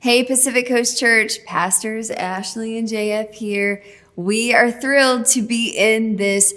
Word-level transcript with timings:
Hey, 0.00 0.24
Pacific 0.24 0.66
Coast 0.66 0.98
Church, 0.98 1.44
Pastors 1.44 2.10
Ashley 2.10 2.78
and 2.78 2.88
JF 2.88 3.32
here. 3.34 3.82
We 4.16 4.54
are 4.54 4.70
thrilled 4.70 5.26
to 5.26 5.42
be 5.42 5.74
in 5.76 6.16
this 6.16 6.54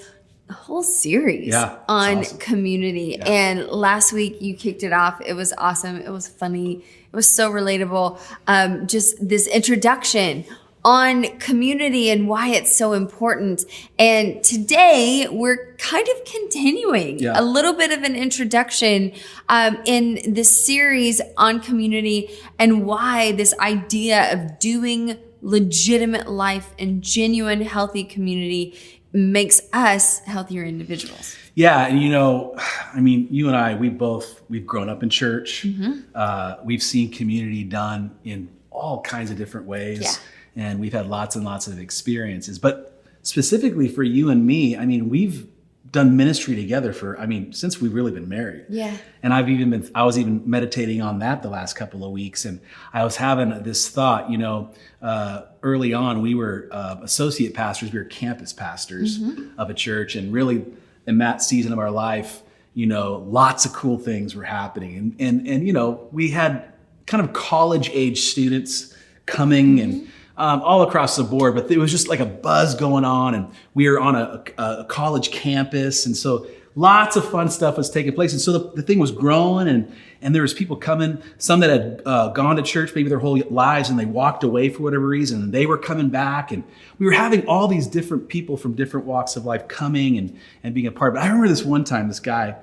whole 0.50 0.84
series 0.84 1.48
Yeah, 1.50 1.78
on 1.90 2.20
awesome. 2.20 2.38
community. 2.38 3.18
Yeah. 3.20 3.26
And 3.28 3.68
last 3.68 4.14
week 4.14 4.42
you 4.42 4.56
kicked 4.56 4.84
it 4.84 4.94
off. 4.94 5.20
It 5.26 5.34
was 5.34 5.54
awesome. 5.58 5.98
It 5.98 6.10
was 6.10 6.28
funny. 6.28 6.76
It 7.12 7.16
was 7.16 7.30
so 7.30 7.52
relatable. 7.52 8.18
Um, 8.48 8.88
just 8.88 9.28
this 9.28 9.48
introduction 9.48 10.46
on 10.86 11.24
community 11.40 12.10
and 12.10 12.28
why 12.28 12.50
it's 12.50 12.76
so 12.76 12.94
important. 12.94 13.64
And 13.98 14.44
today 14.44 15.28
we're 15.32 15.76
kind 15.78 16.08
of 16.08 16.26
continuing 16.26 17.20
Yeah. 17.20 17.40
a 17.40 17.44
little 17.44 17.74
bit 17.74 17.92
of 17.92 18.04
an 18.04 18.16
introduction 18.16 19.14
um, 19.50 19.78
in 19.86 20.34
this 20.34 20.66
series 20.66 21.22
on 21.38 21.60
community 21.62 22.30
and 22.60 22.86
why 22.86 23.32
this 23.34 23.54
idea 23.60 24.32
of 24.34 24.60
doing 24.60 25.18
legitimate 25.42 26.30
life 26.30 26.74
and 26.80 27.02
genuine 27.02 27.62
healthy 27.62 28.04
community 28.04 28.76
makes 29.12 29.62
us 29.74 30.20
healthier 30.20 30.64
individuals. 30.64 31.36
Yeah, 31.56 31.86
and 31.86 32.02
you 32.02 32.10
know, 32.10 32.56
I 32.94 33.00
mean, 33.00 33.28
you 33.30 33.48
and 33.48 33.56
I, 33.56 33.76
we 33.76 33.90
both 33.90 34.42
we've 34.50 34.66
grown 34.66 34.90
up 34.90 35.04
in 35.04 35.10
church. 35.10 35.64
Mm-hmm. 35.66 36.00
Uh, 36.16 36.56
we've 36.64 36.82
seen 36.82 37.12
community 37.12 37.64
done 37.64 38.16
in 38.24 38.50
all 38.72 39.02
kinds 39.02 39.30
of 39.30 39.38
different 39.38 39.68
ways, 39.68 40.02
Yeah. 40.02 40.12
And 40.56 40.80
we've 40.80 40.94
had 40.94 41.08
lots 41.08 41.36
and 41.36 41.46
lots 41.46 41.68
of 41.68 41.80
experiences. 41.80 42.60
But 42.60 43.04
specifically 43.22 43.88
for 43.88 44.04
you 44.04 44.30
and 44.30 44.46
me, 44.46 44.78
I 44.78 44.86
mean, 44.86 45.10
we've 45.10 45.48
done 45.92 46.18
ministry 46.18 46.56
together 46.56 46.92
for, 46.92 47.20
I 47.20 47.28
mean, 47.28 47.54
since 47.54 47.80
we've 47.80 47.94
really 47.94 48.12
been 48.12 48.28
married. 48.28 48.66
Yeah. 48.68 48.98
And 49.22 49.32
I've 49.32 49.48
even 49.48 49.70
been, 49.70 49.90
I 49.94 50.04
was 50.04 50.18
even 50.18 50.42
meditating 50.50 51.02
on 51.02 51.20
that 51.20 51.44
the 51.44 51.50
last 51.50 51.74
couple 51.74 52.04
of 52.04 52.12
weeks. 52.12 52.46
And 52.46 52.60
I 52.94 53.04
was 53.04 53.16
having 53.16 53.62
this 53.62 53.90
thought, 53.90 54.30
you 54.30 54.40
know, 54.40 54.72
uh, 55.04 55.44
early 55.62 55.94
on, 55.94 56.22
we 56.22 56.34
were 56.34 56.68
uh, 56.72 56.98
associate 57.04 57.54
pastors, 57.54 57.94
we 57.94 58.00
were 58.00 58.06
campus 58.06 58.54
pastors 58.54 59.20
of 59.58 59.70
a 59.70 59.74
church. 59.74 60.16
And 60.16 60.34
really, 60.34 60.66
in 61.06 61.20
that 61.20 61.42
season 61.44 61.74
of 61.74 61.80
our 61.80 61.92
life, 61.92 62.42
you 62.74 62.88
know, 62.88 63.24
lots 63.28 63.66
of 63.66 63.74
cool 63.74 64.00
things 64.00 64.36
were 64.36 64.44
happening. 64.44 64.98
And, 64.98 65.16
and, 65.20 65.48
and 65.48 65.68
you 65.68 65.74
know, 65.74 66.08
we 66.12 66.32
had 66.32 66.74
kind 67.06 67.24
of 67.24 67.34
college 67.34 67.90
age 67.94 68.22
students 68.22 68.96
coming 69.26 69.80
and 69.80 70.10
um, 70.38 70.62
all 70.62 70.82
across 70.82 71.16
the 71.16 71.24
board, 71.24 71.56
but 71.56 71.70
it 71.70 71.78
was 71.78 71.92
just 71.92 72.08
like 72.08 72.20
a 72.20 72.26
buzz 72.26 72.76
going 72.76 73.06
on, 73.06 73.36
and 73.36 73.48
we 73.74 73.88
were 73.90 74.00
on 74.00 74.16
a, 74.16 74.44
a, 74.58 74.86
college 74.86 75.32
campus, 75.32 76.06
and 76.06 76.18
so 76.18 76.48
lots 76.76 77.16
of 77.16 77.30
fun 77.30 77.50
stuff 77.50 77.78
was 77.78 77.90
taking 77.90 78.14
place, 78.14 78.32
and 78.32 78.42
so 78.42 78.52
the, 78.52 78.72
the 78.72 78.82
thing 78.82 78.98
was 79.00 79.12
growing, 79.12 79.68
and 79.68 79.94
and 80.22 80.34
there 80.34 80.42
was 80.42 80.54
people 80.54 80.78
coming, 80.78 81.22
some 81.38 81.60
that 81.60 81.70
had 81.70 82.02
uh, 82.06 82.30
gone 82.30 82.56
to 82.56 82.64
church 82.64 82.96
maybe 82.96 83.10
their 83.10 83.20
whole 83.20 83.38
lives, 83.52 83.90
and 83.90 84.00
they 84.00 84.06
walked 84.06 84.44
away 84.44 84.70
for 84.70 84.82
whatever 84.82 85.06
reason, 85.06 85.44
and 85.44 85.54
they 85.54 85.66
were 85.66 85.78
coming 85.78 86.10
back, 86.10 86.52
and 86.52 86.64
we 86.98 87.06
were 87.06 87.12
having 87.12 87.46
all 87.46 87.68
these 87.68 87.86
different 87.86 88.28
people 88.28 88.58
from 88.58 88.74
different 88.74 89.06
walks 89.06 89.36
of 89.36 89.46
life 89.46 89.68
coming 89.68 90.18
and 90.18 90.36
and 90.64 90.74
being 90.74 90.88
a 90.88 90.92
part. 90.92 91.14
But 91.14 91.22
I 91.22 91.28
remember 91.28 91.48
this 91.48 91.64
one 91.64 91.84
time, 91.84 92.08
this 92.08 92.20
guy 92.20 92.56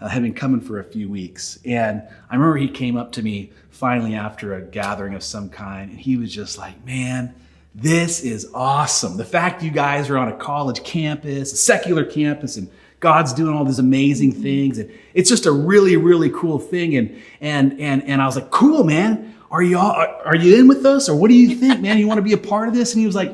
uh, 0.00 0.08
had 0.08 0.22
been 0.22 0.34
coming 0.34 0.60
for 0.60 0.80
a 0.80 0.84
few 0.84 1.08
weeks. 1.08 1.58
And 1.64 2.02
I 2.30 2.34
remember 2.34 2.56
he 2.56 2.68
came 2.68 2.96
up 2.96 3.12
to 3.12 3.22
me 3.22 3.52
finally 3.70 4.14
after 4.14 4.54
a 4.54 4.62
gathering 4.62 5.14
of 5.14 5.22
some 5.22 5.48
kind, 5.48 5.90
and 5.90 6.00
he 6.00 6.16
was 6.16 6.32
just 6.32 6.58
like, 6.58 6.84
Man, 6.84 7.34
this 7.74 8.22
is 8.22 8.50
awesome. 8.54 9.16
The 9.16 9.24
fact 9.24 9.62
you 9.62 9.70
guys 9.70 10.10
are 10.10 10.18
on 10.18 10.28
a 10.28 10.36
college 10.36 10.82
campus, 10.82 11.52
a 11.52 11.56
secular 11.56 12.04
campus, 12.04 12.56
and 12.56 12.70
God's 13.00 13.32
doing 13.32 13.54
all 13.56 13.64
these 13.64 13.78
amazing 13.78 14.32
things. 14.32 14.78
And 14.78 14.92
it's 15.14 15.30
just 15.30 15.46
a 15.46 15.52
really, 15.52 15.96
really 15.96 16.30
cool 16.30 16.58
thing. 16.58 16.96
And 16.96 17.22
and 17.40 17.80
and 17.80 18.02
and 18.04 18.22
I 18.22 18.26
was 18.26 18.36
like, 18.36 18.50
Cool, 18.50 18.84
man. 18.84 19.34
Are 19.50 19.62
you 19.62 19.78
all, 19.78 19.90
are, 20.24 20.36
you 20.36 20.60
in 20.60 20.68
with 20.68 20.86
us? 20.86 21.08
Or 21.08 21.16
what 21.16 21.26
do 21.26 21.34
you 21.34 21.56
think, 21.56 21.80
man? 21.80 21.98
You 21.98 22.06
want 22.06 22.18
to 22.18 22.22
be 22.22 22.34
a 22.34 22.38
part 22.38 22.68
of 22.68 22.74
this? 22.74 22.92
And 22.92 23.00
he 23.00 23.06
was 23.06 23.16
like, 23.16 23.30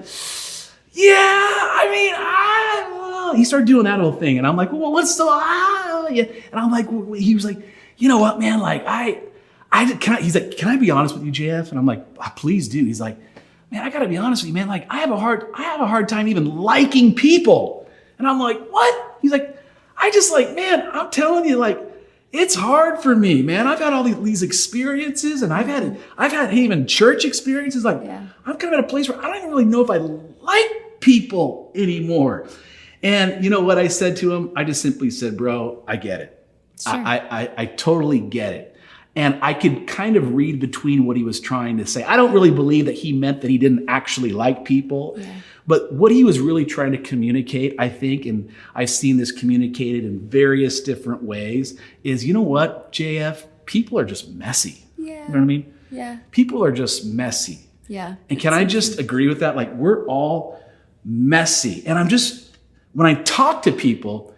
yeah, 0.93 1.13
I 1.13 1.89
mean, 1.91 2.15
I, 2.17 2.89
well," 2.91 3.35
he 3.35 3.45
started 3.45 3.67
doing 3.67 3.85
that 3.85 4.01
whole 4.01 4.13
thing. 4.13 4.39
And 4.39 4.47
I'm 4.47 4.57
like, 4.57 4.73
well, 4.73 4.93
what's 4.93 5.15
the, 5.17 5.27
ah, 5.27 5.96
yeah. 6.15 6.25
And 6.51 6.61
I'm 6.61 6.71
like, 6.71 6.89
he 7.17 7.35
was 7.35 7.45
like, 7.45 7.59
you 7.97 8.09
know 8.09 8.19
what, 8.19 8.39
man? 8.39 8.61
Like, 8.61 8.85
I, 8.87 9.21
I, 9.73 9.93
can 9.95 10.17
I, 10.17 10.21
he's 10.21 10.35
like, 10.35 10.57
can 10.57 10.69
I 10.69 10.77
be 10.77 10.91
honest 10.91 11.15
with 11.15 11.25
you, 11.25 11.33
JF? 11.33 11.71
And 11.71 11.79
I'm 11.79 11.87
like, 11.87 12.05
"Ah, 12.19 12.33
please 12.37 12.69
do. 12.69 12.85
He's 12.85 13.01
like, 13.01 13.19
man, 13.71 13.83
I 13.83 13.91
gotta 13.91 14.09
be 14.09 14.17
honest 14.17 14.43
with 14.43 14.49
you, 14.49 14.55
man. 14.55 14.69
Like, 14.69 14.87
I 14.91 14.99
have 14.99 15.11
a 15.11 15.19
hard, 15.19 15.47
I 15.55 15.63
have 15.63 15.81
a 15.81 15.87
hard 15.87 16.09
time 16.09 16.29
even 16.29 16.57
liking 16.57 17.15
people. 17.15 17.89
And 18.19 18.27
I'm 18.27 18.39
like, 18.39 18.61
what? 18.69 19.19
He's 19.23 19.33
like, 19.33 19.59
I 19.97 20.11
just 20.11 20.33
like, 20.33 20.55
man, 20.55 20.89
I'm 20.93 21.11
telling 21.11 21.47
you, 21.47 21.57
like, 21.57 21.81
it's 22.33 22.55
hard 22.55 23.01
for 23.01 23.17
me, 23.17 23.43
man. 23.43 23.67
I've 23.67 23.79
had 23.79 23.93
all 23.93 24.03
these, 24.03 24.21
these 24.21 24.43
experiences, 24.43 25.43
and 25.43 25.53
I've 25.53 25.67
had, 25.67 25.99
I've 26.19 26.33
had 26.33 26.53
even 26.53 26.87
church 26.87 27.25
experiences. 27.25 27.85
Like, 27.85 28.01
Yeah. 28.05 28.27
I'm 28.45 28.57
kind 28.57 28.75
of 28.75 28.79
at 28.79 28.85
a 28.85 28.89
place 28.89 29.09
where 29.09 29.19
I 29.19 29.23
don't 29.23 29.37
even 29.39 29.51
really 29.51 29.65
know 29.65 29.83
if 29.83 29.91
I 29.91 29.97
like 29.97 31.01
people 31.01 31.73
anymore. 31.75 32.49
And 33.03 33.43
you 33.45 33.51
know 33.51 33.61
what 33.61 33.79
I 33.79 33.89
said 33.89 34.17
to 34.19 34.35
him? 34.35 34.53
I 34.57 34.65
just 34.65 34.83
simply 34.83 35.11
said, 35.11 35.37
bro, 35.37 35.83
I 35.87 35.97
get 35.97 36.21
it. 36.21 36.47
I, 36.87 37.17
I, 37.17 37.41
I, 37.43 37.51
I 37.59 37.67
totally 37.67 38.21
get 38.21 38.53
it. 38.53 38.77
And 39.15 39.39
I 39.41 39.55
could 39.55 39.87
kind 39.87 40.17
of 40.17 40.35
read 40.35 40.61
between 40.61 41.07
what 41.07 41.17
he 41.17 41.25
was 41.25 41.41
trying 41.41 41.79
to 41.79 41.87
say. 41.87 42.05
I 42.05 42.17
don't 42.17 42.33
really 42.33 42.51
believe 42.51 42.85
that 42.85 42.93
he 42.95 43.15
meant 43.15 43.41
that 43.41 43.51
he 43.51 43.57
didn't 43.57 43.89
actually 43.89 44.31
like 44.31 44.67
people. 44.67 45.19
But 45.67 45.93
what 45.93 46.13
he 46.13 46.23
was 46.23 46.39
really 46.39 46.67
trying 46.67 46.93
to 46.93 46.99
communicate, 46.99 47.75
I 47.79 47.89
think, 47.89 48.27
and 48.27 48.53
I've 48.75 48.91
seen 48.91 49.17
this 49.17 49.33
communicated 49.33 50.05
in 50.05 50.29
various 50.29 50.81
different 50.81 51.23
ways, 51.23 51.81
is 52.05 52.27
you 52.27 52.35
know 52.35 52.43
what, 52.43 52.93
JF? 52.93 53.45
People 53.65 53.99
are 53.99 54.05
just 54.05 54.29
messy. 54.29 54.85
Yeah. 54.99 55.15
You 55.15 55.29
know 55.29 55.35
what 55.35 55.41
I 55.41 55.45
mean? 55.45 55.75
Yeah. 55.91 56.19
People 56.31 56.63
are 56.63 56.71
just 56.73 57.07
messy. 57.07 57.61
Yeah. 57.89 58.17
And 58.29 58.39
can 58.39 58.53
I 58.53 58.65
just 58.65 58.99
agree 58.99 59.29
with 59.29 59.41
that? 59.41 59.57
Like, 59.57 59.73
we're 59.75 60.07
all 60.07 60.63
messy. 61.05 61.85
And 61.87 61.99
I'm 61.99 62.09
just, 62.09 62.46
when 62.97 63.07
I 63.07 63.13
talk 63.25 63.61
to 63.65 63.73
people, 63.73 64.35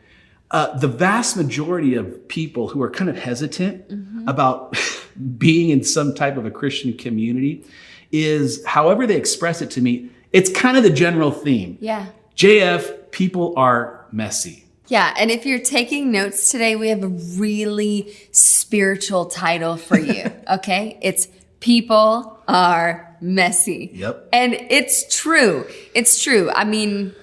uh, 0.51 0.77
the 0.79 0.89
vast 0.89 1.37
majority 1.37 1.95
of 1.95 2.27
people 2.27 2.67
who 2.67 2.83
are 2.83 2.91
kind 2.91 3.09
of 3.09 3.17
hesitant 3.17 3.85
about 4.27 4.77
being 5.39 5.71
in 5.71 5.85
some 5.85 6.13
type 6.13 6.37
of 6.37 6.45
a 6.45 6.51
Christian 6.51 6.93
community 6.97 7.65
is, 8.11 8.67
however 8.67 9.07
they 9.07 9.15
express 9.15 9.63
it 9.63 9.71
to 9.73 9.81
me, 9.81 10.11
it's 10.33 10.51
kind 10.51 10.77
of 10.77 10.83
the 10.83 10.91
general 10.91 11.31
theme. 11.31 11.79
Yeah. 11.81 12.07
JF, 12.35 13.13
people 13.13 13.55
are 13.57 14.05
messy. 14.11 14.65
Yeah, 14.89 15.15
and 15.17 15.31
if 15.31 15.47
you're 15.47 15.61
taking 15.61 16.11
notes 16.11 16.51
today, 16.51 16.75
we 16.75 16.89
have 16.89 17.05
a 17.05 17.09
really 17.09 18.13
spiritual 18.33 19.27
title 19.27 19.77
for 19.77 20.01
you. 20.01 20.33
okay? 20.51 20.99
It's 21.01 21.29
People 21.61 22.43
Are 22.49 23.17
Messy. 23.21 23.91
Yep. 23.95 24.31
And 24.33 24.55
it's 24.55 25.17
true. 25.17 25.65
It's 25.95 26.21
true. 26.21 26.51
I 26.51 26.65
mean, 26.65 27.15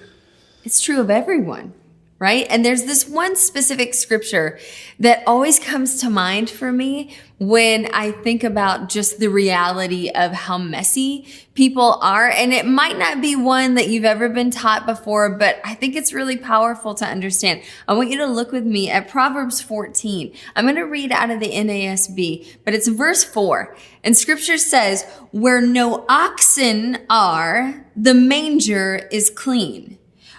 it's 0.66 0.80
true 0.80 1.00
of 1.00 1.10
everyone, 1.10 1.72
right? 2.18 2.44
And 2.50 2.64
there's 2.64 2.86
this 2.86 3.08
one 3.08 3.36
specific 3.36 3.94
scripture 3.94 4.58
that 4.98 5.22
always 5.28 5.60
comes 5.60 6.00
to 6.00 6.10
mind 6.10 6.50
for 6.50 6.72
me 6.72 7.14
when 7.38 7.86
I 7.94 8.10
think 8.10 8.42
about 8.42 8.88
just 8.88 9.20
the 9.20 9.28
reality 9.28 10.10
of 10.10 10.32
how 10.32 10.58
messy 10.58 11.28
people 11.54 12.00
are. 12.02 12.28
And 12.28 12.52
it 12.52 12.66
might 12.66 12.98
not 12.98 13.20
be 13.20 13.36
one 13.36 13.74
that 13.74 13.88
you've 13.88 14.04
ever 14.04 14.28
been 14.28 14.50
taught 14.50 14.86
before, 14.86 15.30
but 15.38 15.60
I 15.62 15.74
think 15.74 15.94
it's 15.94 16.12
really 16.12 16.36
powerful 16.36 16.96
to 16.96 17.04
understand. 17.04 17.62
I 17.86 17.94
want 17.94 18.10
you 18.10 18.18
to 18.18 18.26
look 18.26 18.50
with 18.50 18.64
me 18.64 18.90
at 18.90 19.08
Proverbs 19.08 19.60
14. 19.60 20.34
I'm 20.56 20.64
going 20.64 20.74
to 20.74 20.82
read 20.82 21.12
out 21.12 21.30
of 21.30 21.38
the 21.38 21.52
NASB, 21.52 22.56
but 22.64 22.74
it's 22.74 22.88
verse 22.88 23.22
4. 23.22 23.76
And 24.02 24.16
scripture 24.16 24.58
says, 24.58 25.04
Where 25.30 25.60
no 25.60 26.04
oxen 26.08 26.98
are, 27.08 27.86
the 27.94 28.14
manger 28.14 29.06
is 29.12 29.30
clean. 29.30 29.98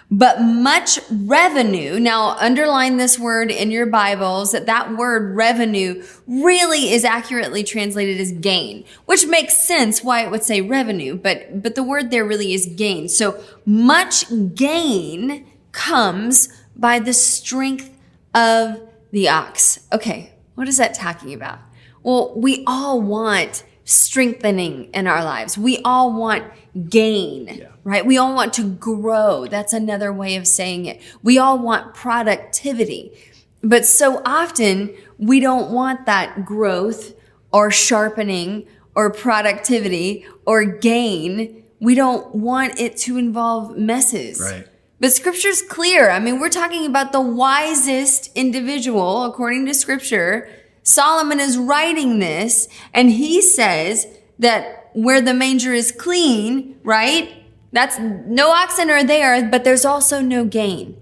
But 0.09 0.41
much 0.41 0.99
revenue, 1.11 1.99
now 1.99 2.37
underline 2.39 2.95
this 2.95 3.19
word 3.19 3.51
in 3.51 3.71
your 3.71 3.85
Bibles, 3.85 4.53
that 4.53 4.65
that 4.65 4.95
word 4.95 5.35
revenue 5.35 6.01
really 6.25 6.93
is 6.93 7.03
accurately 7.03 7.61
translated 7.61 8.19
as 8.21 8.31
gain, 8.31 8.85
which 9.05 9.27
makes 9.27 9.57
sense 9.57 10.03
why 10.03 10.23
it 10.23 10.31
would 10.31 10.43
say 10.43 10.61
revenue, 10.61 11.15
but, 11.15 11.61
but 11.61 11.75
the 11.75 11.83
word 11.83 12.09
there 12.09 12.23
really 12.23 12.53
is 12.53 12.67
gain. 12.67 13.09
So 13.09 13.43
much 13.65 14.25
gain 14.55 15.45
comes 15.73 16.47
by 16.77 16.99
the 16.99 17.13
strength 17.13 17.93
of 18.33 18.79
the 19.11 19.27
ox. 19.27 19.87
Okay, 19.91 20.33
what 20.55 20.69
is 20.69 20.77
that 20.77 20.93
talking 20.93 21.33
about? 21.33 21.59
Well, 22.01 22.33
we 22.39 22.63
all 22.65 23.01
want 23.01 23.65
strengthening 23.87 24.83
in 24.93 25.07
our 25.07 25.23
lives. 25.23 25.57
We 25.57 25.79
all 25.83 26.13
want 26.13 26.43
gain, 26.89 27.65
right? 27.83 28.05
We 28.05 28.17
all 28.17 28.35
want 28.35 28.53
to 28.55 28.69
grow. 28.69 29.47
That's 29.47 29.71
another 29.71 30.11
way 30.11 30.35
of 30.35 30.45
saying 30.45 30.85
it. 30.85 31.01
We 31.23 31.37
all 31.37 31.57
want 31.57 31.95
productivity. 31.95 33.17
But 33.63 33.85
so 33.85 34.21
often 34.25 34.93
we 35.17 35.39
don't 35.39 35.71
want 35.71 36.05
that 36.05 36.45
growth 36.45 37.13
or 37.51 37.71
sharpening 37.71 38.67
or 38.93 39.09
productivity 39.09 40.25
or 40.45 40.65
gain. 40.65 41.63
We 41.79 41.95
don't 41.95 42.35
want 42.35 42.79
it 42.79 42.97
to 42.97 43.17
involve 43.17 43.77
messes. 43.77 44.39
Right. 44.39 44.67
But 44.99 45.13
scripture's 45.13 45.61
clear. 45.61 46.09
I 46.09 46.19
mean, 46.19 46.39
we're 46.39 46.49
talking 46.49 46.85
about 46.85 47.13
the 47.13 47.21
wisest 47.21 48.31
individual 48.35 49.23
according 49.23 49.65
to 49.67 49.73
scripture. 49.73 50.49
Solomon 50.87 51.41
is 51.41 51.57
writing 51.57 52.19
this 52.19 52.69
and 52.93 53.11
he 53.11 53.41
says 53.41 54.07
that 54.39 54.89
where 54.93 55.19
the 55.19 55.33
manger 55.33 55.73
is 55.73 55.91
clean, 55.91 56.79
right? 56.81 57.43
That's 57.73 57.99
no 57.99 58.51
oxen 58.51 58.89
are 58.89 59.03
there, 59.03 59.49
but 59.49 59.65
there's 59.65 59.83
also 59.83 60.21
no 60.21 60.45
gain. 60.45 60.95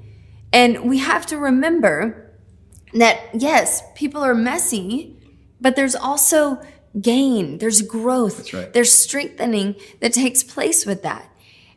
And 0.51 0.89
we 0.89 0.97
have 0.97 1.27
to 1.27 1.37
remember 1.37 2.31
that 2.95 3.19
yes, 3.35 3.83
people 3.93 4.23
are 4.23 4.33
messy, 4.33 5.15
but 5.61 5.75
there's 5.75 5.95
also 5.95 6.59
gain, 6.99 7.59
there's 7.59 7.83
growth, 7.83 8.37
That's 8.37 8.53
right. 8.53 8.73
there's 8.73 8.91
strengthening 8.91 9.75
that 9.99 10.13
takes 10.13 10.41
place 10.43 10.85
with 10.87 11.03
that. 11.03 11.29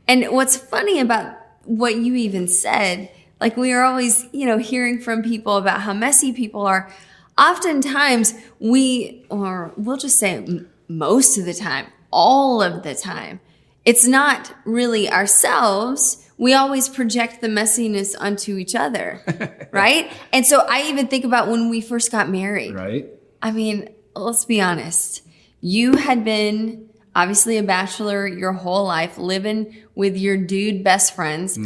And 0.07 0.25
what's 0.31 0.57
funny 0.57 0.99
about 0.99 1.37
what 1.65 1.97
you 1.97 2.15
even 2.15 2.49
said, 2.49 3.11
like 3.39 3.59
we 3.59 3.71
are 3.73 3.83
always, 3.83 4.25
you 4.33 4.47
know, 4.47 4.57
hearing 4.57 4.99
from 4.99 5.23
people 5.23 5.59
about 5.59 5.83
how 5.83 5.93
messy 5.93 6.33
people 6.33 6.63
are. 6.67 6.91
Oftentimes 7.39 8.35
we, 8.59 9.25
or 9.31 9.73
we'll 9.77 9.97
just 9.97 10.19
say 10.19 10.65
most 10.89 11.39
of 11.39 11.45
the 11.45 11.55
time, 11.55 11.87
all 12.11 12.63
of 12.63 12.83
the 12.83 12.95
time, 12.95 13.41
it's 13.85 14.07
not 14.07 14.53
really 14.65 15.11
ourselves. 15.11 16.29
We 16.37 16.55
always 16.55 16.89
project 16.89 17.41
the 17.41 17.49
messiness 17.49 18.15
onto 18.19 18.57
each 18.57 18.75
other, 18.75 19.69
right? 19.73 20.13
And 20.33 20.45
so 20.45 20.67
I 20.69 20.89
even 20.89 21.07
think 21.07 21.25
about 21.25 21.49
when 21.49 21.69
we 21.69 21.81
first 21.81 22.11
got 22.11 22.29
married. 22.29 22.75
Right? 22.75 23.09
I 23.41 23.53
mean, 23.53 23.89
let's 24.15 24.45
be 24.45 24.61
honest. 24.61 25.23
You 25.61 25.97
had 25.97 26.25
been 26.25 26.89
obviously 27.15 27.57
a 27.57 27.63
bachelor 27.63 28.27
your 28.27 28.53
whole 28.53 28.85
life, 28.85 29.19
living 29.19 29.77
with 29.95 30.17
your 30.17 30.37
dude 30.37 30.85
best 30.85 31.15
friends. 31.17 31.59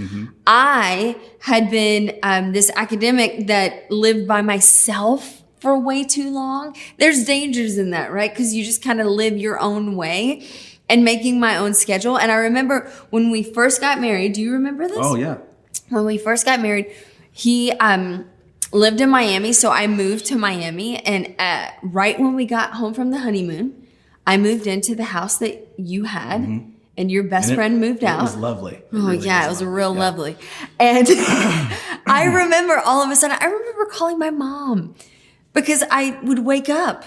I 0.46 1.16
had 1.40 1.70
been 1.70 2.18
um, 2.22 2.52
this 2.52 2.70
academic 2.74 3.48
that 3.48 3.90
lived 3.90 4.26
by 4.26 4.42
myself 4.42 5.41
for 5.62 5.78
way 5.78 6.04
too 6.04 6.30
long. 6.30 6.76
There's 6.98 7.24
dangers 7.24 7.78
in 7.78 7.90
that, 7.90 8.12
right? 8.12 8.30
Because 8.30 8.52
you 8.54 8.64
just 8.64 8.82
kind 8.82 9.00
of 9.00 9.06
live 9.06 9.36
your 9.38 9.58
own 9.60 9.96
way 9.96 10.46
and 10.88 11.04
making 11.04 11.40
my 11.40 11.56
own 11.56 11.72
schedule. 11.74 12.18
And 12.18 12.30
I 12.30 12.34
remember 12.36 12.90
when 13.10 13.30
we 13.30 13.42
first 13.42 13.80
got 13.80 14.00
married, 14.00 14.32
do 14.34 14.42
you 14.42 14.52
remember 14.52 14.88
this? 14.88 14.98
Oh, 15.00 15.14
yeah. 15.14 15.36
when 15.88 16.04
we 16.04 16.18
first 16.18 16.44
got 16.44 16.60
married, 16.60 16.92
he 17.30 17.72
um, 17.72 18.26
lived 18.72 19.00
in 19.00 19.08
Miami, 19.08 19.52
so 19.52 19.70
I 19.70 19.86
moved 19.86 20.26
to 20.26 20.36
Miami. 20.36 20.98
And 20.98 21.34
uh, 21.38 21.68
right 21.82 22.18
when 22.20 22.34
we 22.34 22.44
got 22.44 22.72
home 22.74 22.92
from 22.92 23.10
the 23.10 23.20
honeymoon, 23.20 23.86
I 24.26 24.36
moved 24.36 24.66
into 24.66 24.94
the 24.94 25.04
house 25.04 25.38
that 25.38 25.66
you 25.78 26.04
had, 26.04 26.40
and 26.96 27.10
your 27.10 27.22
best 27.24 27.50
Mm-hmm. 27.50 27.50
And 27.50 27.52
it- 27.52 27.56
friend 27.56 27.80
moved 27.80 28.04
out. 28.04 28.18
It 28.20 28.22
was 28.22 28.36
lovely. 28.36 28.74
It 28.74 28.88
Oh 28.92 29.06
really 29.06 29.18
yeah, 29.26 29.46
it 29.46 29.48
was 29.48 29.60
lovely. 29.62 29.74
real 29.76 29.94
Yeah. 29.94 30.00
lovely. 30.00 30.36
And 30.78 31.06
I 32.06 32.24
remember 32.30 32.78
all 32.84 33.02
of 33.02 33.10
a 33.10 33.16
sudden, 33.16 33.36
I 33.40 33.46
remember 33.46 33.86
calling 33.86 34.18
my 34.18 34.30
mom 34.30 34.94
because 35.52 35.82
I 35.90 36.18
would 36.22 36.40
wake 36.40 36.68
up 36.68 37.04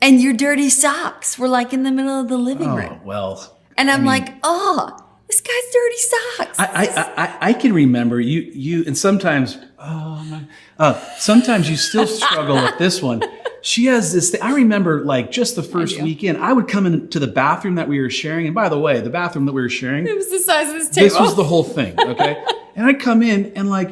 and 0.00 0.20
your 0.20 0.32
dirty 0.32 0.68
socks 0.70 1.38
were 1.38 1.48
like 1.48 1.72
in 1.72 1.82
the 1.82 1.92
middle 1.92 2.20
of 2.20 2.28
the 2.28 2.36
living 2.36 2.68
Oh, 2.70 2.76
room. 2.76 3.00
well. 3.04 3.56
And 3.76 3.90
I'm 3.90 3.94
I 3.94 3.98
mean, 3.98 4.06
like, 4.26 4.34
oh, 4.42 4.96
this 5.26 5.40
guy's 5.40 5.72
dirty 5.72 5.96
socks. 5.96 6.58
I, 6.60 6.66
I, 6.66 7.24
I, 7.24 7.36
I 7.48 7.52
can 7.54 7.72
remember 7.72 8.20
you, 8.20 8.40
you, 8.42 8.84
and 8.86 8.96
sometimes, 8.96 9.58
oh 9.78 10.24
my, 10.30 10.42
uh, 10.78 10.94
sometimes 11.18 11.68
you 11.68 11.76
still 11.76 12.06
struggle 12.06 12.56
with 12.56 12.78
this 12.78 13.02
one. 13.02 13.22
She 13.62 13.86
has 13.86 14.12
this 14.12 14.30
thing. 14.30 14.42
I 14.42 14.52
remember 14.52 15.04
like 15.04 15.30
just 15.30 15.56
the 15.56 15.62
first 15.62 16.00
weekend, 16.02 16.36
I 16.38 16.52
would 16.52 16.68
come 16.68 16.84
into 16.84 17.18
the 17.18 17.26
bathroom 17.26 17.76
that 17.76 17.88
we 17.88 17.98
were 17.98 18.10
sharing. 18.10 18.44
And 18.46 18.54
by 18.54 18.68
the 18.68 18.78
way, 18.78 19.00
the 19.00 19.08
bathroom 19.10 19.46
that 19.46 19.52
we 19.52 19.62
were 19.62 19.70
sharing, 19.70 20.06
it 20.06 20.14
was 20.14 20.30
the 20.30 20.38
size 20.40 20.68
of 20.68 20.74
this 20.74 20.90
table. 20.90 21.08
this 21.08 21.18
was 21.18 21.34
the 21.34 21.44
whole 21.44 21.64
thing. 21.64 21.98
Okay. 21.98 22.44
and 22.76 22.86
I'd 22.86 23.00
come 23.00 23.22
in 23.22 23.52
and 23.56 23.70
like, 23.70 23.88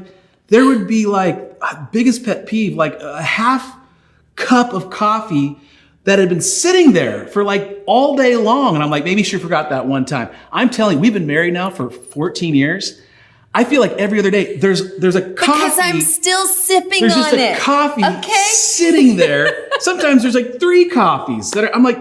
there 0.53 0.67
would 0.67 0.87
be 0.87 1.07
like, 1.07 1.59
biggest 1.93 2.25
pet 2.27 2.45
peeve, 2.47 2.75
like 2.77 3.01
a 3.01 3.23
half 3.23 3.75
cup 4.37 4.75
of 4.75 4.91
coffee 4.91 5.57
that 6.05 6.19
had 6.19 6.29
been 6.29 6.43
sitting 6.43 6.93
there 6.93 7.27
for 7.29 7.43
like 7.43 7.83
all 7.87 8.17
day 8.17 8.37
long. 8.37 8.75
And 8.75 8.85
I'm 8.85 8.91
like, 8.91 9.03
maybe 9.05 9.23
she 9.23 9.39
forgot 9.39 9.71
that 9.71 9.87
one 9.87 10.05
time. 10.05 10.29
I'm 10.53 10.69
telling 10.69 10.99
you, 10.99 11.01
we've 11.01 11.15
been 11.15 11.27
married 11.27 11.55
now 11.55 11.71
for 11.71 11.89
14 11.91 12.55
years. 12.55 13.01
I 13.55 13.65
feel 13.65 13.81
like 13.81 13.93
every 13.93 14.19
other 14.19 14.31
day 14.31 14.57
there's 14.59 14.99
there's 14.99 15.15
a 15.17 15.23
coffee. 15.35 15.53
because 15.53 15.79
I'm 15.79 16.01
still 16.03 16.47
sipping 16.47 17.01
there's 17.01 17.15
on 17.17 17.23
just 17.23 17.35
a 17.35 17.53
it. 17.53 17.59
coffee 17.59 18.05
Okay. 18.05 18.47
sitting 18.51 19.17
there. 19.17 19.71
Sometimes 19.81 20.21
there's 20.23 20.35
like 20.35 20.61
three 20.61 20.89
coffees 20.91 21.51
that 21.53 21.65
are, 21.65 21.75
I'm 21.75 21.83
like, 21.83 21.97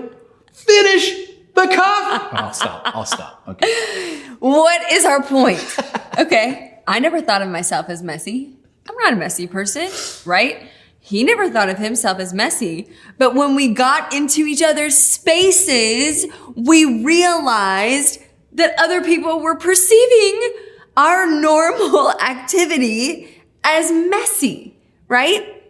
finish 0.54 1.10
the 1.54 1.68
coffee. 1.68 1.78
Oh, 1.78 2.30
I'll 2.34 2.54
stop. 2.54 2.82
I'll 2.96 3.06
stop. 3.06 3.44
Okay. 3.48 4.20
What 4.40 4.92
is 4.92 5.06
our 5.06 5.24
point? 5.24 5.78
okay. 6.20 6.71
I 6.92 7.00
never 7.00 7.22
thought 7.22 7.42
of 7.42 7.48
myself 7.48 7.88
as 7.88 8.04
messy. 8.04 8.54
I'm 8.90 8.96
not 8.98 9.14
a 9.14 9.16
messy 9.16 9.48
person, 9.48 9.90
right? 10.26 10.68
He 11.00 11.24
never 11.24 11.50
thought 11.50 11.70
of 11.70 11.78
himself 11.78 12.20
as 12.20 12.34
messy. 12.34 12.90
But 13.18 13.34
when 13.34 13.56
we 13.56 13.74
got 13.74 14.14
into 14.14 14.42
each 14.42 14.62
other's 14.62 14.98
spaces, 14.98 16.26
we 16.54 17.02
realized 17.02 18.20
that 18.52 18.76
other 18.78 19.02
people 19.02 19.40
were 19.40 19.56
perceiving 19.56 20.54
our 20.98 21.26
normal 21.26 22.12
activity 22.20 23.42
as 23.64 23.90
messy, 23.90 24.76
right? 25.08 25.64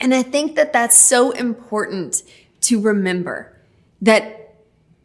And 0.00 0.14
I 0.14 0.22
think 0.22 0.56
that 0.56 0.72
that's 0.72 0.98
so 0.98 1.32
important 1.32 2.22
to 2.62 2.80
remember 2.80 3.54
that 4.00 4.54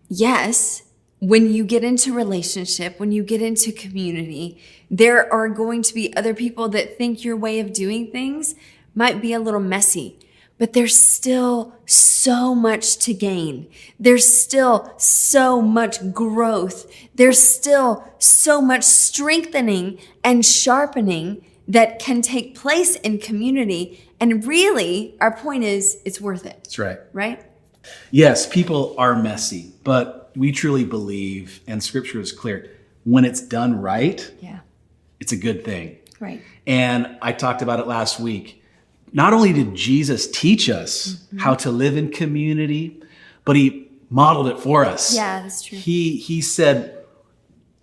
yes, 0.08 0.84
when 1.20 1.52
you 1.52 1.64
get 1.64 1.84
into 1.84 2.14
relationship, 2.14 3.00
when 3.00 3.12
you 3.12 3.24
get 3.24 3.42
into 3.42 3.72
community, 3.72 4.62
there 4.90 5.32
are 5.34 5.50
going 5.50 5.82
to 5.82 5.94
be 5.94 6.16
other 6.16 6.34
people 6.34 6.70
that 6.70 6.98
think 6.98 7.24
your 7.24 7.36
way 7.36 7.60
of 7.60 7.74
doing 7.74 8.12
things 8.12 8.56
might 8.94 9.22
be 9.22 9.34
a 9.34 9.40
little 9.40 9.60
messy, 9.60 10.20
but 10.58 10.74
there's 10.74 10.96
still 10.96 11.76
so 11.86 12.54
much 12.54 12.98
to 12.98 13.14
gain. 13.14 13.68
There's 14.00 14.28
still 14.28 14.94
so 14.98 15.62
much 15.62 16.14
growth. 16.14 16.92
There's 17.16 17.42
still 17.42 18.08
so 18.20 18.62
much 18.62 18.84
strengthening 18.84 20.00
and 20.24 20.46
sharpening 20.46 21.44
that 21.68 22.00
can 22.00 22.22
take 22.22 22.56
place 22.56 22.96
in 22.96 23.20
community. 23.20 24.04
And 24.20 24.46
really, 24.46 25.16
our 25.20 25.36
point 25.36 25.64
is 25.64 26.00
it's 26.06 26.22
worth 26.22 26.46
it, 26.46 26.64
That's 26.64 26.80
right. 26.80 27.00
right? 27.14 27.44
Yes, 28.12 28.48
people 28.48 28.96
are 28.98 29.22
messy, 29.22 29.72
but 29.84 30.27
we 30.38 30.52
truly 30.52 30.86
believe, 30.86 31.62
and 31.68 31.84
scripture 31.84 32.20
is 32.20 32.32
clear, 32.32 32.70
when 33.04 33.26
it's 33.26 33.42
done 33.42 33.82
right, 33.82 34.32
Yeah. 34.42 34.60
it's 35.20 35.32
a 35.32 35.38
good 35.38 35.64
thing. 35.66 35.98
Right. 36.20 36.42
And 36.66 37.18
I 37.22 37.32
talked 37.32 37.62
about 37.62 37.80
it 37.80 37.88
last 37.88 38.20
week. 38.20 38.64
Not 39.14 39.34
only 39.34 39.54
did 39.54 39.74
Jesus 39.76 40.30
teach 40.30 40.70
us 40.70 41.08
Mm-hmm. 41.28 41.38
how 41.40 41.56
to 41.56 41.72
live 41.72 41.96
in 41.98 42.12
community, 42.12 43.02
but 43.46 43.56
he 43.56 43.88
modeled 44.10 44.48
it 44.48 44.60
for 44.60 44.86
us. 44.86 45.16
Yeah, 45.16 45.42
that's 45.42 45.62
true. 45.64 45.78
He 45.78 46.18
he 46.18 46.42
said, 46.42 47.04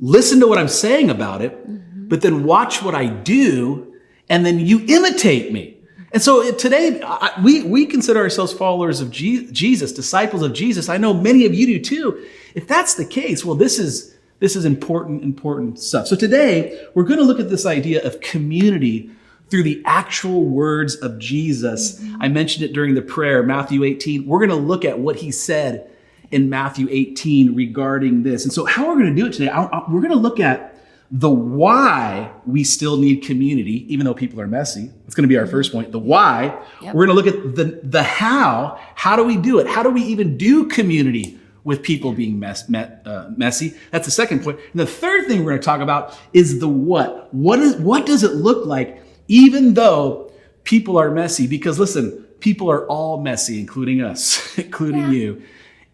listen 0.00 0.40
to 0.40 0.46
what 0.46 0.58
I'm 0.58 0.68
saying 0.68 1.10
about 1.10 1.42
it, 1.42 1.52
Mm-hmm. 1.68 2.08
but 2.08 2.20
then 2.20 2.44
watch 2.44 2.82
what 2.82 2.94
I 2.94 3.06
do, 3.06 3.94
and 4.28 4.44
then 4.44 4.58
you 4.60 4.84
imitate 4.88 5.52
me. 5.52 5.73
And 6.14 6.22
so 6.22 6.52
today, 6.52 7.02
I, 7.04 7.32
we, 7.42 7.64
we 7.64 7.86
consider 7.86 8.20
ourselves 8.20 8.52
followers 8.52 9.00
of 9.00 9.10
Je- 9.10 9.50
Jesus, 9.50 9.90
disciples 9.90 10.42
of 10.42 10.52
Jesus. 10.52 10.88
I 10.88 10.96
know 10.96 11.12
many 11.12 11.44
of 11.44 11.52
you 11.52 11.66
do 11.66 11.80
too. 11.80 12.26
If 12.54 12.68
that's 12.68 12.94
the 12.94 13.04
case, 13.04 13.44
well, 13.44 13.56
this 13.56 13.80
is, 13.80 14.16
this 14.38 14.54
is 14.54 14.64
important, 14.64 15.24
important 15.24 15.80
stuff. 15.80 16.06
So 16.06 16.14
today, 16.14 16.86
we're 16.94 17.02
going 17.02 17.18
to 17.18 17.24
look 17.24 17.40
at 17.40 17.50
this 17.50 17.66
idea 17.66 18.00
of 18.06 18.20
community 18.20 19.10
through 19.50 19.64
the 19.64 19.82
actual 19.84 20.44
words 20.44 20.94
of 20.94 21.18
Jesus. 21.18 22.00
Mm-hmm. 22.00 22.22
I 22.22 22.28
mentioned 22.28 22.64
it 22.64 22.72
during 22.72 22.94
the 22.94 23.02
prayer, 23.02 23.42
Matthew 23.42 23.82
18. 23.82 24.24
We're 24.24 24.38
going 24.38 24.50
to 24.50 24.54
look 24.54 24.84
at 24.84 25.00
what 25.00 25.16
he 25.16 25.32
said 25.32 25.90
in 26.30 26.48
Matthew 26.48 26.86
18 26.92 27.56
regarding 27.56 28.22
this. 28.22 28.44
And 28.44 28.52
so, 28.52 28.66
how 28.66 28.86
we're 28.86 29.00
going 29.00 29.12
to 29.12 29.20
do 29.20 29.26
it 29.26 29.32
today, 29.32 29.48
I, 29.48 29.64
I, 29.64 29.90
we're 29.90 30.00
going 30.00 30.12
to 30.12 30.16
look 30.16 30.38
at 30.38 30.73
the 31.16 31.30
why 31.30 32.32
we 32.44 32.64
still 32.64 32.96
need 32.96 33.22
community, 33.22 33.86
even 33.92 34.04
though 34.04 34.14
people 34.14 34.40
are 34.40 34.48
messy. 34.48 34.90
It's 35.06 35.14
going 35.14 35.22
to 35.22 35.28
be 35.28 35.38
our 35.38 35.46
first 35.46 35.70
point. 35.70 35.92
The 35.92 35.98
why. 36.00 36.60
Yep. 36.82 36.92
We're 36.92 37.06
going 37.06 37.16
to 37.16 37.22
look 37.22 37.32
at 37.32 37.54
the 37.54 37.80
the 37.84 38.02
how. 38.02 38.80
How 38.96 39.14
do 39.14 39.22
we 39.22 39.36
do 39.36 39.60
it? 39.60 39.68
How 39.68 39.84
do 39.84 39.90
we 39.90 40.02
even 40.02 40.36
do 40.36 40.66
community 40.66 41.38
with 41.62 41.82
people 41.82 42.12
being 42.12 42.40
mess, 42.40 42.68
met, 42.68 43.02
uh, 43.06 43.30
messy? 43.36 43.74
That's 43.92 44.06
the 44.06 44.10
second 44.10 44.42
point. 44.42 44.58
And 44.72 44.80
the 44.80 44.86
third 44.86 45.28
thing 45.28 45.44
we're 45.44 45.52
going 45.52 45.60
to 45.60 45.64
talk 45.64 45.80
about 45.80 46.18
is 46.32 46.58
the 46.58 46.68
what. 46.68 47.32
What 47.32 47.60
is 47.60 47.76
what 47.76 48.06
does 48.06 48.24
it 48.24 48.32
look 48.32 48.66
like, 48.66 49.00
even 49.28 49.74
though 49.74 50.32
people 50.64 50.98
are 50.98 51.12
messy? 51.12 51.46
Because 51.46 51.78
listen, 51.78 52.24
people 52.40 52.68
are 52.72 52.88
all 52.88 53.20
messy, 53.20 53.60
including 53.60 54.02
us, 54.02 54.58
including 54.58 55.02
Yeah. 55.02 55.10
you 55.10 55.42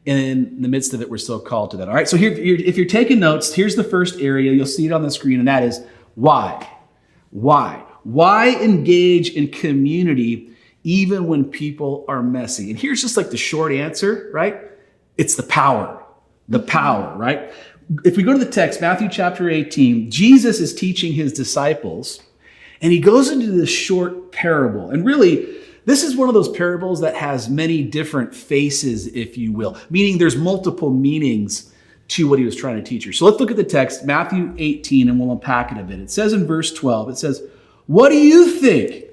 in 0.06 0.62
the 0.62 0.68
midst 0.68 0.94
of 0.94 1.02
it, 1.02 1.10
we're 1.10 1.18
still 1.18 1.40
called 1.40 1.72
to 1.72 1.76
that. 1.76 1.88
All 1.88 1.94
right. 1.94 2.08
So 2.08 2.16
here, 2.16 2.32
if 2.32 2.76
you're 2.76 2.86
taking 2.86 3.20
notes, 3.20 3.52
here's 3.52 3.76
the 3.76 3.84
first 3.84 4.20
area. 4.20 4.52
You'll 4.52 4.66
see 4.66 4.86
it 4.86 4.92
on 4.92 5.02
the 5.02 5.10
screen, 5.10 5.38
and 5.38 5.48
that 5.48 5.62
is 5.62 5.80
why. 6.14 6.68
Why? 7.30 7.84
Why 8.02 8.56
engage 8.56 9.30
in 9.30 9.48
community 9.48 10.50
even 10.84 11.26
when 11.26 11.44
people 11.44 12.04
are 12.08 12.22
messy? 12.22 12.70
And 12.70 12.78
here's 12.78 13.02
just 13.02 13.16
like 13.16 13.30
the 13.30 13.36
short 13.36 13.72
answer, 13.72 14.30
right? 14.32 14.58
It's 15.18 15.36
the 15.36 15.42
power. 15.42 16.02
The 16.48 16.60
power, 16.60 17.16
right? 17.16 17.52
If 18.04 18.16
we 18.16 18.22
go 18.22 18.32
to 18.32 18.38
the 18.42 18.50
text, 18.50 18.80
Matthew 18.80 19.08
chapter 19.08 19.50
18, 19.50 20.10
Jesus 20.10 20.60
is 20.60 20.74
teaching 20.74 21.12
his 21.12 21.32
disciples, 21.32 22.22
and 22.80 22.92
he 22.92 23.00
goes 23.00 23.30
into 23.30 23.50
this 23.50 23.68
short 23.68 24.32
parable. 24.32 24.90
And 24.90 25.04
really, 25.04 25.58
this 25.84 26.02
is 26.02 26.16
one 26.16 26.28
of 26.28 26.34
those 26.34 26.48
parables 26.48 27.00
that 27.00 27.14
has 27.14 27.48
many 27.48 27.82
different 27.82 28.34
faces, 28.34 29.06
if 29.08 29.38
you 29.38 29.52
will, 29.52 29.76
meaning 29.88 30.18
there's 30.18 30.36
multiple 30.36 30.90
meanings 30.90 31.72
to 32.08 32.28
what 32.28 32.38
he 32.38 32.44
was 32.44 32.56
trying 32.56 32.76
to 32.76 32.82
teach 32.82 33.04
her. 33.04 33.12
So 33.12 33.24
let's 33.24 33.38
look 33.38 33.50
at 33.50 33.56
the 33.56 33.64
text, 33.64 34.04
Matthew 34.04 34.54
18, 34.58 35.08
and 35.08 35.18
we'll 35.18 35.32
unpack 35.32 35.70
it 35.72 35.78
a 35.78 35.82
bit. 35.82 36.00
It 36.00 36.10
says 36.10 36.32
in 36.32 36.46
verse 36.46 36.72
12, 36.72 37.10
it 37.10 37.18
says, 37.18 37.42
What 37.86 38.08
do 38.10 38.16
you 38.16 38.50
think? 38.50 39.06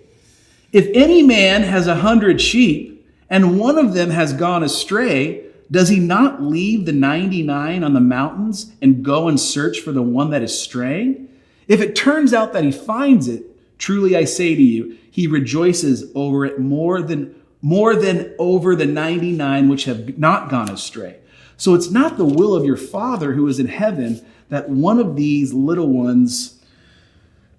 If 0.74 0.88
any 0.94 1.24
man 1.24 1.64
has 1.64 1.88
a 1.88 1.96
hundred 1.96 2.42
sheep 2.42 3.06
and 3.30 3.60
one 3.60 3.78
of 3.78 3.94
them 3.94 4.10
has 4.10 4.34
gone 4.34 4.64
astray, 4.64 5.46
does 5.70 5.90
he 5.90 6.00
not 6.00 6.42
leave 6.42 6.86
the 6.86 6.92
99 6.92 7.84
on 7.84 7.94
the 7.94 8.00
mountains 8.00 8.72
and 8.82 9.04
go 9.04 9.28
and 9.28 9.40
search 9.40 9.80
for 9.80 9.92
the 9.92 10.02
one 10.02 10.32
that 10.32 10.42
is 10.42 10.60
straying? 10.60 11.30
If 11.68 11.82
it 11.82 11.96
turns 11.96 12.34
out 12.34 12.54
that 12.54 12.64
he 12.64 12.72
finds 12.72 13.28
it, 13.28 13.44
truly 13.78 14.16
I 14.16 14.26
say 14.26 14.56
to 14.56 14.62
you, 14.62 14.98
he 15.10 15.28
rejoices 15.28 16.12
over 16.16 16.46
it 16.46 16.60
more 16.60 17.02
than 17.02 17.36
more 17.62 17.96
than 17.96 18.34
over 18.38 18.76
the 18.76 18.86
99 18.86 19.68
which 19.68 19.86
have 19.86 20.18
not 20.18 20.50
gone 20.50 20.70
astray. 20.70 21.18
So 21.58 21.74
it's 21.74 21.90
not 21.90 22.18
the 22.18 22.26
will 22.26 22.56
of 22.56 22.64
your 22.64 22.78
Father 22.78 23.34
who 23.34 23.48
is 23.48 23.60
in 23.60 23.68
heaven 23.68 24.24
that 24.50 24.70
one 24.70 25.00
of 25.00 25.16
these 25.16 25.54
little 25.54 25.88
ones 25.88 26.62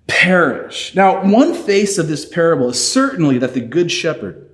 perish. 0.07 0.95
Now, 0.95 1.25
one 1.25 1.53
face 1.53 1.99
of 1.99 2.09
this 2.09 2.25
parable 2.25 2.71
is 2.71 2.93
certainly 2.93 3.39
that 3.39 3.55
the 3.55 3.61
good 3.61 3.91
shepherd 3.91 4.49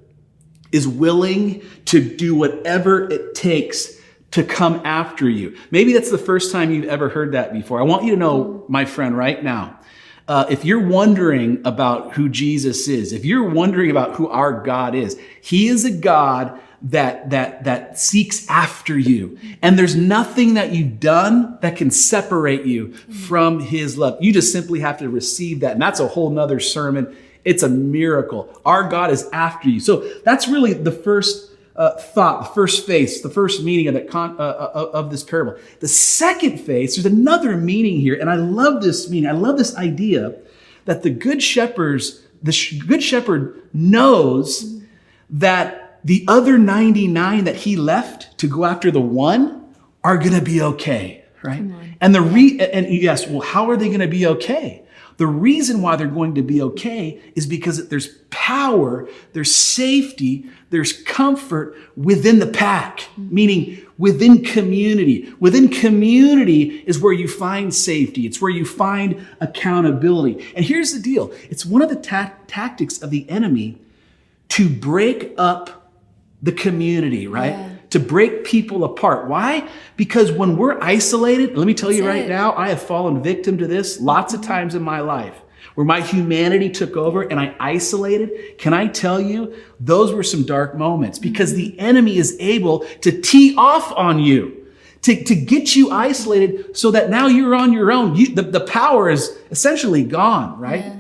is 0.73 0.89
willing 0.89 1.63
to 1.85 2.17
do 2.17 2.35
whatever 2.35 3.09
it 3.11 3.35
takes 3.35 4.01
to 4.33 4.43
come 4.43 4.81
after 4.85 5.29
you. 5.29 5.57
Maybe 5.71 5.93
that's 5.93 6.11
the 6.11 6.19
first 6.19 6.51
time 6.51 6.73
you've 6.73 6.87
ever 6.87 7.09
heard 7.09 7.33
that 7.33 7.53
before. 7.53 7.79
I 7.79 7.85
want 7.85 8.05
you 8.05 8.11
to 8.11 8.17
know, 8.17 8.65
my 8.69 8.85
friend, 8.85 9.17
right 9.17 9.45
now, 9.45 9.79
uh, 10.27 10.47
if 10.49 10.65
you're 10.65 10.87
wondering 10.87 11.61
about 11.65 12.15
who 12.15 12.29
Jesus 12.29 12.89
is, 12.89 13.13
if 13.13 13.25
you're 13.25 13.51
wondering 13.51 13.91
about 13.91 14.15
who 14.15 14.29
our 14.29 14.63
God 14.63 14.95
is, 14.95 15.21
He 15.43 15.69
is 15.69 15.85
a 15.85 15.91
God 15.91 16.59
that 16.85 17.31
that 17.31 17.65
that 17.65 17.99
seeks 17.99 18.49
after 18.49 18.99
you. 18.99 19.39
And 19.63 19.79
there's 19.79 19.97
nothing 19.97 20.55
that 20.55 20.73
you've 20.73 21.01
done 21.01 21.59
that 21.63 21.77
can 21.77 21.91
separate 21.91 22.65
you 22.65 22.93
from 22.95 23.61
his 23.61 23.97
love. 23.97 24.19
You 24.21 24.33
just 24.33 24.53
simply 24.53 24.81
have 24.81 24.99
to 24.99 25.09
receive 25.09 25.61
that. 25.61 25.73
And 25.73 25.83
that's 25.83 26.01
a 26.01 26.09
whole 26.09 26.31
nother 26.31 26.61
sermon. 26.61 27.17
It's 27.45 27.63
a 27.63 27.69
miracle. 27.69 28.61
Our 28.67 28.89
god 28.89 29.11
is 29.11 29.29
after 29.33 29.69
you. 29.69 29.81
So 29.81 30.09
that's 30.25 30.47
really 30.47 30.75
the 30.75 30.93
first 30.93 31.54
uh, 31.77 31.97
thought 31.97 32.41
the 32.41 32.55
first 32.55 32.87
face 32.87 33.21
the 33.23 33.31
first 33.31 33.63
meaning 33.63 33.89
of 33.89 33.95
that 33.95 34.09
con- 34.09 34.37
uh, 34.39 34.43
uh, 34.75 34.91
of 34.93 35.11
this 35.11 35.23
parable 35.23 35.57
the 35.81 35.89
second 35.89 36.59
face 36.59 36.97
there's 36.97 37.07
another 37.07 37.57
meaning 37.57 38.01
here 38.01 38.15
and 38.15 38.31
i 38.31 38.37
love 38.37 38.83
this 38.83 39.11
meaning 39.11 39.29
i 39.29 39.33
love 39.33 39.59
this 39.59 39.77
idea 39.77 40.35
that 40.85 41.03
the 41.03 41.11
good 41.11 41.43
shepherds 41.43 42.23
the 42.43 42.53
sh- 42.53 42.79
good 42.87 43.03
shepherd 43.03 43.61
knows 43.73 44.81
that 45.31 45.99
the 46.05 46.25
other 46.29 46.59
99 46.59 47.45
that 47.45 47.57
he 47.57 47.77
left 47.77 48.37
to 48.39 48.47
go 48.47 48.65
after 48.65 48.91
the 48.91 49.01
one 49.01 49.75
are 50.05 50.19
going 50.19 50.35
to 50.35 50.43
be 50.43 50.61
okay, 50.61 51.25
right? 51.43 51.63
And 52.01 52.15
the 52.15 52.21
re 52.21 52.61
and 52.61 52.87
yes, 52.89 53.27
well, 53.27 53.41
how 53.41 53.71
are 53.71 53.77
they 53.77 53.89
going 53.89 54.01
to 54.01 54.07
be 54.07 54.27
okay? 54.27 54.84
The 55.17 55.27
reason 55.27 55.81
why 55.81 55.97
they're 55.97 56.07
going 56.07 56.35
to 56.35 56.43
be 56.43 56.61
okay 56.61 57.21
is 57.35 57.47
because 57.47 57.89
there's 57.89 58.09
power, 58.31 59.09
there's 59.33 59.55
safety, 59.55 60.47
there's 60.71 60.93
comfort 61.05 61.77
within 61.97 62.41
the 62.41 62.47
pack, 62.47 63.09
meaning 63.17 63.87
within 63.97 64.43
community. 64.43 65.33
Within 65.39 65.69
community 65.69 66.83
is 66.87 67.01
where 67.01 67.13
you 67.13 67.29
find 67.29 67.73
safety. 67.73 68.27
It's 68.27 68.41
where 68.41 68.51
you 68.51 68.65
find 68.65 69.25
accountability. 69.41 70.45
And 70.57 70.65
here's 70.65 70.93
the 70.93 71.01
deal. 71.01 71.33
It's 71.49 71.65
one 71.65 71.83
of 71.83 71.89
the 71.89 71.97
ta- 71.97 72.33
tactics 72.49 73.01
of 73.01 73.11
the 73.11 73.29
enemy 73.31 73.81
to 74.51 74.69
break 74.69 75.33
up 75.39 75.93
the 76.43 76.53
community, 76.53 77.27
right? 77.27 77.53
Yeah. 77.53 77.74
To 77.95 78.01
break 78.01 78.43
people 78.43 78.83
apart. 78.83 79.29
Why? 79.29 79.69
Because 79.97 80.33
when 80.33 80.57
we're 80.57 80.81
isolated, 80.83 81.57
let 81.57 81.65
me 81.65 81.75
tell 81.75 81.91
That's 81.91 82.01
you 82.01 82.09
right 82.09 82.25
it. 82.25 82.29
now, 82.29 82.53
I 82.57 82.71
have 82.71 82.83
fallen 82.83 83.23
victim 83.23 83.57
to 83.59 83.69
this 83.69 84.01
lots 84.01 84.35
of 84.35 84.43
times 84.43 84.75
in 84.75 84.83
my 84.83 84.99
life 84.99 85.41
where 85.77 85.85
my 85.85 86.01
humanity 86.01 86.71
took 86.71 86.97
over 86.97 87.23
and 87.23 87.39
I 87.39 87.55
isolated. 87.61 88.59
Can 88.59 88.75
I 88.75 88.89
tell 88.89 89.21
you, 89.21 89.55
those 89.79 90.13
were 90.13 90.25
some 90.25 90.43
dark 90.43 90.77
moments 90.77 91.21
because 91.21 91.53
mm-hmm. 91.53 91.77
the 91.77 91.79
enemy 91.79 92.17
is 92.17 92.37
able 92.41 92.81
to 93.03 93.21
tee 93.21 93.55
off 93.57 93.93
on 93.93 94.19
you. 94.19 94.67
To, 95.03 95.23
to 95.23 95.37
get 95.37 95.77
you 95.77 95.93
isolated 95.93 96.77
so 96.77 96.91
that 96.91 97.11
now 97.11 97.29
you're 97.29 97.55
on 97.55 97.73
your 97.73 97.93
own. 97.93 98.17
You, 98.17 98.35
the, 98.35 98.43
the 98.43 98.67
power 98.67 99.09
is 99.09 99.39
essentially 99.53 100.03
gone, 100.03 100.59
right? 100.59 100.85
Yeah. 100.85 100.97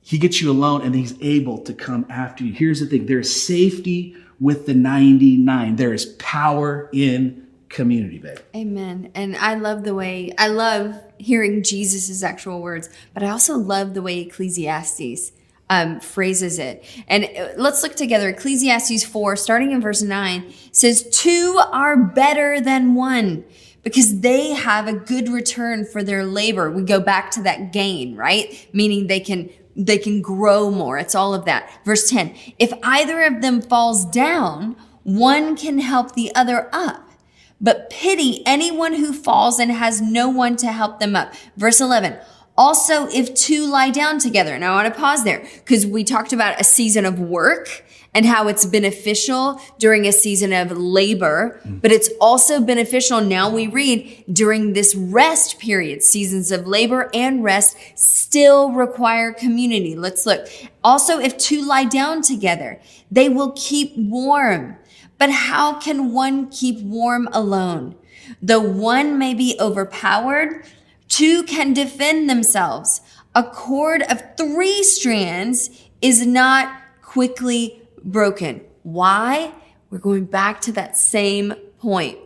He 0.00 0.18
gets 0.18 0.42
you 0.42 0.50
alone 0.50 0.82
and 0.82 0.96
he's 0.96 1.14
able 1.20 1.58
to 1.58 1.72
come 1.72 2.06
after 2.08 2.42
you. 2.42 2.52
Here's 2.52 2.80
the 2.80 2.86
thing 2.86 3.06
there's 3.06 3.30
safety 3.30 4.16
with 4.42 4.66
the 4.66 4.74
99. 4.74 5.76
There 5.76 5.94
is 5.94 6.06
power 6.18 6.90
in 6.92 7.46
community, 7.68 8.18
babe. 8.18 8.38
Amen. 8.54 9.10
And 9.14 9.36
I 9.36 9.54
love 9.54 9.84
the 9.84 9.94
way, 9.94 10.34
I 10.36 10.48
love 10.48 11.00
hearing 11.16 11.62
Jesus' 11.62 12.22
actual 12.22 12.60
words, 12.60 12.90
but 13.14 13.22
I 13.22 13.30
also 13.30 13.56
love 13.56 13.94
the 13.94 14.02
way 14.02 14.20
Ecclesiastes 14.20 15.32
um, 15.70 16.00
phrases 16.00 16.58
it. 16.58 16.84
And 17.08 17.24
uh, 17.24 17.52
let's 17.56 17.82
look 17.82 17.94
together. 17.94 18.28
Ecclesiastes 18.28 19.04
4, 19.04 19.36
starting 19.36 19.70
in 19.70 19.80
verse 19.80 20.02
9, 20.02 20.52
says, 20.72 21.08
Two 21.10 21.58
are 21.72 21.96
better 21.96 22.60
than 22.60 22.94
one 22.94 23.44
because 23.82 24.20
they 24.20 24.50
have 24.50 24.86
a 24.86 24.92
good 24.92 25.28
return 25.28 25.84
for 25.84 26.02
their 26.02 26.24
labor. 26.24 26.70
We 26.70 26.82
go 26.82 27.00
back 27.00 27.30
to 27.32 27.42
that 27.44 27.72
gain, 27.72 28.16
right? 28.16 28.68
Meaning 28.72 29.06
they 29.06 29.20
can 29.20 29.48
they 29.76 29.98
can 29.98 30.20
grow 30.20 30.70
more. 30.70 30.98
It's 30.98 31.14
all 31.14 31.34
of 31.34 31.44
that. 31.46 31.70
Verse 31.84 32.08
10. 32.10 32.34
If 32.58 32.72
either 32.82 33.22
of 33.22 33.40
them 33.40 33.62
falls 33.62 34.04
down, 34.04 34.76
one 35.02 35.56
can 35.56 35.78
help 35.78 36.14
the 36.14 36.34
other 36.34 36.68
up. 36.72 37.10
But 37.60 37.90
pity 37.90 38.42
anyone 38.44 38.94
who 38.94 39.12
falls 39.12 39.58
and 39.58 39.70
has 39.70 40.00
no 40.00 40.28
one 40.28 40.56
to 40.56 40.72
help 40.72 40.98
them 40.98 41.14
up. 41.14 41.32
Verse 41.56 41.80
11. 41.80 42.16
Also, 42.56 43.06
if 43.08 43.34
two 43.34 43.66
lie 43.66 43.90
down 43.90 44.18
together, 44.18 44.54
and 44.54 44.64
I 44.64 44.74
want 44.74 44.92
to 44.92 45.00
pause 45.00 45.24
there 45.24 45.46
because 45.64 45.86
we 45.86 46.04
talked 46.04 46.32
about 46.32 46.60
a 46.60 46.64
season 46.64 47.06
of 47.06 47.18
work 47.18 47.84
and 48.14 48.26
how 48.26 48.46
it's 48.48 48.66
beneficial 48.66 49.60
during 49.78 50.06
a 50.06 50.12
season 50.12 50.52
of 50.52 50.70
labor, 50.70 51.60
mm. 51.64 51.80
but 51.80 51.90
it's 51.90 52.10
also 52.20 52.60
beneficial 52.60 53.20
now 53.20 53.48
we 53.48 53.66
read 53.66 54.24
during 54.30 54.74
this 54.74 54.94
rest 54.94 55.58
period. 55.58 56.02
Seasons 56.02 56.50
of 56.50 56.66
labor 56.66 57.10
and 57.14 57.42
rest 57.42 57.76
still 57.94 58.70
require 58.72 59.32
community. 59.32 59.94
Let's 59.96 60.26
look. 60.26 60.46
Also, 60.84 61.18
if 61.18 61.38
two 61.38 61.64
lie 61.64 61.84
down 61.84 62.22
together, 62.22 62.80
they 63.10 63.28
will 63.28 63.52
keep 63.56 63.96
warm. 63.96 64.76
But 65.18 65.30
how 65.30 65.78
can 65.78 66.12
one 66.12 66.50
keep 66.50 66.80
warm 66.82 67.28
alone? 67.32 67.94
Though 68.42 68.60
one 68.60 69.18
may 69.18 69.34
be 69.34 69.56
overpowered, 69.60 70.64
two 71.08 71.44
can 71.44 71.72
defend 71.72 72.28
themselves. 72.28 73.00
A 73.34 73.42
cord 73.42 74.02
of 74.02 74.36
three 74.36 74.82
strands 74.82 75.70
is 76.02 76.26
not 76.26 76.76
quickly 77.00 77.81
broken. 78.04 78.62
Why? 78.82 79.52
We're 79.90 79.98
going 79.98 80.24
back 80.24 80.60
to 80.62 80.72
that 80.72 80.96
same 80.96 81.54
point. 81.78 82.18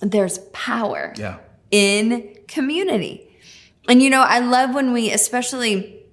There's 0.00 0.38
power 0.52 1.14
yeah. 1.16 1.38
in 1.70 2.36
community. 2.48 3.28
And 3.88 4.02
you 4.02 4.10
know, 4.10 4.20
I 4.20 4.40
love 4.40 4.74
when 4.74 4.92
we, 4.92 5.10
especially, 5.10 6.04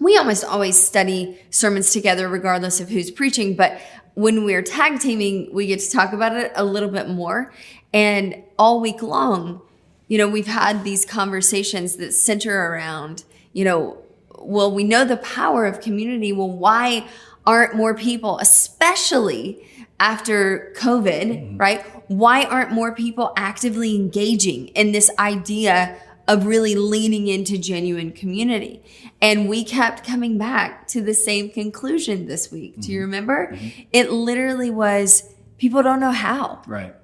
we 0.00 0.16
almost 0.16 0.44
always 0.44 0.80
study 0.80 1.38
sermons 1.50 1.90
together, 1.92 2.28
regardless 2.28 2.80
of 2.80 2.88
who's 2.88 3.10
preaching, 3.10 3.56
but 3.56 3.80
when 4.14 4.44
we're 4.44 4.62
tag 4.62 4.98
teaming, 4.98 5.48
we 5.52 5.66
get 5.66 5.78
to 5.78 5.90
talk 5.90 6.12
about 6.12 6.34
it 6.34 6.50
a 6.56 6.64
little 6.64 6.88
bit 6.88 7.08
more. 7.08 7.52
And 7.92 8.42
all 8.58 8.80
week 8.80 9.00
long, 9.00 9.62
you 10.08 10.18
know, 10.18 10.28
we've 10.28 10.48
had 10.48 10.82
these 10.82 11.04
conversations 11.04 11.96
that 11.96 12.12
center 12.12 12.72
around, 12.72 13.22
you 13.52 13.64
know, 13.64 13.98
well, 14.36 14.72
we 14.72 14.82
know 14.82 15.04
the 15.04 15.18
power 15.18 15.66
of 15.66 15.80
community. 15.80 16.32
Well, 16.32 16.50
why 16.50 17.06
aren't 17.46 17.74
more 17.74 17.94
people, 17.94 18.38
especially 18.38 19.66
after 20.00 20.72
COVID, 20.76 21.24
mm-hmm. 21.24 21.56
right? 21.56 21.84
Why 22.08 22.44
aren't 22.44 22.72
more 22.72 22.94
people 22.94 23.32
actively 23.36 23.96
engaging 23.96 24.68
in 24.68 24.92
this 24.92 25.10
idea 25.18 25.98
of 26.26 26.46
really 26.46 26.74
leaning 26.74 27.26
into 27.26 27.58
genuine 27.58 28.12
community? 28.12 28.82
And 29.20 29.48
we 29.48 29.64
kept 29.64 30.06
coming 30.06 30.38
back 30.38 30.86
to 30.88 31.00
the 31.00 31.14
same 31.14 31.50
conclusion 31.50 32.26
this 32.26 32.52
week. 32.52 32.72
Mm-hmm. 32.72 32.80
Do 32.80 32.92
you 32.92 32.98
mm-hmm. 32.98 33.06
remember? 33.06 33.52
Mm-hmm. 33.52 33.82
It 33.92 34.12
literally 34.12 34.70
was 34.70 35.34
people 35.58 35.82
don't 35.82 36.00
know 36.00 36.12
how. 36.12 36.62
Right. 36.66 36.94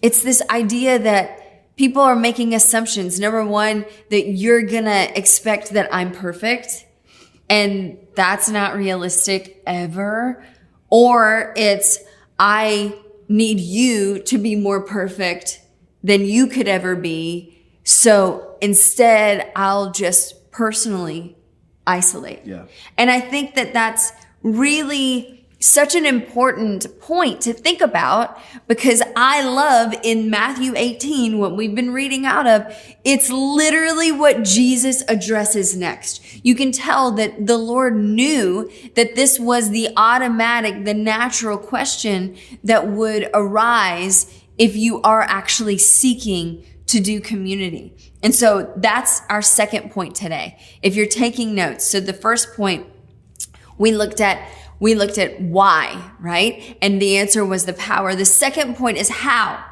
It's 0.00 0.22
this 0.22 0.42
idea 0.50 0.98
that 0.98 1.76
people 1.76 2.02
are 2.02 2.16
making 2.16 2.54
assumptions. 2.54 3.20
Number 3.20 3.44
one, 3.44 3.84
that 4.10 4.28
you're 4.28 4.62
going 4.62 4.84
to 4.84 5.18
expect 5.18 5.70
that 5.70 5.92
I'm 5.92 6.12
perfect 6.12 6.86
and 7.50 7.98
that's 8.14 8.48
not 8.48 8.76
realistic 8.76 9.62
ever. 9.66 10.42
Or 10.88 11.52
it's, 11.56 11.98
I 12.38 12.96
need 13.28 13.60
you 13.60 14.20
to 14.20 14.38
be 14.38 14.56
more 14.56 14.80
perfect 14.80 15.60
than 16.02 16.24
you 16.24 16.46
could 16.46 16.68
ever 16.68 16.96
be. 16.96 17.58
So 17.84 18.56
instead, 18.62 19.52
I'll 19.54 19.90
just 19.90 20.50
personally 20.52 21.36
isolate. 21.86 22.46
Yeah. 22.46 22.66
And 22.96 23.10
I 23.10 23.20
think 23.20 23.56
that 23.56 23.72
that's 23.72 24.12
really 24.42 25.39
such 25.60 25.94
an 25.94 26.06
important 26.06 27.00
point 27.00 27.42
to 27.42 27.52
think 27.52 27.82
about 27.82 28.38
because 28.66 29.02
I 29.14 29.42
love 29.42 29.94
in 30.02 30.30
Matthew 30.30 30.72
18, 30.74 31.38
what 31.38 31.54
we've 31.54 31.74
been 31.74 31.92
reading 31.92 32.24
out 32.24 32.46
of, 32.46 32.74
it's 33.04 33.30
literally 33.30 34.10
what 34.10 34.42
Jesus 34.42 35.02
addresses 35.06 35.76
next. 35.76 36.22
You 36.42 36.54
can 36.54 36.72
tell 36.72 37.10
that 37.12 37.46
the 37.46 37.58
Lord 37.58 37.94
knew 37.94 38.70
that 38.94 39.14
this 39.16 39.38
was 39.38 39.68
the 39.68 39.90
automatic, 39.98 40.86
the 40.86 40.94
natural 40.94 41.58
question 41.58 42.38
that 42.64 42.88
would 42.88 43.28
arise 43.34 44.34
if 44.56 44.76
you 44.76 45.02
are 45.02 45.22
actually 45.22 45.76
seeking 45.76 46.64
to 46.86 47.00
do 47.00 47.20
community. 47.20 47.94
And 48.22 48.34
so 48.34 48.72
that's 48.76 49.20
our 49.28 49.42
second 49.42 49.90
point 49.90 50.14
today. 50.14 50.58
If 50.82 50.96
you're 50.96 51.06
taking 51.06 51.54
notes, 51.54 51.84
so 51.84 52.00
the 52.00 52.12
first 52.14 52.54
point 52.54 52.86
we 53.78 53.92
looked 53.92 54.20
at 54.20 54.46
we 54.80 54.94
looked 54.94 55.18
at 55.18 55.40
why, 55.40 56.10
right? 56.18 56.76
And 56.82 57.00
the 57.00 57.18
answer 57.18 57.44
was 57.44 57.66
the 57.66 57.74
power. 57.74 58.14
The 58.14 58.24
second 58.24 58.76
point 58.76 58.96
is 58.96 59.10
how. 59.10 59.64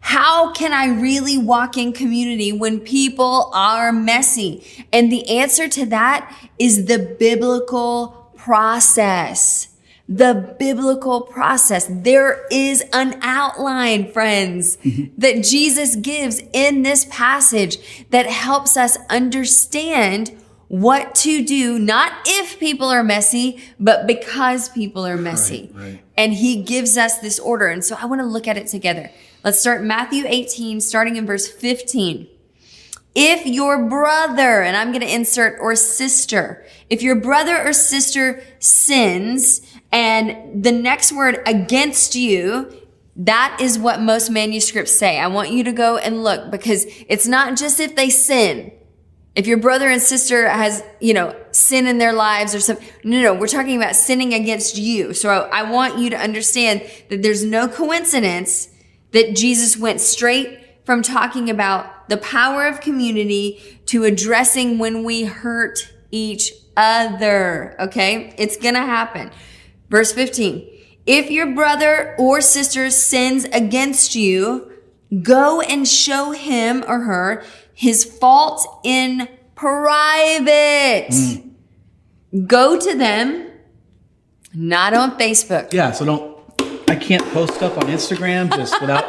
How 0.00 0.52
can 0.52 0.72
I 0.74 0.86
really 0.86 1.38
walk 1.38 1.78
in 1.78 1.92
community 1.92 2.52
when 2.52 2.80
people 2.80 3.50
are 3.54 3.92
messy? 3.92 4.86
And 4.92 5.10
the 5.10 5.28
answer 5.28 5.68
to 5.68 5.86
that 5.86 6.34
is 6.58 6.86
the 6.86 6.98
biblical 7.18 8.30
process. 8.36 9.68
The 10.06 10.54
biblical 10.58 11.22
process. 11.22 11.86
There 11.88 12.46
is 12.50 12.84
an 12.92 13.18
outline, 13.22 14.12
friends, 14.12 14.76
mm-hmm. 14.78 15.18
that 15.18 15.42
Jesus 15.42 15.96
gives 15.96 16.42
in 16.52 16.82
this 16.82 17.06
passage 17.06 18.06
that 18.10 18.26
helps 18.26 18.76
us 18.76 18.98
understand 19.08 20.38
what 20.68 21.14
to 21.16 21.44
do, 21.44 21.78
not 21.78 22.12
if 22.26 22.58
people 22.58 22.88
are 22.88 23.04
messy, 23.04 23.62
but 23.78 24.06
because 24.06 24.68
people 24.70 25.06
are 25.06 25.16
messy. 25.16 25.70
Right, 25.74 25.84
right. 25.84 26.00
And 26.16 26.34
he 26.34 26.62
gives 26.62 26.96
us 26.96 27.18
this 27.18 27.38
order. 27.38 27.68
And 27.68 27.84
so 27.84 27.96
I 28.00 28.06
want 28.06 28.20
to 28.20 28.26
look 28.26 28.48
at 28.48 28.56
it 28.56 28.66
together. 28.66 29.10
Let's 29.44 29.60
start 29.60 29.82
Matthew 29.82 30.24
18, 30.26 30.80
starting 30.80 31.16
in 31.16 31.26
verse 31.26 31.48
15. 31.48 32.28
If 33.14 33.46
your 33.46 33.88
brother, 33.88 34.62
and 34.62 34.76
I'm 34.76 34.88
going 34.88 35.02
to 35.02 35.14
insert 35.14 35.58
or 35.60 35.76
sister, 35.76 36.64
if 36.90 37.02
your 37.02 37.14
brother 37.14 37.56
or 37.64 37.72
sister 37.72 38.42
sins 38.58 39.60
and 39.92 40.64
the 40.64 40.72
next 40.72 41.12
word 41.12 41.40
against 41.46 42.16
you, 42.16 42.72
that 43.16 43.58
is 43.60 43.78
what 43.78 44.00
most 44.00 44.30
manuscripts 44.30 44.92
say. 44.92 45.20
I 45.20 45.28
want 45.28 45.50
you 45.50 45.62
to 45.64 45.72
go 45.72 45.96
and 45.98 46.24
look 46.24 46.50
because 46.50 46.86
it's 47.08 47.28
not 47.28 47.56
just 47.56 47.78
if 47.78 47.94
they 47.94 48.10
sin. 48.10 48.72
If 49.34 49.48
your 49.48 49.58
brother 49.58 49.88
and 49.88 50.00
sister 50.00 50.48
has, 50.48 50.84
you 51.00 51.12
know, 51.12 51.34
sin 51.50 51.86
in 51.86 51.98
their 51.98 52.12
lives 52.12 52.54
or 52.54 52.60
something, 52.60 52.86
no, 53.02 53.20
no, 53.20 53.34
we're 53.34 53.48
talking 53.48 53.76
about 53.76 53.96
sinning 53.96 54.32
against 54.32 54.78
you. 54.78 55.12
So 55.12 55.28
I, 55.28 55.60
I 55.60 55.70
want 55.70 55.98
you 55.98 56.10
to 56.10 56.16
understand 56.16 56.82
that 57.08 57.22
there's 57.22 57.44
no 57.44 57.66
coincidence 57.66 58.68
that 59.10 59.34
Jesus 59.34 59.76
went 59.76 60.00
straight 60.00 60.60
from 60.84 61.02
talking 61.02 61.50
about 61.50 62.08
the 62.08 62.16
power 62.16 62.66
of 62.66 62.80
community 62.80 63.80
to 63.86 64.04
addressing 64.04 64.78
when 64.78 65.02
we 65.02 65.24
hurt 65.24 65.92
each 66.10 66.52
other. 66.76 67.74
Okay. 67.80 68.34
It's 68.38 68.56
going 68.56 68.74
to 68.74 68.80
happen. 68.80 69.32
Verse 69.88 70.12
15. 70.12 70.70
If 71.06 71.30
your 71.30 71.54
brother 71.54 72.14
or 72.18 72.40
sister 72.40 72.90
sins 72.90 73.44
against 73.46 74.14
you, 74.14 74.72
go 75.22 75.60
and 75.60 75.86
show 75.86 76.30
him 76.30 76.84
or 76.86 77.00
her 77.00 77.44
his 77.74 78.04
fault 78.04 78.80
in 78.84 79.28
private. 79.54 81.08
Mm. 81.10 81.50
Go 82.46 82.78
to 82.78 82.96
them, 82.96 83.50
not 84.54 84.94
on 84.94 85.18
Facebook. 85.18 85.72
Yeah, 85.72 85.92
so 85.92 86.04
don't, 86.04 86.90
I 86.90 86.96
can't 86.96 87.24
post 87.32 87.54
stuff 87.54 87.76
on 87.76 87.84
Instagram 87.84 88.54
just 88.54 88.80
without. 88.80 89.04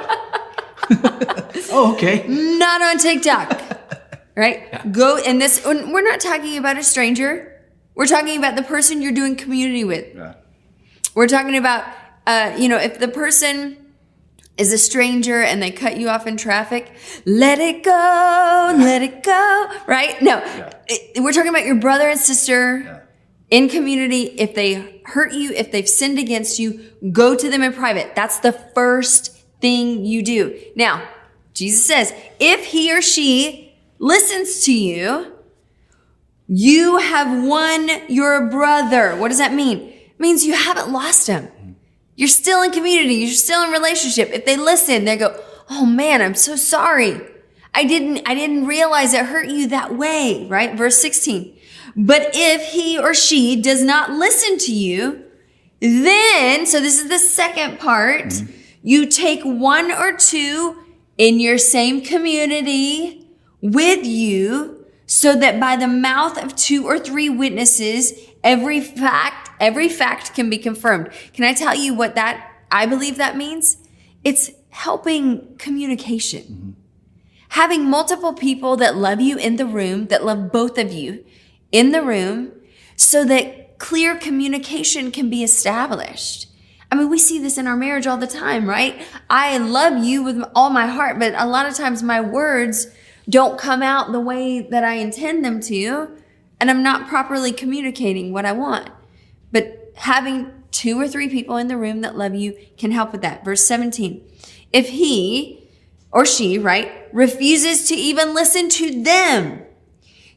oh, 1.71 1.93
okay. 1.95 2.25
Not 2.27 2.81
on 2.81 2.97
TikTok. 2.97 3.61
right? 4.35 4.67
Yeah. 4.71 4.85
Go, 4.91 5.17
and 5.17 5.41
this, 5.41 5.65
we're 5.65 6.01
not 6.01 6.19
talking 6.19 6.57
about 6.57 6.77
a 6.77 6.83
stranger. 6.83 7.63
We're 7.95 8.07
talking 8.07 8.37
about 8.37 8.55
the 8.55 8.63
person 8.63 9.01
you're 9.01 9.13
doing 9.13 9.35
community 9.35 9.83
with. 9.83 10.13
Yeah. 10.13 10.35
We're 11.15 11.27
talking 11.27 11.55
about, 11.55 11.85
uh, 12.27 12.55
you 12.57 12.67
know, 12.67 12.77
if 12.77 12.99
the 12.99 13.07
person, 13.07 13.77
is 14.57 14.71
a 14.71 14.77
stranger 14.77 15.41
and 15.41 15.61
they 15.61 15.71
cut 15.71 15.97
you 15.97 16.09
off 16.09 16.27
in 16.27 16.37
traffic, 16.37 16.91
let 17.25 17.59
it 17.59 17.83
go, 17.83 18.73
let 18.77 19.01
it 19.01 19.23
go, 19.23 19.67
right? 19.85 20.21
No, 20.21 20.37
yeah. 20.37 20.73
it, 20.87 21.21
we're 21.21 21.33
talking 21.33 21.49
about 21.49 21.65
your 21.65 21.75
brother 21.75 22.07
and 22.07 22.19
sister 22.19 22.79
yeah. 22.79 22.99
in 23.49 23.67
community. 23.69 24.23
If 24.23 24.55
they 24.55 25.01
hurt 25.05 25.33
you, 25.33 25.51
if 25.51 25.71
they've 25.71 25.89
sinned 25.89 26.19
against 26.19 26.57
you, 26.57 26.85
go 27.11 27.35
to 27.35 27.49
them 27.49 27.61
in 27.61 27.73
private. 27.73 28.15
That's 28.15 28.39
the 28.39 28.53
first 28.53 29.31
thing 29.59 30.05
you 30.05 30.23
do. 30.23 30.59
Now, 30.75 31.07
Jesus 31.53 31.85
says, 31.85 32.13
if 32.39 32.65
he 32.65 32.95
or 32.95 33.01
she 33.01 33.73
listens 33.99 34.63
to 34.65 34.73
you, 34.73 35.33
you 36.47 36.97
have 36.97 37.43
won 37.43 37.89
your 38.07 38.49
brother. 38.49 39.15
What 39.15 39.29
does 39.29 39.39
that 39.39 39.53
mean? 39.53 39.79
It 39.79 40.19
means 40.19 40.45
you 40.45 40.53
haven't 40.53 40.91
lost 40.91 41.27
him. 41.27 41.49
You're 42.15 42.27
still 42.27 42.61
in 42.61 42.71
community. 42.71 43.15
You're 43.15 43.31
still 43.31 43.63
in 43.63 43.71
relationship. 43.71 44.29
If 44.31 44.45
they 44.45 44.57
listen, 44.57 45.05
they 45.05 45.17
go, 45.17 45.39
Oh 45.69 45.85
man, 45.85 46.21
I'm 46.21 46.35
so 46.35 46.55
sorry. 46.55 47.19
I 47.73 47.83
didn't, 47.83 48.27
I 48.27 48.35
didn't 48.35 48.67
realize 48.67 49.13
it 49.13 49.25
hurt 49.25 49.49
you 49.49 49.67
that 49.67 49.95
way, 49.95 50.47
right? 50.47 50.77
Verse 50.77 50.97
16. 50.97 51.57
But 51.95 52.31
if 52.33 52.71
he 52.71 52.97
or 52.97 53.13
she 53.13 53.61
does 53.61 53.83
not 53.83 54.11
listen 54.11 54.57
to 54.59 54.73
you, 54.73 55.23
then, 55.81 56.65
so 56.65 56.79
this 56.79 57.01
is 57.01 57.09
the 57.09 57.19
second 57.19 57.79
part, 57.79 58.25
mm-hmm. 58.25 58.51
you 58.81 59.07
take 59.07 59.43
one 59.43 59.91
or 59.91 60.13
two 60.13 60.83
in 61.17 61.39
your 61.39 61.57
same 61.57 62.01
community 62.01 63.27
with 63.61 64.05
you 64.05 64.85
so 65.05 65.35
that 65.35 65.59
by 65.59 65.75
the 65.75 65.87
mouth 65.87 66.41
of 66.41 66.55
two 66.55 66.85
or 66.85 66.99
three 66.99 67.29
witnesses, 67.29 68.13
every 68.45 68.79
fact 68.79 69.45
Every 69.59 69.89
fact 69.89 70.33
can 70.33 70.49
be 70.49 70.57
confirmed. 70.57 71.09
Can 71.33 71.45
I 71.45 71.53
tell 71.53 71.75
you 71.75 71.93
what 71.93 72.15
that, 72.15 72.51
I 72.71 72.85
believe 72.85 73.17
that 73.17 73.37
means? 73.37 73.77
It's 74.23 74.51
helping 74.69 75.55
communication. 75.57 76.43
Mm-hmm. 76.43 76.71
Having 77.49 77.89
multiple 77.89 78.33
people 78.33 78.75
that 78.77 78.97
love 78.97 79.21
you 79.21 79.37
in 79.37 79.55
the 79.55 79.65
room, 79.65 80.07
that 80.07 80.25
love 80.25 80.51
both 80.51 80.77
of 80.77 80.91
you 80.91 81.23
in 81.71 81.91
the 81.91 82.01
room, 82.01 82.51
so 82.97 83.23
that 83.25 83.77
clear 83.77 84.17
communication 84.17 85.11
can 85.11 85.29
be 85.29 85.41
established. 85.41 86.47
I 86.91 86.95
mean, 86.95 87.09
we 87.09 87.17
see 87.17 87.39
this 87.39 87.57
in 87.57 87.65
our 87.65 87.77
marriage 87.77 88.07
all 88.07 88.17
the 88.17 88.27
time, 88.27 88.69
right? 88.69 89.01
I 89.29 89.57
love 89.57 90.03
you 90.03 90.21
with 90.23 90.43
all 90.53 90.69
my 90.69 90.87
heart, 90.87 91.17
but 91.17 91.33
a 91.35 91.45
lot 91.45 91.65
of 91.65 91.75
times 91.75 92.03
my 92.03 92.19
words 92.19 92.87
don't 93.29 93.57
come 93.57 93.81
out 93.81 94.11
the 94.11 94.19
way 94.19 94.61
that 94.61 94.83
I 94.83 94.95
intend 94.95 95.45
them 95.45 95.61
to, 95.61 96.09
and 96.59 96.69
I'm 96.69 96.83
not 96.83 97.07
properly 97.07 97.51
communicating 97.51 98.31
what 98.31 98.45
I 98.45 98.51
want. 98.51 98.89
But 99.51 99.91
having 99.95 100.51
two 100.71 100.99
or 100.99 101.07
three 101.07 101.29
people 101.29 101.57
in 101.57 101.67
the 101.67 101.77
room 101.77 102.01
that 102.01 102.17
love 102.17 102.35
you 102.35 102.57
can 102.77 102.91
help 102.91 103.11
with 103.11 103.21
that. 103.21 103.45
Verse 103.45 103.65
17. 103.65 104.21
If 104.73 104.89
he 104.89 105.69
or 106.11 106.25
she, 106.25 106.57
right, 106.57 106.91
refuses 107.13 107.87
to 107.89 107.95
even 107.95 108.33
listen 108.33 108.69
to 108.69 109.03
them, 109.03 109.61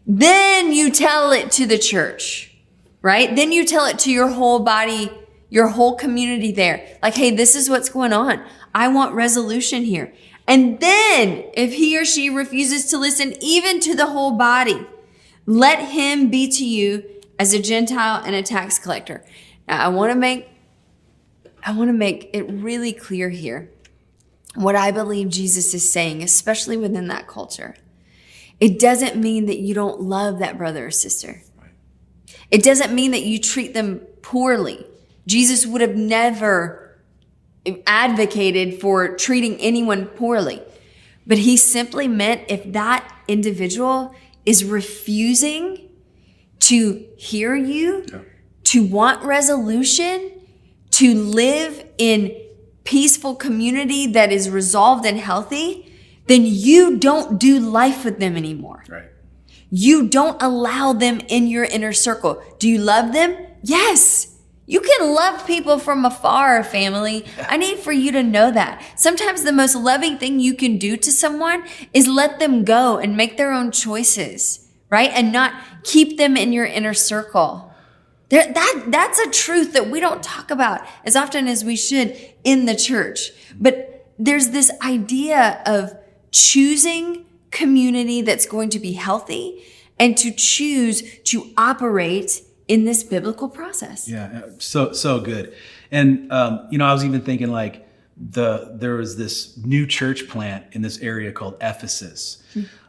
then 0.06 0.72
you 0.72 0.90
tell 0.90 1.32
it 1.32 1.50
to 1.52 1.66
the 1.66 1.78
church, 1.78 2.56
right? 3.02 3.34
Then 3.34 3.52
you 3.52 3.64
tell 3.64 3.84
it 3.86 3.98
to 4.00 4.12
your 4.12 4.28
whole 4.28 4.60
body, 4.60 5.10
your 5.50 5.68
whole 5.68 5.96
community 5.96 6.50
there. 6.50 6.98
Like, 7.02 7.14
hey, 7.14 7.30
this 7.30 7.54
is 7.54 7.68
what's 7.68 7.88
going 7.88 8.12
on. 8.12 8.42
I 8.74 8.88
want 8.88 9.14
resolution 9.14 9.84
here. 9.84 10.12
And 10.46 10.80
then 10.80 11.44
if 11.52 11.74
he 11.74 11.98
or 11.98 12.04
she 12.04 12.30
refuses 12.30 12.86
to 12.86 12.98
listen 12.98 13.34
even 13.40 13.80
to 13.80 13.94
the 13.94 14.06
whole 14.06 14.32
body, 14.32 14.86
let 15.48 15.78
him 15.78 16.28
be 16.28 16.46
to 16.46 16.64
you 16.64 17.02
as 17.38 17.54
a 17.54 17.62
Gentile 17.62 18.22
and 18.22 18.34
a 18.34 18.42
tax 18.42 18.78
collector. 18.78 19.24
Now, 19.66 19.82
I 19.82 19.88
want 19.88 20.12
to 20.12 20.18
make 20.18 20.46
I 21.64 21.72
want 21.72 21.88
to 21.88 21.94
make 21.94 22.30
it 22.34 22.42
really 22.42 22.92
clear 22.92 23.30
here 23.30 23.70
what 24.54 24.76
I 24.76 24.90
believe 24.90 25.30
Jesus 25.30 25.72
is 25.72 25.90
saying, 25.90 26.22
especially 26.22 26.76
within 26.76 27.08
that 27.08 27.26
culture. 27.26 27.74
It 28.60 28.78
doesn't 28.78 29.16
mean 29.16 29.46
that 29.46 29.58
you 29.58 29.74
don't 29.74 30.02
love 30.02 30.38
that 30.38 30.58
brother 30.58 30.86
or 30.86 30.90
sister. 30.90 31.42
It 32.50 32.62
doesn't 32.62 32.94
mean 32.94 33.12
that 33.12 33.22
you 33.22 33.38
treat 33.40 33.72
them 33.72 34.00
poorly. 34.20 34.84
Jesus 35.26 35.64
would 35.64 35.80
have 35.80 35.96
never 35.96 36.98
advocated 37.86 38.80
for 38.82 39.16
treating 39.16 39.56
anyone 39.56 40.06
poorly. 40.06 40.62
But 41.26 41.38
he 41.38 41.56
simply 41.56 42.06
meant 42.06 42.42
if 42.48 42.70
that 42.72 43.10
individual 43.26 44.14
is 44.48 44.64
refusing 44.64 45.90
to 46.58 47.06
hear 47.18 47.54
you, 47.54 48.06
yeah. 48.10 48.20
to 48.64 48.82
want 48.82 49.22
resolution, 49.22 50.32
to 50.90 51.14
live 51.14 51.84
in 51.98 52.34
peaceful 52.84 53.34
community 53.34 54.06
that 54.06 54.32
is 54.32 54.48
resolved 54.48 55.04
and 55.04 55.18
healthy, 55.18 55.92
then 56.28 56.46
you 56.46 56.96
don't 56.96 57.38
do 57.38 57.60
life 57.60 58.06
with 58.06 58.18
them 58.20 58.38
anymore. 58.38 58.82
Right. 58.88 59.10
You 59.70 60.08
don't 60.08 60.40
allow 60.40 60.94
them 60.94 61.20
in 61.28 61.46
your 61.48 61.64
inner 61.64 61.92
circle. 61.92 62.42
Do 62.58 62.70
you 62.70 62.78
love 62.78 63.12
them? 63.12 63.36
Yes. 63.62 64.27
You 64.68 64.80
can 64.82 65.14
love 65.14 65.46
people 65.46 65.78
from 65.78 66.04
afar, 66.04 66.62
family. 66.62 67.24
I 67.48 67.56
need 67.56 67.78
for 67.78 67.90
you 67.90 68.12
to 68.12 68.22
know 68.22 68.50
that. 68.50 68.84
Sometimes 68.96 69.42
the 69.42 69.50
most 69.50 69.74
loving 69.74 70.18
thing 70.18 70.40
you 70.40 70.52
can 70.52 70.76
do 70.76 70.98
to 70.98 71.10
someone 71.10 71.64
is 71.94 72.06
let 72.06 72.38
them 72.38 72.64
go 72.64 72.98
and 72.98 73.16
make 73.16 73.38
their 73.38 73.50
own 73.50 73.72
choices, 73.72 74.68
right? 74.90 75.10
And 75.14 75.32
not 75.32 75.54
keep 75.84 76.18
them 76.18 76.36
in 76.36 76.52
your 76.52 76.66
inner 76.66 76.92
circle. 76.92 77.72
There, 78.28 78.52
that, 78.52 78.84
that's 78.88 79.18
a 79.18 79.30
truth 79.30 79.72
that 79.72 79.88
we 79.88 80.00
don't 80.00 80.22
talk 80.22 80.50
about 80.50 80.86
as 81.02 81.16
often 81.16 81.48
as 81.48 81.64
we 81.64 81.74
should 81.74 82.14
in 82.44 82.66
the 82.66 82.76
church. 82.76 83.30
But 83.58 84.06
there's 84.18 84.50
this 84.50 84.70
idea 84.82 85.62
of 85.64 85.96
choosing 86.30 87.24
community 87.50 88.20
that's 88.20 88.44
going 88.44 88.68
to 88.68 88.78
be 88.78 88.92
healthy 88.92 89.64
and 89.98 90.14
to 90.18 90.30
choose 90.30 91.20
to 91.20 91.54
operate 91.56 92.42
in 92.68 92.84
this 92.84 93.02
biblical 93.02 93.48
process. 93.48 94.08
Yeah, 94.08 94.42
so 94.58 94.92
so 94.92 95.20
good. 95.20 95.54
And 95.90 96.30
um, 96.32 96.68
you 96.70 96.78
know, 96.78 96.86
I 96.86 96.92
was 96.92 97.04
even 97.04 97.22
thinking 97.22 97.50
like 97.50 97.86
the 98.16 98.72
there 98.74 98.94
was 98.96 99.16
this 99.16 99.56
new 99.58 99.86
church 99.86 100.28
plant 100.28 100.64
in 100.72 100.82
this 100.82 100.98
area 101.00 101.32
called 101.32 101.56
Ephesus. 101.60 102.42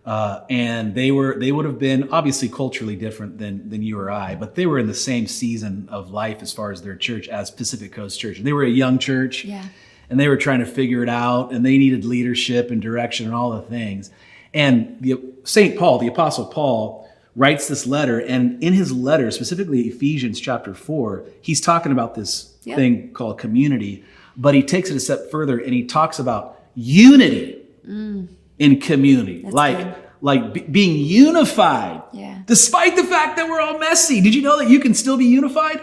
Uh, 0.06 0.44
and 0.50 0.96
they 0.96 1.12
were 1.12 1.36
they 1.38 1.52
would 1.52 1.66
have 1.66 1.78
been 1.78 2.10
obviously 2.12 2.50
culturally 2.50 2.96
different 2.96 3.38
than 3.38 3.70
than 3.70 3.84
you 3.84 4.00
or 4.00 4.10
I, 4.10 4.34
but 4.36 4.56
they 4.56 4.66
were 4.66 4.80
in 4.80 4.88
the 4.88 4.94
same 4.94 5.28
season 5.28 5.88
of 5.92 6.10
life 6.10 6.42
as 6.42 6.52
far 6.52 6.72
as 6.72 6.82
their 6.82 6.96
church 6.96 7.28
as 7.28 7.52
Pacific 7.52 7.92
Coast 7.92 8.20
Church. 8.20 8.38
And 8.38 8.48
They 8.48 8.54
were 8.54 8.64
a 8.64 8.70
young 8.70 8.98
church, 8.98 9.46
Yeah. 9.46 9.64
and 10.10 10.20
they 10.20 10.28
were 10.28 10.38
trying 10.38 10.60
to 10.62 10.66
figure 10.66 11.04
it 11.04 11.10
out, 11.10 11.52
and 11.52 11.64
they 11.66 11.78
needed 11.78 12.06
leadership 12.06 12.72
and 12.72 12.82
direction 12.82 13.28
and 13.28 13.36
all 13.36 13.52
the 13.52 13.62
things. 13.62 14.10
And 14.52 14.98
the 15.00 15.22
Saint 15.44 15.78
Paul, 15.78 16.00
the 16.00 16.08
Apostle 16.08 16.46
Paul, 16.48 17.08
writes 17.36 17.68
this 17.68 17.86
letter, 17.88 18.20
and 18.20 18.62
in 18.64 18.74
his 18.74 18.92
letter, 18.92 19.32
specifically 19.32 19.82
Ephesians 19.82 20.40
chapter 20.40 20.74
four, 20.74 21.24
he's 21.42 21.62
talking 21.62 21.92
about 21.92 22.16
this 22.16 22.54
Yeah. 22.64 22.76
thing 22.76 23.10
called 23.14 23.38
community, 23.38 24.04
but 24.36 24.54
he 24.56 24.64
takes 24.64 24.90
it 24.90 24.96
a 24.96 25.00
step 25.00 25.32
further 25.32 25.58
and 25.58 25.74
he 25.74 25.84
talks 25.84 26.20
about 26.20 26.60
unity 26.76 27.58
in 27.88 28.80
community, 28.82 29.44
like 29.50 29.78
good. 29.78 29.96
like 30.22 30.54
be- 30.54 30.60
being 30.62 30.98
unified, 30.98 32.02
Yeah. 32.14 32.40
despite 32.46 32.96
the 32.96 33.04
fact 33.04 33.38
that 33.38 33.48
we're 33.50 33.62
all 33.62 33.80
messy. 33.80 34.22
Did 34.22 34.36
you 34.36 34.42
know 34.42 34.58
that 34.60 34.70
you 34.70 34.80
can 34.80 34.94
still 34.94 35.18
be 35.18 35.26
unified? 35.26 35.80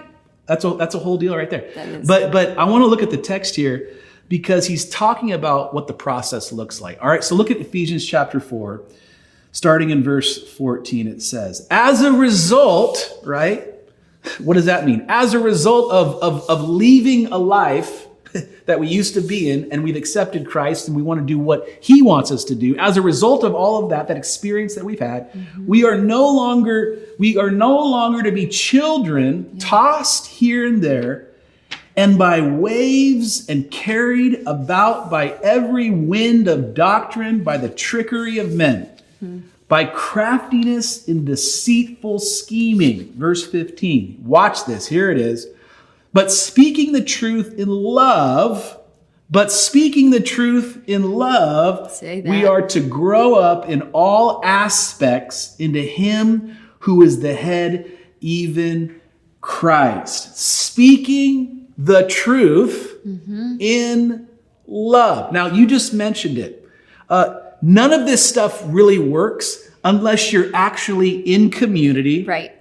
That's 0.46 0.64
a 0.64 0.70
that's 0.74 0.94
a 0.94 0.98
whole 0.98 1.16
deal 1.16 1.34
right 1.36 1.50
there. 1.50 1.64
But 2.06 2.30
but 2.32 2.56
I 2.58 2.64
want 2.64 2.82
to 2.82 2.86
look 2.86 3.02
at 3.02 3.10
the 3.10 3.16
text 3.16 3.56
here 3.56 3.88
because 4.28 4.66
he's 4.66 4.88
talking 4.88 5.32
about 5.32 5.74
what 5.74 5.86
the 5.86 5.92
process 5.94 6.52
looks 6.52 6.80
like. 6.80 6.98
All 7.02 7.08
right, 7.08 7.24
so 7.24 7.34
look 7.34 7.50
at 7.50 7.56
Ephesians 7.58 8.04
chapter 8.04 8.38
4, 8.40 8.82
starting 9.52 9.90
in 9.90 10.02
verse 10.02 10.42
14 10.52 11.08
it 11.08 11.22
says, 11.22 11.66
"As 11.70 12.02
a 12.02 12.12
result, 12.12 13.20
right? 13.24 13.64
What 14.38 14.54
does 14.54 14.66
that 14.66 14.84
mean? 14.84 15.04
As 15.08 15.34
a 15.34 15.38
result 15.38 15.92
of 15.92 16.16
of 16.22 16.48
of 16.48 16.68
leaving 16.68 17.26
a 17.26 17.38
life 17.38 18.06
that 18.66 18.80
we 18.80 18.88
used 18.88 19.14
to 19.14 19.20
be 19.20 19.50
in 19.50 19.70
and 19.72 19.82
we've 19.82 19.96
accepted 19.96 20.46
Christ 20.46 20.88
and 20.88 20.96
we 20.96 21.02
want 21.02 21.20
to 21.20 21.26
do 21.26 21.38
what 21.38 21.68
he 21.80 22.02
wants 22.02 22.30
us 22.30 22.44
to 22.44 22.54
do. 22.54 22.76
As 22.76 22.96
a 22.96 23.02
result 23.02 23.44
of 23.44 23.54
all 23.54 23.84
of 23.84 23.90
that 23.90 24.08
that 24.08 24.16
experience 24.16 24.74
that 24.74 24.84
we've 24.84 25.00
had, 25.00 25.32
mm-hmm. 25.32 25.66
we 25.66 25.84
are 25.84 25.96
no 25.96 26.28
longer 26.30 26.98
we 27.18 27.36
are 27.36 27.50
no 27.50 27.78
longer 27.78 28.22
to 28.22 28.32
be 28.32 28.46
children 28.46 29.58
tossed 29.58 30.26
here 30.26 30.66
and 30.66 30.82
there 30.82 31.28
and 31.96 32.18
by 32.18 32.42
waves 32.42 33.48
and 33.48 33.70
carried 33.70 34.42
about 34.46 35.10
by 35.10 35.30
every 35.42 35.88
wind 35.90 36.46
of 36.46 36.74
doctrine, 36.74 37.42
by 37.42 37.56
the 37.56 37.70
trickery 37.70 38.38
of 38.38 38.52
men, 38.52 38.90
by 39.68 39.84
craftiness 39.84 41.06
in 41.08 41.24
deceitful 41.24 42.18
scheming. 42.18 43.12
Verse 43.14 43.46
15. 43.46 44.22
Watch 44.24 44.64
this. 44.66 44.86
Here 44.86 45.10
it 45.10 45.18
is. 45.18 45.48
But 46.12 46.30
speaking 46.30 46.92
the 46.92 47.04
truth 47.04 47.54
in 47.58 47.68
love, 47.68 48.78
but 49.28 49.50
speaking 49.50 50.10
the 50.10 50.20
truth 50.20 50.82
in 50.86 51.10
love, 51.12 51.92
we 52.30 52.46
are 52.46 52.62
to 52.68 52.80
grow 52.80 53.34
up 53.34 53.68
in 53.68 53.82
all 53.92 54.40
aspects 54.44 55.56
into 55.58 55.82
Him 55.82 56.56
who 56.80 57.02
is 57.02 57.20
the 57.20 57.34
head, 57.34 57.90
even 58.20 59.00
Christ. 59.40 60.38
Speaking 60.38 61.66
the 61.76 62.06
truth 62.06 63.00
in 63.60 64.28
love. 64.66 65.32
Now, 65.32 65.48
you 65.48 65.66
just 65.66 65.92
mentioned 65.92 66.38
it. 66.38 66.68
Uh, 67.08 67.40
none 67.66 67.92
of 67.92 68.06
this 68.06 68.26
stuff 68.26 68.62
really 68.66 68.98
works 68.98 69.68
unless 69.84 70.32
you're 70.32 70.50
actually 70.54 71.10
in 71.10 71.50
community. 71.50 72.24
Right. 72.24 72.52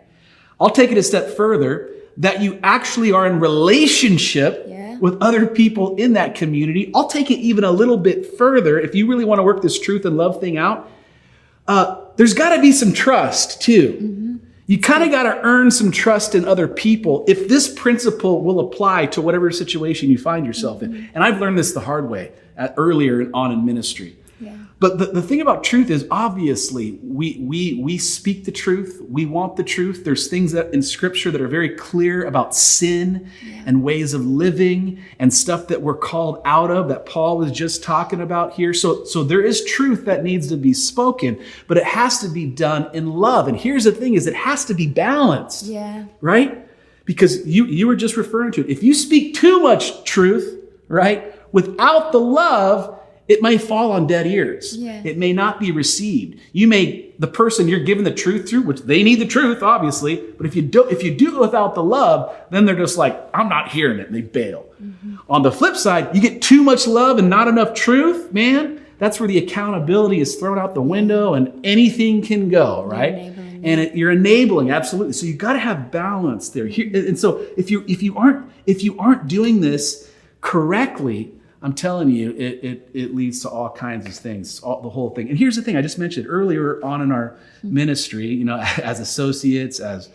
I'll 0.60 0.72
take 0.72 0.92
it 0.92 0.98
a 0.98 1.04
step 1.04 1.30
further 1.38 1.92
that 2.18 2.42
you 2.42 2.60
actually 2.64 3.12
are 3.12 3.28
in 3.28 3.40
relationship 3.40 4.66
Yeah. 4.68 4.98
with 5.00 5.18
other 5.22 5.46
people 5.46 5.96
in 5.98 6.14
that 6.14 6.34
community. 6.34 6.90
I'll 6.96 7.08
take 7.08 7.30
it 7.30 7.40
even 7.40 7.64
a 7.64 7.72
little 7.72 7.98
bit 7.98 8.38
further. 8.38 8.80
If 8.80 8.96
you 8.96 9.06
really 9.08 9.26
want 9.26 9.40
to 9.40 9.44
work 9.44 9.62
this 9.62 9.80
truth 9.80 10.06
and 10.06 10.18
love 10.18 10.40
thing 10.40 10.58
out, 10.58 10.90
uh, 11.68 11.98
there's 12.16 12.34
got 12.34 12.56
to 12.56 12.62
be 12.62 12.72
some 12.72 12.94
trust 12.94 13.62
too. 13.62 14.40
You 14.68 14.80
kind 14.80 15.04
of 15.04 15.12
got 15.12 15.24
to 15.24 15.40
earn 15.44 15.70
some 15.70 15.92
trust 15.92 16.34
in 16.34 16.46
other 16.48 16.68
people 16.68 17.24
if 17.28 17.48
this 17.48 17.72
principle 17.72 18.42
will 18.44 18.60
apply 18.60 19.06
to 19.08 19.22
whatever 19.22 19.52
situation 19.52 20.10
you 20.10 20.18
find 20.18 20.46
yourself 20.46 20.82
in. 20.82 21.10
And 21.14 21.24
I've 21.24 21.40
learned 21.40 21.58
this 21.58 21.74
the 21.74 21.82
hard 21.82 22.10
way 22.10 22.32
uh, 22.58 22.70
earlier 22.78 23.30
on 23.34 23.52
in 23.52 23.64
ministry. 23.66 24.16
Yeah. 24.86 24.90
But 24.90 24.98
the, 25.00 25.06
the 25.08 25.22
thing 25.22 25.42
about 25.42 25.64
truth 25.64 25.90
is 25.90 26.06
obviously 26.12 27.00
we 27.04 27.38
we 27.42 27.80
we 27.82 27.98
speak 27.98 28.46
the 28.46 28.52
truth. 28.52 29.02
We 29.10 29.26
want 29.26 29.56
the 29.56 29.64
truth. 29.64 30.04
There's 30.06 30.28
things 30.28 30.52
that 30.52 30.74
in 30.74 30.82
scripture 30.82 31.32
that 31.32 31.42
are 31.42 31.48
very 31.48 31.70
clear 31.70 32.26
about 32.26 32.56
sin 32.56 33.30
and 33.66 33.84
ways 33.84 34.14
of 34.14 34.26
living 34.26 35.00
and 35.20 35.34
stuff 35.34 35.68
that 35.68 35.82
we're 35.82 35.98
called 35.98 36.42
out 36.46 36.70
of 36.72 36.88
that 36.90 37.06
Paul 37.06 37.38
was 37.38 37.52
just 37.52 37.84
talking 37.84 38.22
about 38.22 38.54
here. 38.54 38.74
So 38.74 39.04
so 39.06 39.24
there 39.24 39.42
is 39.42 39.64
truth 39.66 40.06
that 40.06 40.24
needs 40.24 40.48
to 40.50 40.58
be 40.58 40.74
spoken, 40.74 41.40
but 41.68 41.78
it 41.78 41.84
has 41.86 42.20
to 42.20 42.28
be 42.28 42.46
done 42.46 42.90
in 42.94 43.12
love. 43.14 43.48
And 43.48 43.58
here's 43.58 43.86
the 43.86 43.92
thing 43.92 44.14
is 44.14 44.28
it 44.28 44.36
has 44.36 44.66
to 44.66 44.74
be 44.74 44.88
balanced 44.88 45.66
Yeah. 45.66 46.06
right? 46.22 46.68
Because 47.06 47.46
you 47.48 47.66
you 47.66 47.88
were 47.88 47.96
just 47.96 48.18
referring 48.18 48.52
to 48.54 48.62
it. 48.62 48.70
If 48.70 48.84
you 48.84 48.94
speak 48.94 49.36
too 49.36 49.60
much 49.62 50.04
truth, 50.04 50.60
right, 50.88 51.34
without 51.52 52.12
the 52.12 52.20
love, 52.20 53.00
it 53.28 53.42
may 53.42 53.58
fall 53.58 53.92
on 53.92 54.06
dead 54.06 54.28
ears. 54.28 54.78
Yeah. 54.78 55.02
It 55.04 55.18
may 55.18 55.34
not 55.34 55.60
be 55.60 55.72
received. 55.72 56.40
You 56.54 56.68
may 56.68 57.12
the 57.18 57.28
person 57.28 57.68
you're 57.68 57.80
giving 57.80 58.04
the 58.04 58.14
truth 58.14 58.48
to, 58.50 58.62
which 58.62 58.82
they 58.82 59.02
need 59.02 59.20
the 59.20 59.26
truth, 59.26 59.64
obviously, 59.64 60.18
but 60.38 60.46
if 60.46 60.56
you 60.56 60.62
do 60.62 60.88
if 60.90 61.02
you 61.02 61.16
do 61.16 61.36
it 61.36 61.40
without 61.40 61.74
the 61.76 61.84
love, 61.84 62.36
then 62.52 62.66
they're 62.66 62.76
just 62.76 62.98
like, 62.98 63.30
I'm 63.34 63.50
not 63.50 63.70
hearing 63.70 64.00
it, 64.00 64.08
and 64.08 64.16
they 64.16 64.22
bail. 64.22 64.66
On 65.30 65.42
the 65.42 65.52
flip 65.52 65.76
side, 65.76 66.16
you 66.16 66.22
get 66.22 66.42
too 66.42 66.62
much 66.64 66.86
love 66.86 67.18
and 67.18 67.30
not 67.30 67.48
enough 67.48 67.74
truth, 67.74 68.32
man. 68.32 68.86
That's 69.00 69.20
where 69.20 69.28
the 69.28 69.40
accountability 69.40 70.20
is 70.20 70.36
thrown 70.36 70.60
out 70.60 70.74
the 70.74 70.82
window 70.82 71.34
and 71.34 71.66
anything 71.66 72.22
can 72.22 72.50
go, 72.50 72.84
right? 72.84 73.14
And 73.64 73.82
it, 73.82 73.96
you're 73.96 74.12
enabling 74.12 74.70
absolutely. 74.70 75.14
So 75.14 75.26
you 75.26 75.34
got 75.34 75.54
to 75.54 75.60
have 75.60 75.90
balance 75.90 76.50
there. 76.50 76.68
Here, 76.68 76.90
and 76.94 77.18
so 77.18 77.46
if 77.58 77.72
you 77.72 77.84
if 77.88 78.04
you 78.04 78.16
aren't 78.18 78.50
if 78.68 78.84
you 78.84 78.98
aren't 79.00 79.28
doing 79.28 79.62
this 79.62 80.12
correctly, 80.42 81.34
I'm 81.66 81.74
telling 81.74 82.12
you, 82.12 82.30
it 82.38 82.64
it, 82.64 82.90
it 82.94 83.16
leads 83.16 83.42
to 83.42 83.50
all 83.50 83.72
kinds 83.72 84.06
of 84.06 84.14
things, 84.14 84.60
all, 84.60 84.82
the 84.82 84.90
whole 84.90 85.10
thing. 85.10 85.30
And 85.30 85.38
here's 85.38 85.56
the 85.56 85.64
thing: 85.64 85.76
I 85.76 85.82
just 85.82 85.98
mentioned 85.98 86.28
earlier 86.30 86.80
on 86.86 87.02
in 87.02 87.12
our 87.12 87.30
mm-hmm. 87.58 87.74
ministry, 87.74 88.28
you 88.28 88.46
know, 88.46 88.58
as 88.84 89.00
associates, 89.00 89.80
as 89.80 90.10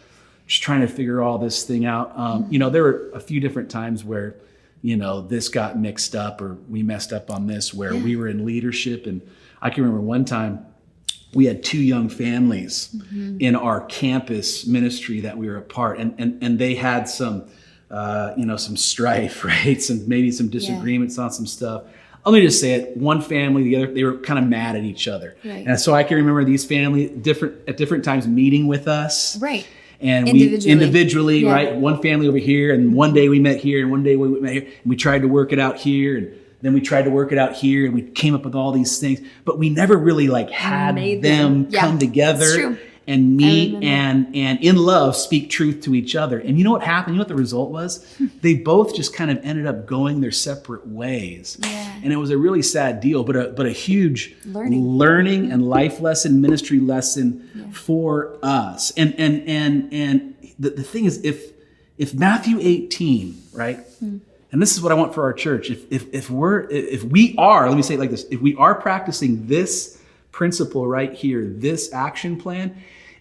just 0.47 0.63
trying 0.63 0.83
to 0.83 0.87
figure 0.87 1.21
all 1.21 1.39
this 1.39 1.65
thing 1.65 1.87
out. 1.87 2.17
Um, 2.17 2.45
mm-hmm. 2.45 2.53
you 2.53 2.59
know, 2.61 2.71
there 2.71 2.85
were 2.85 3.11
a 3.15 3.19
few 3.19 3.41
different 3.41 3.69
times 3.69 4.05
where, 4.05 4.37
you 4.81 4.97
know, 4.97 5.23
this 5.23 5.49
got 5.49 5.77
mixed 5.77 6.15
up 6.15 6.41
or 6.41 6.55
we 6.69 6.85
messed 6.85 7.13
up 7.13 7.33
on 7.33 7.49
this, 7.49 7.75
where 7.75 7.97
we 7.97 8.15
were 8.15 8.29
in 8.29 8.47
leadership, 8.47 9.07
and 9.07 9.21
I 9.61 9.71
can 9.71 9.83
remember 9.83 10.07
one 10.07 10.25
time 10.25 10.65
we 11.35 11.47
had 11.47 11.65
two 11.65 11.83
young 11.83 12.09
families 12.09 12.95
mm-hmm. 12.95 13.39
in 13.41 13.57
our 13.57 13.81
campus 13.87 14.69
ministry 14.69 15.19
that 15.23 15.37
we 15.37 15.49
were 15.49 15.57
a 15.57 15.63
part. 15.63 15.99
And 15.99 16.15
and, 16.17 16.41
and 16.45 16.61
they 16.61 16.77
had 16.77 17.09
some 17.09 17.49
uh, 17.91 18.33
you 18.37 18.47
know 18.47 18.57
some 18.57 18.77
strife 18.77 19.45
right 19.53 19.83
some 19.83 20.07
maybe 20.09 20.31
some 20.31 20.49
disagreements 20.49 21.19
on 21.19 21.31
some 21.31 21.47
stuff 21.47 21.83
let 22.25 22.33
me 22.35 22.41
just 22.43 22.61
say 22.61 22.73
it 22.73 22.97
one 22.97 23.21
family 23.21 23.63
the 23.65 23.77
other 23.77 23.93
they 23.93 24.05
were 24.05 24.19
kind 24.19 24.39
of 24.39 24.45
mad 24.47 24.77
at 24.77 24.85
each 24.85 25.09
other 25.09 25.37
Right. 25.45 25.67
and 25.67 25.79
so 25.81 25.95
i 25.95 26.03
can 26.05 26.17
remember 26.19 26.45
these 26.45 26.65
family 26.65 27.09
different 27.09 27.69
at 27.69 27.77
different 27.77 28.05
times 28.05 28.27
meeting 28.29 28.67
with 28.69 28.87
us 28.89 29.41
Right. 29.41 29.67
and 30.01 30.29
Individually. 30.29 30.67
we 30.67 30.73
individually 30.73 31.39
Yeah. 31.41 31.53
right 31.53 31.75
one 31.77 32.01
family 32.03 32.29
over 32.29 32.39
here 32.39 32.73
and 32.75 32.93
one 32.95 33.13
day 33.15 33.29
we 33.29 33.41
met 33.41 33.59
here 33.59 33.81
and 33.83 33.91
one 33.91 34.03
day 34.03 34.17
we 34.17 34.29
met 34.41 34.53
here 34.53 34.63
and 34.63 34.73
we 34.91 34.97
tried 34.97 35.23
to 35.23 35.29
work 35.29 35.53
it 35.53 35.59
out 35.59 35.77
here 35.79 36.17
and 36.19 36.29
then 36.63 36.75
we 36.75 36.81
tried 36.83 37.07
to 37.07 37.11
work 37.11 37.33
it 37.33 37.39
out 37.39 37.55
here 37.55 37.87
and 37.87 37.95
we 37.95 38.03
came 38.03 38.35
up 38.35 38.45
with 38.45 38.55
all 38.55 38.71
these 38.71 38.99
things 38.99 39.19
but 39.47 39.59
we 39.59 39.71
never 39.71 39.97
really 39.97 40.29
like 40.29 40.51
had 40.51 40.95
them. 41.23 41.67
Yeah, 41.71 41.81
come 41.81 41.99
together. 41.99 42.79
And 43.11 43.37
meet 43.37 43.75
remember. 43.75 43.87
and 43.87 44.37
and 44.37 44.61
in 44.61 44.77
love 44.77 45.15
speak 45.17 45.51
truth 45.51 45.83
to 45.83 45.95
each 45.95 46.15
other 46.17 46.39
and 46.39 46.57
you 46.59 46.65
know 46.65 46.71
what 46.71 46.83
happened 46.83 47.15
you 47.15 47.19
know 47.19 47.23
what 47.23 47.29
the 47.29 47.35
result 47.35 47.71
was 47.71 48.07
they 48.41 48.55
both 48.55 48.95
just 48.95 49.15
kind 49.15 49.31
of 49.31 49.39
ended 49.45 49.67
up 49.67 49.87
going 49.87 50.21
their 50.21 50.31
separate 50.31 50.87
ways 50.87 51.59
Yeah. 51.61 52.01
and 52.03 52.13
it 52.13 52.17
was 52.17 52.31
a 52.31 52.39
really 52.39 52.63
sad 52.63 53.01
deal 53.01 53.25
but 53.25 53.37
a 53.37 53.49
but 53.49 53.67
a 53.67 53.73
huge 53.73 54.35
Learning. 54.45 54.81
learning 54.83 55.53
and 55.53 55.69
life 55.69 56.01
lesson 56.01 56.41
ministry 56.41 56.81
lesson 56.81 57.71
for 57.73 58.39
us 58.43 58.91
and 58.97 59.15
and 59.19 59.47
and 59.49 59.93
and 59.93 60.35
the, 60.59 60.71
the 60.71 60.83
thing 60.83 61.05
is 61.07 61.23
if 61.25 61.51
if 61.99 62.15
Matthew 62.15 62.59
18, 62.61 63.43
right? 63.53 63.79
Hmm. 63.99 64.19
And 64.53 64.63
this 64.63 64.73
is 64.75 64.81
what 64.83 64.91
I 64.91 64.95
want 64.95 65.13
for 65.15 65.23
our 65.25 65.35
church. 65.35 65.71
If, 65.71 65.93
if, 65.93 66.15
if 66.15 66.31
we're, 66.31 66.61
if 66.71 67.05
we 67.05 67.35
are, 67.37 67.69
let 67.69 67.77
me 67.77 67.83
say 67.83 67.95
it 67.95 68.01
like 68.01 68.11
this, 68.11 68.25
if 68.31 68.41
we 68.41 68.57
are 68.57 68.75
practicing 68.75 69.47
this 69.47 70.01
principle 70.33 70.87
right 70.87 71.13
here, 71.13 71.45
this 71.47 71.93
action 71.93 72.41
plan, 72.41 72.75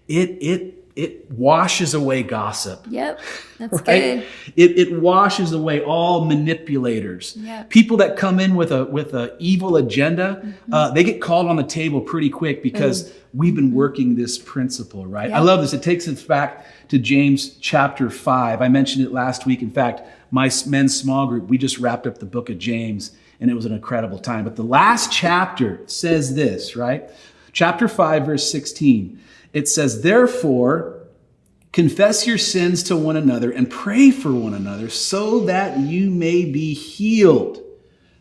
it, 0.10 0.30
it, 0.41 0.76
it 0.95 1.32
washes 1.32 1.93
away 1.93 2.24
gossip. 2.24 2.86
Yep. 2.89 3.22
That's 3.60 3.74
Right? 3.82 3.86
good. 3.86 4.26
It, 4.58 4.78
it 4.78 5.00
washes 5.02 5.54
away 5.54 5.82
all 5.82 6.26
manipulators. 6.26 7.36
Yep. 7.38 7.69
People 7.69 7.95
that 7.98 8.17
come 8.17 8.39
in 8.39 8.56
with 8.56 8.72
a 8.74 8.84
with 8.86 9.13
a 9.13 9.36
evil 9.39 9.78
agenda, 9.78 10.41
Mm-hmm. 10.43 10.74
uh, 10.74 10.91
they 10.91 11.04
get 11.06 11.22
called 11.22 11.48
on 11.48 11.56
the 11.56 11.63
table 11.63 12.02
pretty 12.02 12.30
quick 12.30 12.62
because 12.63 13.13
we've 13.34 13.56
been 13.56 13.74
working 13.74 14.15
this 14.15 14.38
principle, 14.38 15.06
right? 15.06 15.32
I 15.32 15.39
love 15.39 15.62
this. 15.62 15.72
It 15.74 15.84
takes 15.84 16.08
us 16.08 16.22
back 16.24 16.65
to 16.89 16.98
James 17.00 17.56
chapter 17.58 18.10
five. 18.10 18.62
I 18.62 18.67
mentioned 18.67 19.06
it 19.06 19.12
last 19.13 19.45
week. 19.45 19.62
In 19.62 19.72
fact, 19.72 20.02
my 20.32 20.50
men's 20.67 21.00
small 21.00 21.28
group 21.28 21.48
we 21.48 21.58
just 21.58 21.78
wrapped 21.78 22.08
up 22.08 22.17
the 22.17 22.26
book 22.26 22.50
of 22.50 22.58
James, 22.58 23.12
and 23.39 23.50
it 23.50 23.54
was 23.54 23.65
an 23.65 23.72
incredible 23.74 24.19
time. 24.19 24.43
But 24.43 24.56
the 24.58 24.63
last 24.63 25.12
chapter 25.13 25.80
says 25.86 26.36
this, 26.36 26.76
right? 26.76 27.10
Chapter 27.54 27.88
five, 27.88 28.26
verse 28.26 28.50
sixteen. 28.52 29.19
It 29.54 29.68
says, 29.68 30.02
"Therefore." 30.02 30.96
Confess 31.72 32.26
your 32.26 32.40
sins 32.40 32.82
to 32.82 32.98
one 32.98 33.16
another 33.16 33.52
and 33.52 33.70
pray 33.70 34.10
for 34.10 34.32
one 34.32 34.56
another 34.56 34.90
so 34.90 35.42
that 35.42 35.78
you 35.78 36.10
may 36.10 36.44
be 36.44 36.74
healed. 36.74 37.62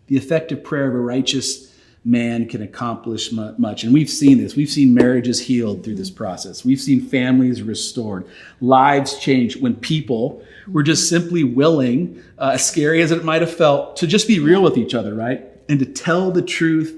The 0.09 0.19
effective 0.19 0.63
prayer 0.63 0.87
of 0.87 0.95
a 0.95 0.99
righteous 0.99 1.75
man 2.05 2.47
can 2.47 2.61
accomplish 2.61 3.33
much. 3.33 3.85
And 3.85 3.95
we've 3.95 4.11
seen 4.11 4.37
this. 4.37 4.55
We've 4.55 4.69
seen 4.69 4.93
marriages 4.93 5.41
healed 5.41 5.83
through 5.83 5.95
this 5.95 6.11
process. 6.11 6.63
We've 6.63 6.79
seen 6.79 7.01
families 7.01 7.63
restored, 7.63 8.27
lives 8.61 9.19
changed 9.19 9.63
when 9.63 9.77
people 9.77 10.43
were 10.71 10.83
just 10.83 11.09
simply 11.09 11.43
willing, 11.43 12.23
uh, 12.37 12.51
as 12.53 12.67
scary 12.67 13.01
as 13.01 13.13
it 13.13 13.25
might 13.25 13.41
have 13.41 13.55
felt, 13.55 13.97
to 13.97 14.07
just 14.07 14.29
be 14.29 14.41
real 14.41 14.63
with 14.63 14.77
each 14.77 14.95
other, 14.95 15.15
right? 15.15 15.43
And 15.71 15.79
to 15.79 15.87
tell 15.87 16.31
the 16.31 16.43
truth 16.43 16.98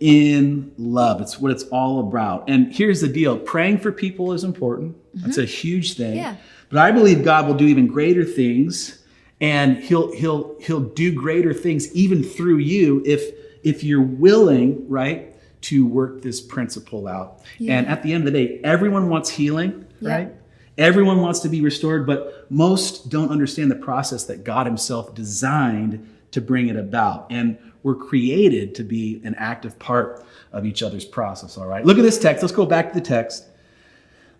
in 0.00 0.72
love. 0.78 1.20
It's 1.20 1.38
what 1.38 1.52
it's 1.52 1.64
all 1.64 2.00
about. 2.00 2.48
And 2.48 2.74
here's 2.74 3.02
the 3.02 3.08
deal 3.08 3.38
praying 3.38 3.78
for 3.78 3.92
people 3.92 4.32
is 4.32 4.44
important, 4.44 4.96
that's 5.14 5.36
mm-hmm. 5.36 5.42
a 5.42 5.46
huge 5.46 5.96
thing. 5.96 6.16
Yeah. 6.16 6.36
But 6.70 6.78
I 6.78 6.90
believe 6.90 7.24
God 7.24 7.46
will 7.46 7.54
do 7.54 7.66
even 7.66 7.86
greater 7.86 8.24
things 8.24 9.00
and 9.40 9.78
he'll 9.78 10.12
he'll 10.14 10.58
he'll 10.60 10.80
do 10.80 11.12
greater 11.12 11.54
things 11.54 11.92
even 11.94 12.22
through 12.22 12.58
you 12.58 13.02
if 13.06 13.34
if 13.62 13.84
you're 13.84 14.02
willing, 14.02 14.88
right, 14.88 15.34
to 15.62 15.86
work 15.86 16.22
this 16.22 16.40
principle 16.40 17.06
out. 17.06 17.40
Yeah. 17.58 17.78
And 17.78 17.86
at 17.86 18.02
the 18.02 18.12
end 18.12 18.26
of 18.26 18.32
the 18.32 18.46
day, 18.46 18.60
everyone 18.64 19.08
wants 19.08 19.30
healing, 19.30 19.86
Yeah. 20.00 20.10
right? 20.10 20.32
Everyone 20.78 21.20
wants 21.20 21.40
to 21.40 21.50
be 21.50 21.60
restored, 21.60 22.06
but 22.06 22.46
most 22.50 23.10
don't 23.10 23.30
understand 23.30 23.70
the 23.70 23.76
process 23.76 24.24
that 24.24 24.44
God 24.44 24.66
Himself 24.66 25.14
designed 25.14 26.08
to 26.30 26.40
bring 26.40 26.68
it 26.68 26.76
about. 26.76 27.26
And 27.28 27.58
we're 27.82 27.94
created 27.94 28.74
to 28.76 28.82
be 28.82 29.20
an 29.24 29.34
active 29.36 29.78
part 29.78 30.24
of 30.52 30.66
each 30.66 30.82
other's 30.82 31.04
process, 31.04 31.56
all 31.56 31.66
right? 31.66 31.84
Look 31.84 31.98
at 31.98 32.02
this 32.02 32.18
text. 32.18 32.42
Let's 32.42 32.54
go 32.54 32.66
back 32.66 32.92
to 32.92 32.98
the 32.98 33.04
text. 33.04 33.46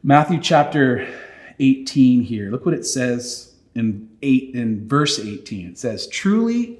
Matthew 0.03 0.41
chapter 0.41 1.07
18 1.59 2.23
here. 2.23 2.51
Look 2.51 2.65
what 2.65 2.75
it 2.75 2.87
says 2.87 3.55
in 3.75 4.09
8 4.23 4.55
in 4.55 4.89
verse 4.89 5.19
18. 5.19 5.69
It 5.69 5.79
says, 5.79 6.07
"Truly 6.09 6.79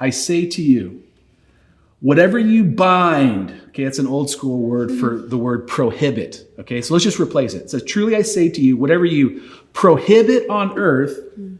I 0.00 0.10
say 0.10 0.46
to 0.46 0.62
you, 0.62 1.02
whatever 2.00 2.38
you 2.38 2.64
bind, 2.64 3.50
okay, 3.68 3.84
that's 3.84 3.98
an 3.98 4.06
old 4.06 4.30
school 4.30 4.58
word 4.58 4.88
mm-hmm. 4.88 5.00
for 5.00 5.18
the 5.18 5.36
word 5.36 5.66
prohibit. 5.66 6.50
Okay, 6.58 6.80
so 6.80 6.94
let's 6.94 7.04
just 7.04 7.20
replace 7.20 7.54
it. 7.54 7.62
It 7.62 7.70
says, 7.70 7.84
Truly 7.84 8.16
I 8.16 8.22
say 8.22 8.48
to 8.48 8.60
you, 8.60 8.76
whatever 8.76 9.04
you 9.04 9.42
prohibit 9.72 10.48
on 10.48 10.76
earth 10.78 11.20
mm. 11.38 11.58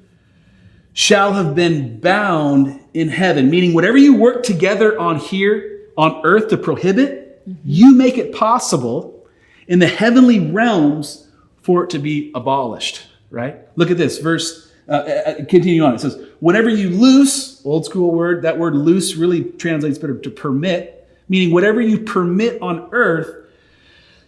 Shall 1.01 1.33
have 1.33 1.55
been 1.55 1.99
bound 1.99 2.79
in 2.93 3.09
heaven. 3.09 3.49
Meaning, 3.49 3.73
whatever 3.73 3.97
you 3.97 4.15
work 4.15 4.43
together 4.43 4.99
on 4.99 5.17
here 5.17 5.89
on 5.97 6.21
earth 6.25 6.49
to 6.49 6.59
prohibit, 6.59 7.43
you 7.65 7.95
make 7.95 8.19
it 8.19 8.35
possible 8.35 9.27
in 9.67 9.79
the 9.79 9.87
heavenly 9.87 10.51
realms 10.51 11.27
for 11.63 11.85
it 11.85 11.91
to 11.91 11.99
be 11.99 12.31
abolished, 12.35 13.07
right? 13.31 13.57
Look 13.77 13.91
at 13.91 13.97
this 13.97 14.19
verse. 14.19 14.71
Uh, 14.91 14.93
uh, 14.93 15.35
continue 15.47 15.83
on. 15.83 15.95
It 15.95 16.03
says, 16.03 16.23
whatever 16.41 16.69
you 16.69 16.91
loose, 16.91 17.65
old 17.65 17.87
school 17.87 18.13
word, 18.13 18.43
that 18.43 18.59
word 18.59 18.75
loose 18.75 19.15
really 19.15 19.45
translates 19.53 19.97
better 19.97 20.19
to 20.19 20.31
permit, 20.31 21.09
meaning 21.31 21.51
whatever 21.51 21.81
you 21.81 22.01
permit 22.01 22.61
on 22.61 22.91
earth 22.93 23.47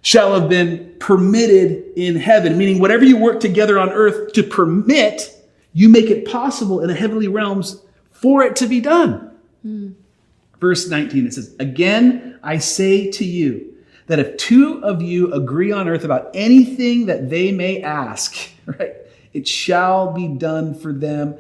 shall 0.01 0.41
have 0.41 0.49
been 0.49 0.97
permitted 1.01 1.85
in 1.97 2.17
heaven, 2.17 2.57
meaning 2.57 2.81
whatever 2.81 3.05
you 3.05 3.19
work 3.19 3.41
together 3.41 3.79
on 3.79 3.91
earth 3.91 4.33
to 4.33 4.43
permit, 4.43 5.42
you 5.73 5.89
make 5.89 6.07
it 6.07 6.27
possible 6.27 6.81
in 6.81 6.89
the 6.89 6.95
heavenly 6.95 7.29
realms 7.29 7.83
for 8.11 8.43
it 8.43 8.57
to 8.57 8.67
be 8.67 8.81
done. 8.81 9.31
Verse 10.61 10.89
19, 10.89 11.27
it 11.27 11.35
says, 11.35 11.55
Again, 11.59 12.39
I 12.43 12.59
say 12.59 13.11
to 13.13 13.25
you 13.25 13.75
that 14.07 14.19
if 14.19 14.37
two 14.37 14.83
of 14.85 15.03
you 15.03 15.33
agree 15.33 15.73
on 15.73 15.89
earth 15.89 16.05
about 16.05 16.31
anything 16.35 17.07
that 17.07 17.31
they 17.31 17.53
may 17.53 17.83
ask, 17.83 18.37
right, 18.67 18.95
it 19.33 19.49
shall 19.49 20.13
be 20.13 20.29
done 20.29 20.75
for 20.75 20.93
them 20.93 21.37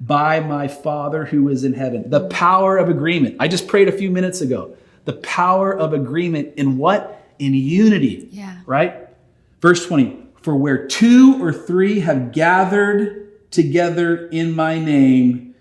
by 0.00 0.40
my 0.40 0.68
Father 0.68 1.24
who 1.24 1.48
is 1.48 1.64
in 1.64 1.74
heaven. 1.74 2.08
The 2.10 2.28
power 2.28 2.76
of 2.76 2.88
agreement. 2.88 3.36
I 3.38 3.48
just 3.48 3.68
prayed 3.68 3.88
a 3.88 3.92
few 3.92 4.10
minutes 4.10 4.40
ago. 4.40 4.76
The 5.04 5.14
power 5.14 5.76
of 5.76 5.92
agreement 5.92 6.54
in 6.56 6.78
what? 6.78 7.24
In 7.38 7.54
unity. 7.54 8.28
Yeah. 8.30 8.58
Right? 8.66 9.08
Verse 9.60 9.86
20, 9.86 10.26
for 10.42 10.56
where 10.56 10.86
two 10.86 11.42
or 11.42 11.52
three 11.52 12.00
have 12.00 12.32
gathered 12.32 13.21
together 13.52 14.28
in 14.28 14.56
my 14.56 14.78
name, 14.78 15.54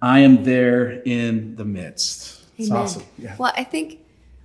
I 0.00 0.20
am 0.20 0.44
there 0.44 1.02
in 1.02 1.56
the 1.56 1.64
midst. 1.64 2.44
It's 2.56 2.70
Amen. 2.70 2.82
awesome. 2.82 3.02
Yeah. 3.18 3.34
Well, 3.38 3.52
I 3.56 3.64
think 3.64 4.00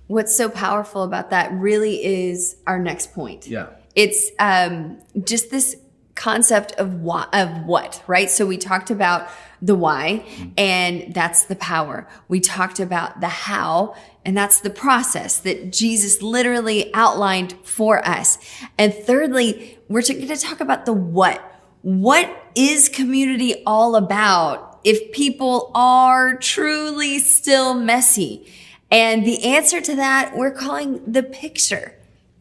what's 0.08 0.34
so 0.34 0.48
powerful 0.48 1.04
about 1.04 1.30
that 1.30 1.52
really 1.52 2.04
is 2.04 2.56
our 2.66 2.80
next 2.80 3.12
point. 3.12 3.46
Yeah. 3.46 3.68
It's 3.94 4.30
um, 4.38 4.98
just 5.22 5.50
this 5.50 5.76
concept 6.14 6.72
of 6.72 7.00
what, 7.00 7.32
of 7.34 7.64
what, 7.66 8.02
right? 8.06 8.30
So 8.30 8.46
we 8.46 8.56
talked 8.56 8.90
about 8.90 9.28
the 9.62 9.74
why, 9.74 10.24
and 10.56 11.14
that's 11.14 11.44
the 11.44 11.56
power. 11.56 12.08
We 12.28 12.40
talked 12.40 12.80
about 12.80 13.20
the 13.20 13.28
how, 13.28 13.94
and 14.24 14.36
that's 14.36 14.60
the 14.60 14.70
process 14.70 15.38
that 15.40 15.72
Jesus 15.72 16.22
literally 16.22 16.92
outlined 16.94 17.54
for 17.62 18.06
us. 18.06 18.38
And 18.78 18.92
thirdly, 18.92 19.78
we're 19.88 20.02
going 20.02 20.26
to 20.26 20.36
talk 20.36 20.60
about 20.60 20.86
the 20.86 20.92
what. 20.92 21.42
What 21.82 22.50
is 22.54 22.88
community 22.88 23.62
all 23.64 23.96
about 23.96 24.80
if 24.84 25.12
people 25.12 25.70
are 25.74 26.36
truly 26.36 27.18
still 27.18 27.74
messy? 27.74 28.46
And 28.90 29.24
the 29.24 29.44
answer 29.44 29.80
to 29.80 29.96
that, 29.96 30.36
we're 30.36 30.50
calling 30.50 31.00
the 31.10 31.22
picture. 31.22 31.94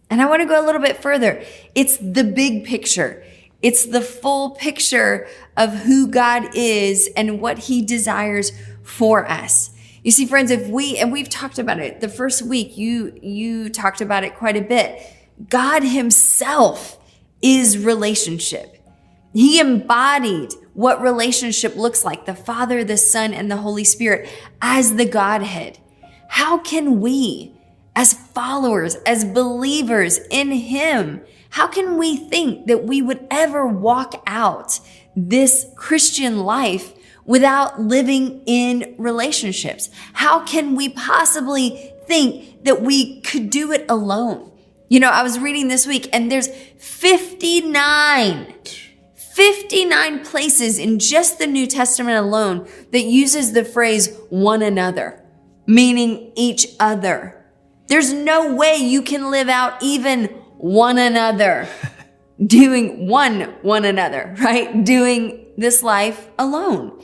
And 0.09 0.21
I 0.21 0.25
want 0.25 0.41
to 0.41 0.47
go 0.47 0.63
a 0.63 0.65
little 0.65 0.81
bit 0.81 1.01
further. 1.01 1.43
It's 1.73 1.97
the 1.97 2.23
big 2.23 2.65
picture. 2.65 3.23
It's 3.61 3.85
the 3.85 4.01
full 4.01 4.51
picture 4.51 5.27
of 5.55 5.73
who 5.73 6.07
God 6.07 6.49
is 6.55 7.09
and 7.15 7.39
what 7.39 7.59
he 7.59 7.81
desires 7.81 8.51
for 8.83 9.29
us. 9.29 9.71
You 10.03 10.11
see, 10.11 10.25
friends, 10.25 10.49
if 10.49 10.67
we, 10.67 10.97
and 10.97 11.11
we've 11.11 11.29
talked 11.29 11.59
about 11.59 11.79
it 11.79 12.01
the 12.01 12.09
first 12.09 12.41
week, 12.41 12.77
you, 12.77 13.17
you 13.21 13.69
talked 13.69 14.01
about 14.01 14.23
it 14.23 14.35
quite 14.35 14.57
a 14.57 14.61
bit. 14.61 15.01
God 15.49 15.83
himself 15.83 16.97
is 17.41 17.77
relationship. 17.77 18.78
He 19.39 19.57
embodied 19.57 20.51
what 20.73 21.01
relationship 21.01 21.77
looks 21.77 22.03
like 22.03 22.25
the 22.25 22.35
Father, 22.35 22.83
the 22.83 22.97
Son, 22.97 23.33
and 23.33 23.49
the 23.49 23.55
Holy 23.55 23.85
Spirit 23.85 24.27
as 24.61 24.97
the 24.97 25.05
Godhead. 25.05 25.79
How 26.27 26.57
can 26.57 26.99
we, 26.99 27.55
as 27.95 28.11
followers, 28.11 28.95
as 29.05 29.23
believers 29.23 30.19
in 30.29 30.51
Him, 30.51 31.21
how 31.51 31.67
can 31.67 31.97
we 31.97 32.17
think 32.17 32.67
that 32.67 32.83
we 32.83 33.01
would 33.01 33.25
ever 33.31 33.65
walk 33.65 34.21
out 34.27 34.81
this 35.15 35.67
Christian 35.77 36.41
life 36.41 36.91
without 37.23 37.79
living 37.79 38.41
in 38.45 38.93
relationships? 38.97 39.89
How 40.11 40.43
can 40.43 40.75
we 40.75 40.89
possibly 40.89 41.93
think 42.07 42.65
that 42.65 42.81
we 42.81 43.21
could 43.21 43.49
do 43.49 43.71
it 43.71 43.85
alone? 43.87 44.51
You 44.89 44.99
know, 44.99 45.09
I 45.09 45.23
was 45.23 45.39
reading 45.39 45.69
this 45.69 45.87
week 45.87 46.09
and 46.11 46.29
there's 46.29 46.49
59 46.77 48.53
59 49.39 50.25
places 50.25 50.77
in 50.77 50.99
just 50.99 51.39
the 51.39 51.47
New 51.47 51.65
Testament 51.65 52.17
alone 52.17 52.67
that 52.91 53.03
uses 53.03 53.53
the 53.53 53.63
phrase 53.63 54.13
one 54.29 54.61
another, 54.61 55.23
meaning 55.65 56.33
each 56.35 56.67
other. 56.77 57.45
There's 57.87 58.11
no 58.11 58.53
way 58.53 58.75
you 58.75 59.01
can 59.01 59.31
live 59.31 59.47
out 59.47 59.81
even 59.81 60.25
one 60.57 60.97
another 60.97 61.69
doing 62.45 63.07
one 63.07 63.43
one 63.61 63.85
another, 63.85 64.35
right? 64.39 64.83
Doing 64.83 65.45
this 65.55 65.83
life 65.83 66.27
alone. 66.37 67.01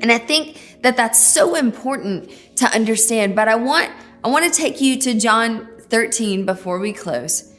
And 0.00 0.10
I 0.10 0.18
think 0.18 0.80
that 0.82 0.96
that's 0.96 1.22
so 1.22 1.54
important 1.54 2.28
to 2.56 2.66
understand, 2.74 3.36
but 3.36 3.46
I 3.46 3.54
want 3.54 3.88
I 4.24 4.28
want 4.30 4.52
to 4.52 4.60
take 4.60 4.80
you 4.80 4.98
to 4.98 5.14
John 5.14 5.68
13 5.78 6.44
before 6.44 6.80
we 6.80 6.92
close. 6.92 7.54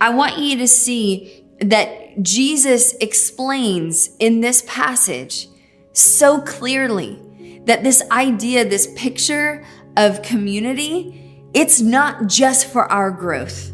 I 0.00 0.14
want 0.14 0.38
you 0.38 0.56
to 0.56 0.66
see 0.66 1.43
that 1.70 2.22
Jesus 2.22 2.94
explains 2.94 4.14
in 4.18 4.40
this 4.40 4.62
passage 4.66 5.48
so 5.92 6.40
clearly 6.40 7.20
that 7.64 7.82
this 7.82 8.02
idea, 8.10 8.64
this 8.64 8.88
picture 8.96 9.64
of 9.96 10.22
community, 10.22 11.48
it's 11.54 11.80
not 11.80 12.26
just 12.26 12.66
for 12.66 12.90
our 12.90 13.10
growth. 13.10 13.72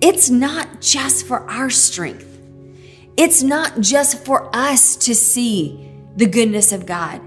It's 0.00 0.30
not 0.30 0.80
just 0.80 1.26
for 1.26 1.48
our 1.50 1.68
strength. 1.68 2.26
It's 3.16 3.42
not 3.42 3.80
just 3.80 4.24
for 4.24 4.54
us 4.54 4.96
to 4.96 5.14
see 5.14 5.90
the 6.16 6.26
goodness 6.26 6.72
of 6.72 6.86
God. 6.86 7.20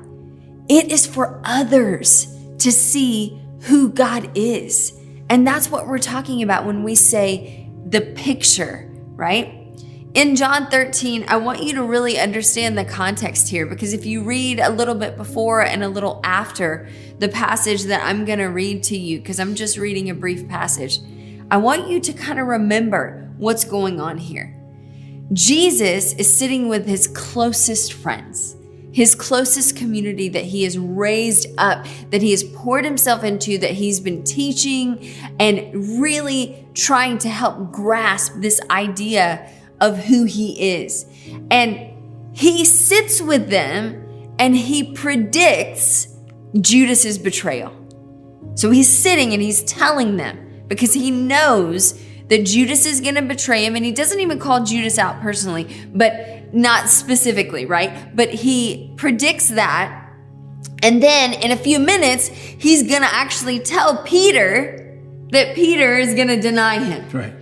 It 0.69 0.91
is 0.91 1.05
for 1.05 1.41
others 1.43 2.27
to 2.59 2.71
see 2.71 3.39
who 3.61 3.89
God 3.89 4.31
is. 4.35 4.99
And 5.29 5.45
that's 5.45 5.69
what 5.69 5.87
we're 5.87 5.99
talking 5.99 6.41
about 6.41 6.65
when 6.65 6.83
we 6.83 6.95
say 6.95 7.69
the 7.85 8.01
picture, 8.01 8.89
right? 9.23 9.57
In 10.13 10.35
John 10.35 10.69
13, 10.69 11.25
I 11.29 11.37
want 11.37 11.63
you 11.63 11.75
to 11.75 11.83
really 11.83 12.19
understand 12.19 12.77
the 12.77 12.83
context 12.83 13.47
here 13.47 13.65
because 13.65 13.93
if 13.93 14.05
you 14.05 14.21
read 14.21 14.59
a 14.59 14.69
little 14.69 14.95
bit 14.95 15.15
before 15.15 15.61
and 15.61 15.81
a 15.81 15.87
little 15.87 16.19
after 16.25 16.89
the 17.19 17.29
passage 17.29 17.83
that 17.83 18.05
I'm 18.05 18.25
going 18.25 18.39
to 18.39 18.47
read 18.47 18.83
to 18.83 18.97
you, 18.97 19.19
because 19.19 19.39
I'm 19.39 19.55
just 19.55 19.77
reading 19.77 20.09
a 20.09 20.13
brief 20.13 20.47
passage, 20.49 20.99
I 21.49 21.55
want 21.55 21.87
you 21.87 22.01
to 22.01 22.11
kind 22.11 22.37
of 22.37 22.47
remember 22.47 23.31
what's 23.37 23.63
going 23.63 24.01
on 24.01 24.17
here. 24.17 24.53
Jesus 25.31 26.13
is 26.13 26.37
sitting 26.37 26.67
with 26.67 26.85
his 26.85 27.07
closest 27.07 27.93
friends, 27.93 28.57
his 28.91 29.15
closest 29.15 29.77
community 29.77 30.27
that 30.27 30.43
he 30.43 30.63
has 30.65 30.77
raised 30.77 31.47
up, 31.57 31.87
that 32.11 32.21
he 32.21 32.31
has 32.31 32.43
poured 32.43 32.83
himself 32.83 33.23
into, 33.23 33.57
that 33.57 33.71
he's 33.71 34.01
been 34.01 34.23
teaching 34.23 35.15
and 35.39 36.01
really 36.01 36.62
trying 36.73 37.17
to 37.19 37.29
help 37.29 37.71
grasp 37.71 38.33
this 38.37 38.59
idea 38.69 39.49
of 39.79 39.97
who 39.97 40.25
he 40.25 40.81
is. 40.81 41.05
And 41.51 41.93
he 42.33 42.65
sits 42.65 43.21
with 43.21 43.49
them 43.49 44.35
and 44.39 44.55
he 44.55 44.93
predicts 44.93 46.07
Judas's 46.59 47.17
betrayal. 47.17 47.71
So 48.55 48.71
he's 48.71 48.89
sitting 48.89 49.33
and 49.33 49.41
he's 49.41 49.63
telling 49.63 50.17
them 50.17 50.63
because 50.67 50.93
he 50.93 51.11
knows 51.11 51.99
that 52.29 52.45
Judas 52.45 52.85
is 52.85 53.01
going 53.01 53.15
to 53.15 53.21
betray 53.21 53.65
him 53.65 53.75
and 53.75 53.83
he 53.83 53.91
doesn't 53.91 54.19
even 54.19 54.39
call 54.39 54.63
Judas 54.63 54.97
out 54.97 55.21
personally, 55.21 55.67
but 55.93 56.53
not 56.53 56.89
specifically, 56.89 57.65
right? 57.65 58.15
But 58.15 58.29
he 58.29 58.93
predicts 58.95 59.49
that. 59.49 59.99
And 60.81 61.01
then 61.01 61.33
in 61.33 61.51
a 61.51 61.55
few 61.55 61.79
minutes, 61.79 62.27
he's 62.27 62.83
going 62.83 63.01
to 63.01 63.13
actually 63.13 63.59
tell 63.59 64.03
Peter 64.03 64.82
that 65.33 65.55
Peter 65.55 65.97
is 65.97 66.15
going 66.15 66.29
to 66.29 66.41
deny 66.41 66.79
him. 66.79 67.09
Right 67.11 67.33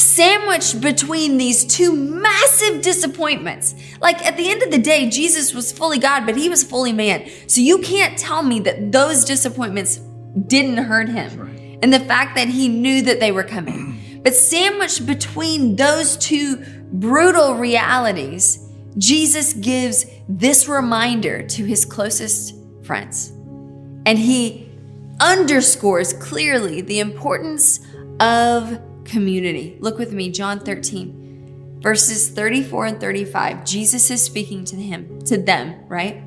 sandwiched 0.00 0.80
between 0.80 1.36
these 1.36 1.64
two 1.64 1.94
massive 1.94 2.82
disappointments. 2.82 3.74
Like 4.00 4.24
at 4.24 4.36
the 4.36 4.48
end 4.50 4.62
of 4.62 4.70
the 4.70 4.78
day, 4.78 5.10
Jesus 5.10 5.54
was 5.54 5.72
fully 5.72 5.98
God, 5.98 6.26
but 6.26 6.36
he 6.36 6.48
was 6.48 6.64
fully 6.64 6.92
man. 6.92 7.28
So 7.46 7.60
you 7.60 7.78
can't 7.78 8.18
tell 8.18 8.42
me 8.42 8.60
that 8.60 8.92
those 8.92 9.24
disappointments 9.24 10.00
didn't 10.46 10.78
hurt 10.78 11.08
him. 11.08 11.38
Right. 11.38 11.78
And 11.82 11.92
the 11.92 12.00
fact 12.00 12.36
that 12.36 12.48
he 12.48 12.68
knew 12.68 13.02
that 13.02 13.20
they 13.20 13.32
were 13.32 13.44
coming. 13.44 13.96
But 14.22 14.34
sandwiched 14.34 15.06
between 15.06 15.76
those 15.76 16.18
two 16.18 16.62
brutal 16.92 17.54
realities, 17.54 18.68
Jesus 18.98 19.54
gives 19.54 20.04
this 20.28 20.68
reminder 20.68 21.42
to 21.42 21.64
his 21.64 21.86
closest 21.86 22.54
friends. 22.82 23.30
And 24.04 24.18
he 24.18 24.69
underscores 25.20 26.12
clearly 26.12 26.80
the 26.80 27.00
importance 27.00 27.80
of 28.18 28.80
community. 29.04 29.76
Look 29.80 29.98
with 29.98 30.12
me, 30.12 30.30
John 30.30 30.60
13, 30.60 31.80
verses 31.82 32.30
34 32.30 32.86
and 32.86 33.00
35. 33.00 33.64
Jesus 33.64 34.10
is 34.10 34.22
speaking 34.22 34.64
to 34.66 34.76
him, 34.76 35.20
to 35.22 35.36
them, 35.36 35.84
right? 35.88 36.22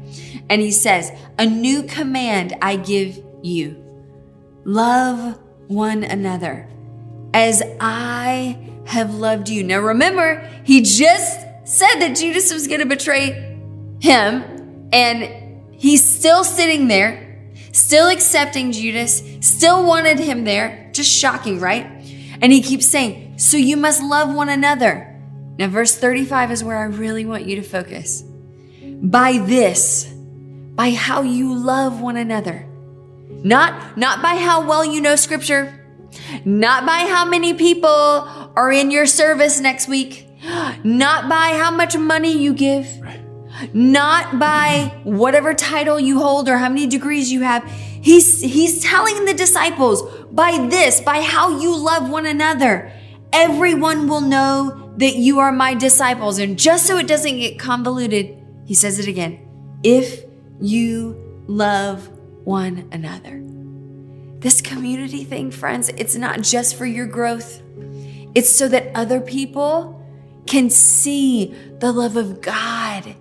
And 0.49 0.62
he 0.62 0.71
says, 0.71 1.12
A 1.38 1.45
new 1.45 1.84
command 1.84 2.56
I 2.62 2.75
give 2.75 3.23
you. 3.41 3.79
Love 4.65 5.39
one 5.67 6.03
another 6.03 6.69
as 7.34 7.63
I 7.79 8.69
have 8.86 9.15
loved 9.15 9.49
you. 9.49 9.63
Now 9.63 9.79
remember, 9.79 10.47
he 10.63 10.82
just 10.82 11.39
said 11.65 11.95
that 11.99 12.15
Judas 12.15 12.53
was 12.53 12.67
going 12.67 12.82
to 12.82 12.86
betray 12.86 13.58
him, 13.99 14.89
and 14.91 15.63
he's 15.73 16.08
still 16.08 16.43
sitting 16.43 16.88
there, 16.88 17.22
still 17.73 18.07
accepting 18.07 18.71
Judas, 18.71 19.21
still 19.41 19.86
wanted 19.86 20.19
him 20.19 20.45
there. 20.45 20.89
Just 20.93 21.12
shocking, 21.12 21.59
right? 21.59 21.86
And 22.41 22.53
he 22.53 22.62
keeps 22.62 22.88
saying, 22.88 23.38
So 23.38 23.57
you 23.57 23.75
must 23.75 24.01
love 24.01 24.33
one 24.33 24.49
another. 24.49 25.09
Now, 25.57 25.67
verse 25.67 25.95
35 25.97 26.51
is 26.51 26.63
where 26.63 26.77
I 26.77 26.86
really 26.86 27.25
want 27.25 27.45
you 27.45 27.57
to 27.57 27.62
focus. 27.62 28.23
By 28.81 29.38
this, 29.39 30.05
by 30.05 30.91
how 30.91 31.21
you 31.21 31.53
love 31.53 32.01
one 32.01 32.17
another. 32.17 32.67
Not, 33.29 33.97
not 33.97 34.21
by 34.21 34.36
how 34.36 34.65
well 34.67 34.86
you 34.86 35.01
know 35.01 35.15
scripture, 35.15 35.79
not 36.45 36.86
by 36.86 36.99
how 37.09 37.25
many 37.25 37.53
people 37.53 37.89
are 37.89 38.71
in 38.71 38.89
your 38.89 39.05
service 39.05 39.59
next 39.59 39.88
week, 39.88 40.27
not 40.83 41.29
by 41.29 41.57
how 41.57 41.71
much 41.71 41.97
money 41.97 42.31
you 42.31 42.53
give, 42.53 42.88
right. 43.01 43.22
Not 43.73 44.39
by 44.39 44.93
whatever 45.03 45.53
title 45.53 45.99
you 45.99 46.19
hold 46.19 46.49
or 46.49 46.57
how 46.57 46.69
many 46.69 46.87
degrees 46.87 47.31
you 47.31 47.41
have. 47.41 47.63
He's, 47.69 48.41
he's 48.41 48.83
telling 48.83 49.25
the 49.25 49.33
disciples, 49.33 50.03
by 50.31 50.67
this, 50.69 51.01
by 51.01 51.21
how 51.21 51.59
you 51.59 51.75
love 51.75 52.09
one 52.09 52.25
another, 52.25 52.91
everyone 53.31 54.07
will 54.07 54.21
know 54.21 54.93
that 54.97 55.15
you 55.15 55.39
are 55.39 55.51
my 55.51 55.73
disciples. 55.73 56.39
And 56.39 56.57
just 56.57 56.85
so 56.85 56.97
it 56.97 57.07
doesn't 57.07 57.37
get 57.37 57.59
convoluted, 57.59 58.37
he 58.65 58.73
says 58.73 58.99
it 58.99 59.07
again. 59.07 59.39
If 59.83 60.23
you 60.59 61.43
love 61.47 62.09
one 62.45 62.87
another. 62.91 63.41
This 64.39 64.61
community 64.61 65.23
thing, 65.23 65.51
friends, 65.51 65.89
it's 65.89 66.15
not 66.15 66.41
just 66.41 66.75
for 66.75 66.85
your 66.85 67.05
growth. 67.05 67.61
It's 68.35 68.49
so 68.49 68.67
that 68.67 68.91
other 68.95 69.21
people 69.21 70.01
can 70.45 70.69
see 70.69 71.55
the 71.79 71.91
love 71.91 72.17
of 72.17 72.41
God 72.41 73.15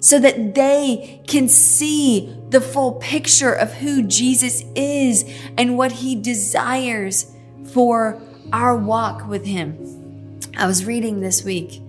so 0.00 0.18
that 0.18 0.54
they 0.54 1.22
can 1.26 1.48
see 1.48 2.34
the 2.50 2.60
full 2.60 2.92
picture 2.92 3.52
of 3.52 3.74
who 3.74 4.02
Jesus 4.02 4.62
is 4.74 5.24
and 5.56 5.76
what 5.76 5.92
he 5.92 6.14
desires 6.14 7.34
for 7.72 8.20
our 8.52 8.76
walk 8.76 9.26
with 9.28 9.44
him. 9.44 10.40
I 10.56 10.66
was 10.66 10.84
reading 10.84 11.20
this 11.20 11.44
week 11.44 11.82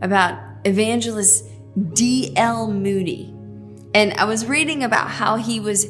about 0.00 0.38
evangelist 0.64 1.46
D.L. 1.94 2.70
Moody, 2.70 3.34
and 3.94 4.12
I 4.14 4.24
was 4.24 4.46
reading 4.46 4.82
about 4.82 5.10
how 5.10 5.36
he 5.36 5.60
was 5.60 5.86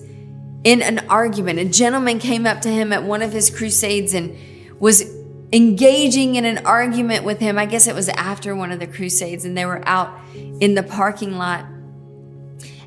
in 0.65 0.81
an 0.81 1.01
argument. 1.11 1.59
A 1.59 1.65
gentleman 1.67 2.19
came 2.19 2.47
up 2.47 2.63
to 2.63 2.71
him 2.71 2.93
at 2.93 3.05
one 3.05 3.23
of 3.23 3.33
his 3.33 3.51
crusades 3.51 4.15
and 4.15 4.37
was 4.81 5.14
engaging 5.55 6.35
in 6.35 6.45
an 6.45 6.67
argument 6.67 7.25
with 7.25 7.39
him. 7.39 7.59
I 7.59 7.65
guess 7.65 7.87
it 7.87 7.95
was 7.95 8.09
after 8.11 8.57
one 8.57 8.73
of 8.73 8.81
the 8.81 8.89
crusades, 8.89 9.45
and 9.45 9.57
they 9.57 9.65
were 9.65 9.87
out 9.89 10.19
in 10.35 10.75
the 10.75 10.83
parking 10.83 11.39
lot. 11.39 11.65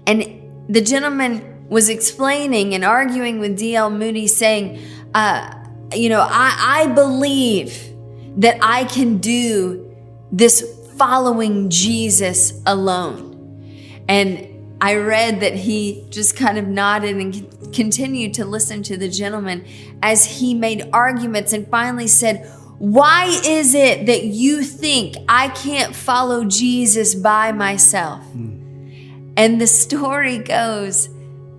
And 0.06 0.44
the 0.70 0.82
gentleman 0.82 1.70
was 1.70 1.88
explaining 1.88 2.76
and 2.76 2.84
arguing 2.84 3.40
with 3.40 3.58
D.L. 3.58 3.90
Moody, 3.90 4.28
saying, 4.28 4.82
uh, 5.14 5.54
You 5.96 6.10
know, 6.10 6.22
I, 6.22 6.84
I 6.84 6.88
believe 6.88 7.94
that 8.38 8.58
I 8.62 8.84
can 8.84 9.18
do 9.18 9.96
this 10.32 10.62
following 10.98 11.70
Jesus 11.70 12.62
alone. 12.66 14.04
And 14.10 14.57
I 14.80 14.96
read 14.96 15.40
that 15.40 15.56
he 15.56 16.06
just 16.10 16.36
kind 16.36 16.58
of 16.58 16.68
nodded 16.68 17.16
and 17.16 17.74
continued 17.74 18.36
to 18.36 18.46
listen 18.46 18.84
to 18.84 18.98
the 18.98 19.10
gentleman 19.10 19.66
as 20.04 20.40
he 20.40 20.54
made 20.54 20.90
arguments 20.94 21.54
and 21.54 21.68
finally 21.68 22.08
said, 22.08 22.48
why 22.78 23.26
is 23.44 23.74
it 23.74 24.06
that 24.06 24.26
you 24.26 24.64
think 24.64 25.16
I 25.28 25.50
can't 25.50 25.96
follow 25.96 26.46
Jesus 26.46 27.16
by 27.16 27.52
myself? 27.52 28.24
Mm. 28.36 29.34
And 29.36 29.60
the 29.60 29.68
story 29.68 30.38
goes 30.38 31.10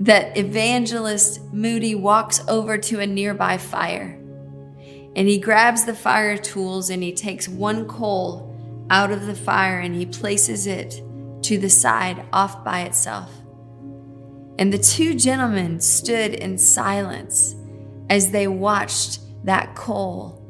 that 0.00 0.36
evangelist 0.36 1.52
Moody 1.52 1.96
walks 1.96 2.40
over 2.46 2.78
to 2.78 3.00
a 3.00 3.06
nearby 3.06 3.58
fire 3.58 4.14
and 5.16 5.26
he 5.26 5.38
grabs 5.38 5.84
the 5.84 5.94
fire 5.94 6.36
tools 6.36 6.90
and 6.90 7.02
he 7.02 7.12
takes 7.12 7.48
one 7.48 7.88
coal 7.88 8.54
out 8.90 9.10
of 9.10 9.26
the 9.26 9.34
fire 9.34 9.80
and 9.80 9.96
he 9.96 10.06
places 10.06 10.68
it 10.68 11.02
to 11.42 11.58
the 11.58 11.70
side 11.70 12.24
off 12.32 12.64
by 12.64 12.82
itself. 12.82 13.30
And 14.58 14.72
the 14.72 14.78
two 14.78 15.14
gentlemen 15.14 15.80
stood 15.80 16.34
in 16.34 16.58
silence 16.58 17.54
as 18.10 18.30
they 18.30 18.48
watched 18.48 19.20
that 19.44 19.74
coal 19.74 20.44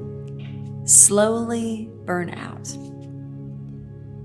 slowly 0.85 1.91
burn 2.05 2.31
out. 2.31 2.73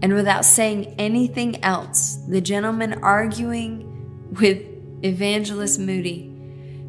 And 0.02 0.14
without 0.14 0.46
saying 0.46 0.96
anything 0.98 1.64
else, 1.64 2.18
the 2.28 2.42
gentleman 2.42 3.04
arguing 3.04 4.30
with 4.40 4.66
Evangelist 5.04 5.80
Moody 5.80 6.30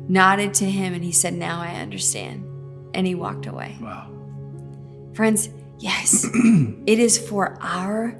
nodded 0.09 0.55
to 0.55 0.65
him 0.65 0.95
and 0.95 1.03
he 1.03 1.13
said, 1.13 1.35
Now 1.35 1.61
I 1.61 1.75
understand. 1.75 2.45
And 2.95 3.07
he 3.07 3.15
walked 3.15 3.47
away. 3.47 3.77
Wow. 3.81 4.11
Friends, 5.15 5.49
Yes. 5.79 6.25
it 6.87 6.99
is 6.99 7.19
for 7.19 7.59
our 7.61 8.19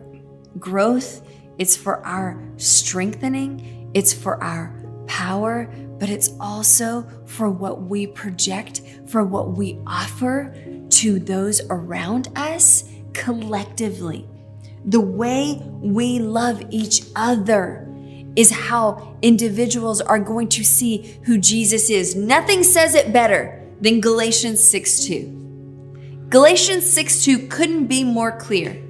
growth, 0.59 1.27
it's 1.59 1.77
for 1.77 2.05
our 2.05 2.43
strengthening, 2.57 3.91
it's 3.95 4.13
for 4.13 4.43
our 4.43 4.75
power, 5.07 5.71
but 5.99 6.09
it's 6.11 6.31
also 6.41 7.07
for 7.27 7.49
what 7.51 7.83
we 7.83 8.07
project, 8.07 8.83
for 9.07 9.25
what 9.25 9.53
we 9.53 9.79
offer 9.87 10.55
to 10.91 11.19
those 11.19 11.61
around 11.71 12.29
us 12.37 12.91
collectively. 13.13 14.29
The 14.87 15.01
way 15.01 15.63
we 15.81 16.19
love 16.19 16.63
each 16.71 17.05
other 17.17 17.89
is 18.37 18.51
how 18.51 19.17
individuals 19.23 20.01
are 20.01 20.19
going 20.19 20.49
to 20.49 20.65
see 20.65 21.19
who 21.25 21.39
Jesus 21.39 21.89
is. 21.89 22.15
Nothing 22.17 22.63
says 22.63 22.95
it 22.95 23.13
better 23.13 23.63
than 23.81 24.01
Galatians 24.01 24.63
6 24.63 25.05
2. 25.05 26.27
Galatians 26.29 26.91
6 26.91 27.25
2 27.25 27.47
couldn't 27.49 27.87
be 27.87 28.03
more 28.03 28.37
clear. 28.37 28.84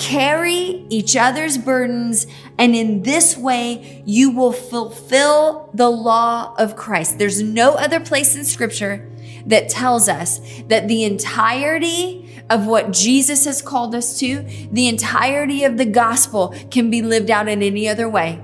Carry 0.00 0.86
each 0.88 1.14
other's 1.14 1.58
burdens, 1.58 2.26
and 2.56 2.74
in 2.74 3.02
this 3.02 3.36
way, 3.36 4.02
you 4.06 4.30
will 4.30 4.52
fulfill 4.52 5.68
the 5.74 5.90
law 5.90 6.54
of 6.56 6.74
Christ. 6.74 7.18
There's 7.18 7.42
no 7.42 7.74
other 7.74 8.00
place 8.00 8.34
in 8.34 8.46
scripture 8.46 9.06
that 9.44 9.68
tells 9.68 10.08
us 10.08 10.40
that 10.68 10.88
the 10.88 11.04
entirety 11.04 12.42
of 12.48 12.66
what 12.66 12.92
Jesus 12.92 13.44
has 13.44 13.60
called 13.60 13.94
us 13.94 14.18
to, 14.20 14.42
the 14.72 14.88
entirety 14.88 15.64
of 15.64 15.76
the 15.76 15.84
gospel 15.84 16.54
can 16.70 16.88
be 16.88 17.02
lived 17.02 17.30
out 17.30 17.46
in 17.46 17.62
any 17.62 17.86
other 17.86 18.08
way. 18.08 18.42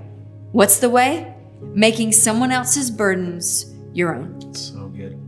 What's 0.52 0.78
the 0.78 0.90
way? 0.90 1.34
Making 1.62 2.12
someone 2.12 2.52
else's 2.52 2.90
burdens 2.90 3.74
your 3.94 4.14
own. 4.14 4.54
So 4.54 4.88
good. 4.88 5.18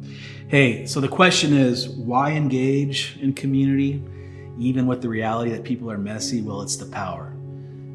Hey, 0.48 0.84
so 0.84 1.00
the 1.00 1.08
question 1.08 1.54
is 1.54 1.88
why 1.88 2.32
engage 2.32 3.18
in 3.22 3.32
community, 3.32 4.04
even 4.58 4.86
with 4.86 5.02
the 5.02 5.08
reality 5.08 5.50
that 5.52 5.64
people 5.64 5.90
are 5.90 5.98
messy? 5.98 6.42
Well, 6.42 6.62
it's 6.62 6.76
the 6.76 6.86
power. 6.86 7.34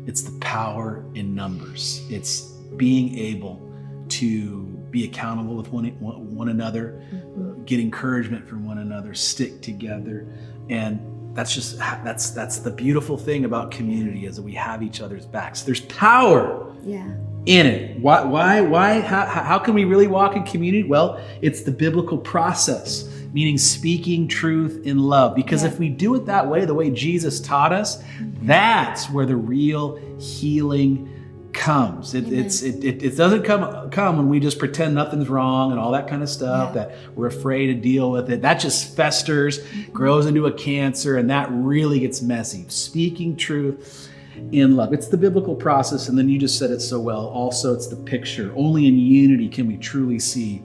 It's 0.05 0.21
the 0.21 0.37
power 0.39 1.05
in 1.15 1.33
numbers. 1.33 2.05
It's 2.09 2.41
being 2.77 3.17
able 3.17 3.61
to 4.09 4.63
be 4.91 5.05
accountable 5.05 5.55
with 5.55 5.69
one, 5.69 5.87
one 5.99 6.49
another, 6.49 7.03
mm-hmm. 7.13 7.63
get 7.63 7.79
encouragement 7.79 8.47
from 8.47 8.65
one 8.65 8.79
another, 8.79 9.13
stick 9.13 9.61
together, 9.61 10.27
and 10.69 10.99
that's 11.35 11.53
just 11.53 11.77
that's 11.77 12.29
that's 12.29 12.59
the 12.59 12.69
beautiful 12.69 13.17
thing 13.17 13.45
about 13.45 13.71
community 13.71 14.25
is 14.25 14.35
that 14.35 14.43
we 14.43 14.53
have 14.53 14.83
each 14.83 15.01
other's 15.01 15.25
backs. 15.25 15.63
There's 15.63 15.81
power 15.81 16.71
yeah. 16.83 17.11
in 17.45 17.65
it. 17.65 17.99
Why 17.99 18.23
why 18.23 18.61
why 18.61 18.99
how, 18.99 19.25
how 19.25 19.57
can 19.57 19.73
we 19.73 19.85
really 19.85 20.07
walk 20.07 20.35
in 20.35 20.43
community? 20.43 20.83
Well, 20.83 21.19
it's 21.41 21.63
the 21.63 21.71
biblical 21.71 22.19
process, 22.19 23.09
meaning 23.33 23.57
speaking 23.57 24.27
truth 24.27 24.85
in 24.85 24.99
love. 24.99 25.35
Because 25.35 25.63
yeah. 25.63 25.69
if 25.69 25.79
we 25.79 25.89
do 25.89 26.15
it 26.15 26.27
that 26.27 26.47
way, 26.47 26.65
the 26.65 26.73
way 26.73 26.89
Jesus 26.91 27.39
taught 27.39 27.73
us, 27.73 28.01
mm-hmm. 28.01 28.47
that's 28.47 29.09
where 29.09 29.25
the 29.25 29.35
real 29.35 29.99
healing 30.19 31.09
comes. 31.51 32.13
It, 32.13 32.31
it's 32.31 32.61
it, 32.61 32.83
it, 32.83 33.03
it, 33.03 33.15
doesn't 33.15 33.43
come 33.43 33.89
come 33.91 34.17
when 34.17 34.27
we 34.27 34.39
just 34.39 34.57
pretend 34.57 34.95
nothing's 34.95 35.29
wrong 35.29 35.71
and 35.71 35.79
all 35.79 35.91
that 35.91 36.07
kind 36.07 36.23
of 36.23 36.29
stuff 36.29 36.75
yeah. 36.75 36.85
that 36.85 36.97
we're 37.15 37.27
afraid 37.27 37.67
to 37.67 37.75
deal 37.75 38.11
with 38.11 38.31
it. 38.31 38.41
That 38.41 38.55
just 38.59 38.95
festers, 38.95 39.59
mm-hmm. 39.59 39.91
grows 39.91 40.25
into 40.25 40.45
a 40.47 40.51
cancer, 40.51 41.17
and 41.17 41.29
that 41.29 41.49
really 41.51 41.99
gets 41.99 42.21
messy. 42.21 42.65
Speaking 42.69 43.35
truth 43.35 44.09
in 44.51 44.75
love. 44.75 44.93
It's 44.93 45.07
the 45.07 45.17
biblical 45.17 45.55
process, 45.55 46.09
and 46.09 46.17
then 46.17 46.27
you 46.27 46.39
just 46.39 46.57
said 46.57 46.71
it 46.71 46.79
so 46.79 46.99
well. 46.99 47.27
Also, 47.27 47.73
it's 47.73 47.87
the 47.87 47.95
picture. 47.95 48.51
Only 48.55 48.87
in 48.87 48.97
unity 48.97 49.47
can 49.47 49.67
we 49.67 49.77
truly 49.77 50.19
see 50.19 50.63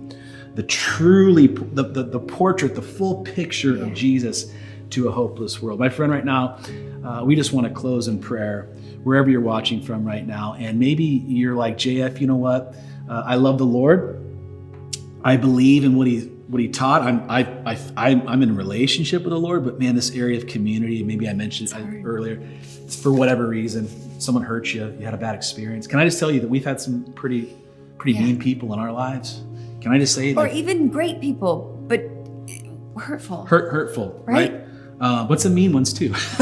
the 0.58 0.64
truly 0.64 1.46
the, 1.46 1.84
the, 1.84 2.02
the 2.02 2.18
portrait, 2.18 2.74
the 2.74 2.82
full 2.82 3.22
picture 3.22 3.76
yeah. 3.76 3.84
of 3.84 3.94
Jesus 3.94 4.52
to 4.90 5.06
a 5.06 5.12
hopeless 5.12 5.62
world. 5.62 5.78
My 5.78 5.88
friend, 5.88 6.10
right 6.10 6.24
now, 6.24 6.58
uh, 7.04 7.22
we 7.24 7.36
just 7.36 7.52
want 7.52 7.68
to 7.68 7.72
close 7.72 8.08
in 8.08 8.18
prayer 8.18 8.64
wherever 9.04 9.30
you're 9.30 9.40
watching 9.40 9.80
from 9.80 10.04
right 10.04 10.26
now. 10.26 10.56
And 10.58 10.80
maybe 10.80 11.04
you're 11.04 11.54
like, 11.54 11.76
JF, 11.76 12.20
you 12.20 12.26
know 12.26 12.34
what? 12.34 12.74
Uh, 13.08 13.22
I 13.24 13.36
love 13.36 13.58
the 13.58 13.66
Lord. 13.66 14.20
I 15.22 15.36
believe 15.36 15.84
in 15.84 15.94
what 15.94 16.08
he 16.08 16.22
what 16.48 16.60
he 16.60 16.66
taught. 16.66 17.02
I'm 17.02 17.30
I, 17.30 17.42
I 17.96 18.20
I'm 18.26 18.42
in 18.42 18.50
a 18.50 18.54
relationship 18.54 19.22
with 19.22 19.30
the 19.30 19.38
Lord, 19.38 19.64
but 19.64 19.78
man, 19.78 19.94
this 19.94 20.10
area 20.10 20.38
of 20.38 20.48
community. 20.48 21.04
Maybe 21.04 21.28
I 21.28 21.34
mentioned 21.34 21.70
it 21.70 22.04
earlier. 22.04 22.42
For 23.00 23.12
whatever 23.12 23.46
reason, 23.46 24.20
someone 24.20 24.42
hurt 24.42 24.74
you. 24.74 24.92
You 24.98 25.04
had 25.04 25.14
a 25.14 25.18
bad 25.18 25.36
experience. 25.36 25.86
Can 25.86 26.00
I 26.00 26.04
just 26.04 26.18
tell 26.18 26.32
you 26.32 26.40
that 26.40 26.48
we've 26.48 26.64
had 26.64 26.80
some 26.80 27.12
pretty 27.12 27.56
pretty 27.96 28.18
yeah. 28.18 28.24
mean 28.26 28.40
people 28.40 28.72
in 28.72 28.80
our 28.80 28.90
lives? 28.90 29.42
Can 29.80 29.92
I 29.92 29.98
just 29.98 30.14
say, 30.14 30.32
that? 30.32 30.40
or 30.40 30.48
even 30.48 30.88
great 30.88 31.20
people, 31.20 31.84
but 31.86 32.00
hurtful. 32.98 33.46
Hurt 33.46 33.72
hurtful, 33.72 34.22
right? 34.26 34.52
right? 34.52 34.64
Uh, 35.00 35.24
but 35.26 35.40
some 35.40 35.54
mean 35.54 35.72
ones 35.72 35.92
too. 35.92 36.12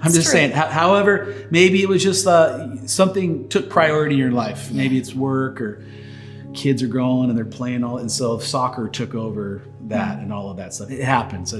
I'm 0.00 0.12
just 0.12 0.28
true. 0.28 0.32
saying. 0.32 0.52
however, 0.52 1.48
maybe 1.50 1.82
it 1.82 1.88
was 1.88 2.02
just 2.02 2.26
uh, 2.26 2.86
something 2.86 3.48
took 3.48 3.68
priority 3.68 4.14
in 4.14 4.20
your 4.20 4.30
life. 4.30 4.70
Maybe 4.70 4.96
it's 4.96 5.12
work 5.12 5.60
or 5.60 5.84
kids 6.54 6.82
are 6.82 6.86
growing 6.86 7.28
and 7.28 7.36
they're 7.36 7.44
playing 7.44 7.82
all, 7.82 7.98
and 7.98 8.10
so 8.10 8.38
soccer 8.38 8.88
took 8.88 9.14
over 9.14 9.62
that 9.88 10.18
and 10.18 10.32
all 10.32 10.50
of 10.50 10.56
that 10.58 10.74
stuff. 10.74 10.90
It 10.90 11.02
happens. 11.02 11.54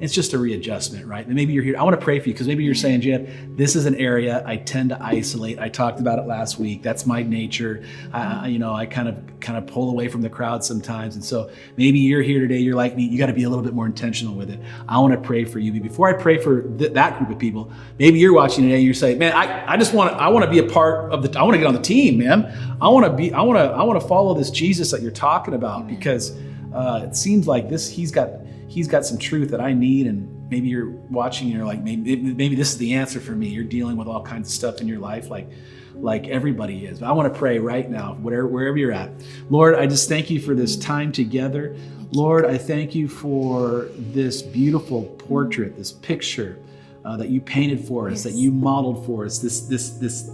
It's 0.00 0.14
just 0.14 0.32
a 0.32 0.38
readjustment, 0.38 1.06
right? 1.06 1.24
And 1.26 1.34
maybe 1.34 1.52
you're 1.52 1.62
here. 1.62 1.76
I 1.78 1.82
want 1.82 1.98
to 1.98 2.02
pray 2.02 2.18
for 2.20 2.28
you 2.28 2.34
because 2.34 2.48
maybe 2.48 2.64
you're 2.64 2.74
saying, 2.74 3.02
Jan, 3.02 3.54
this 3.56 3.76
is 3.76 3.86
an 3.86 3.94
area 3.96 4.42
I 4.46 4.56
tend 4.56 4.90
to 4.90 5.02
isolate. 5.02 5.58
I 5.58 5.68
talked 5.68 6.00
about 6.00 6.18
it 6.18 6.26
last 6.26 6.58
week. 6.58 6.82
That's 6.82 7.06
my 7.06 7.22
nature. 7.22 7.84
I, 8.12 8.48
you 8.48 8.58
know, 8.58 8.72
I 8.72 8.86
kind 8.86 9.08
of 9.08 9.40
kind 9.40 9.58
of 9.58 9.66
pull 9.66 9.90
away 9.90 10.08
from 10.08 10.22
the 10.22 10.30
crowd 10.30 10.64
sometimes. 10.64 11.14
And 11.14 11.24
so 11.24 11.50
maybe 11.76 11.98
you're 11.98 12.22
here 12.22 12.40
today. 12.40 12.58
You're 12.58 12.74
like 12.74 12.96
me. 12.96 13.04
You 13.04 13.18
got 13.18 13.26
to 13.26 13.32
be 13.32 13.44
a 13.44 13.48
little 13.48 13.64
bit 13.64 13.74
more 13.74 13.86
intentional 13.86 14.34
with 14.34 14.50
it. 14.50 14.60
I 14.88 14.98
want 14.98 15.12
to 15.12 15.20
pray 15.20 15.44
for 15.44 15.58
you. 15.58 15.72
But 15.72 15.82
before 15.82 16.08
I 16.08 16.14
pray 16.14 16.38
for 16.38 16.62
th- 16.62 16.92
that 16.94 17.18
group 17.18 17.30
of 17.30 17.38
people, 17.38 17.70
maybe 17.98 18.18
you're 18.18 18.34
watching 18.34 18.64
today 18.64 18.76
and 18.76 18.84
you're 18.84 18.94
saying, 18.94 19.18
man, 19.18 19.32
I, 19.34 19.72
I 19.72 19.76
just 19.76 19.92
want 19.92 20.12
to 20.12 20.16
I 20.16 20.28
want 20.28 20.44
to 20.44 20.50
be 20.50 20.58
a 20.58 20.68
part 20.68 21.12
of 21.12 21.22
the. 21.22 21.38
I 21.38 21.42
want 21.42 21.54
to 21.54 21.58
get 21.58 21.66
on 21.66 21.74
the 21.74 21.80
team, 21.80 22.18
man. 22.18 22.76
I 22.80 22.88
want 22.88 23.04
to 23.04 23.12
be. 23.12 23.32
I 23.32 23.42
want 23.42 23.58
to. 23.58 23.64
I 23.64 23.82
want 23.82 24.00
to 24.00 24.08
follow 24.08 24.34
this 24.34 24.50
Jesus 24.50 24.90
that 24.92 25.02
you're 25.02 25.10
talking 25.10 25.54
about 25.54 25.86
because 25.86 26.36
uh, 26.72 27.02
it 27.04 27.16
seems 27.16 27.46
like 27.46 27.68
this 27.68 27.88
he's 27.88 28.10
got 28.10 28.30
he's 28.68 28.88
got 28.88 29.04
some 29.04 29.18
truth 29.18 29.50
that 29.50 29.60
I 29.60 29.72
need 29.72 30.06
and 30.06 30.50
maybe 30.50 30.68
you're 30.68 30.90
watching 31.10 31.48
and 31.48 31.56
you're 31.56 31.66
like 31.66 31.82
maybe 31.82 32.16
maybe 32.16 32.54
this 32.54 32.72
is 32.72 32.78
the 32.78 32.94
answer 32.94 33.20
for 33.20 33.32
me. 33.32 33.48
You're 33.48 33.64
dealing 33.64 33.96
with 33.96 34.08
all 34.08 34.22
kinds 34.22 34.48
of 34.48 34.54
stuff 34.54 34.80
in 34.80 34.88
your 34.88 34.98
life 34.98 35.30
like 35.30 35.48
like 35.94 36.28
everybody 36.28 36.86
is. 36.86 37.00
But 37.00 37.08
I 37.08 37.12
want 37.12 37.32
to 37.32 37.38
pray 37.38 37.58
right 37.58 37.88
now 37.88 38.14
whatever 38.14 38.46
wherever 38.46 38.76
you're 38.76 38.92
at. 38.92 39.10
Lord 39.50 39.74
I 39.74 39.86
just 39.86 40.08
thank 40.08 40.30
you 40.30 40.40
for 40.40 40.54
this 40.54 40.76
time 40.76 41.12
together. 41.12 41.76
Lord 42.12 42.44
I 42.44 42.58
thank 42.58 42.94
you 42.94 43.08
for 43.08 43.88
this 43.96 44.42
beautiful 44.42 45.04
portrait 45.04 45.76
this 45.76 45.92
picture 45.92 46.58
uh, 47.04 47.16
that 47.16 47.28
you 47.28 47.40
painted 47.40 47.84
for 47.84 48.08
us 48.08 48.12
yes. 48.12 48.22
that 48.24 48.32
you 48.34 48.50
modeled 48.50 49.06
for 49.06 49.24
us 49.24 49.38
this 49.38 49.62
this 49.62 49.90
this 49.90 50.30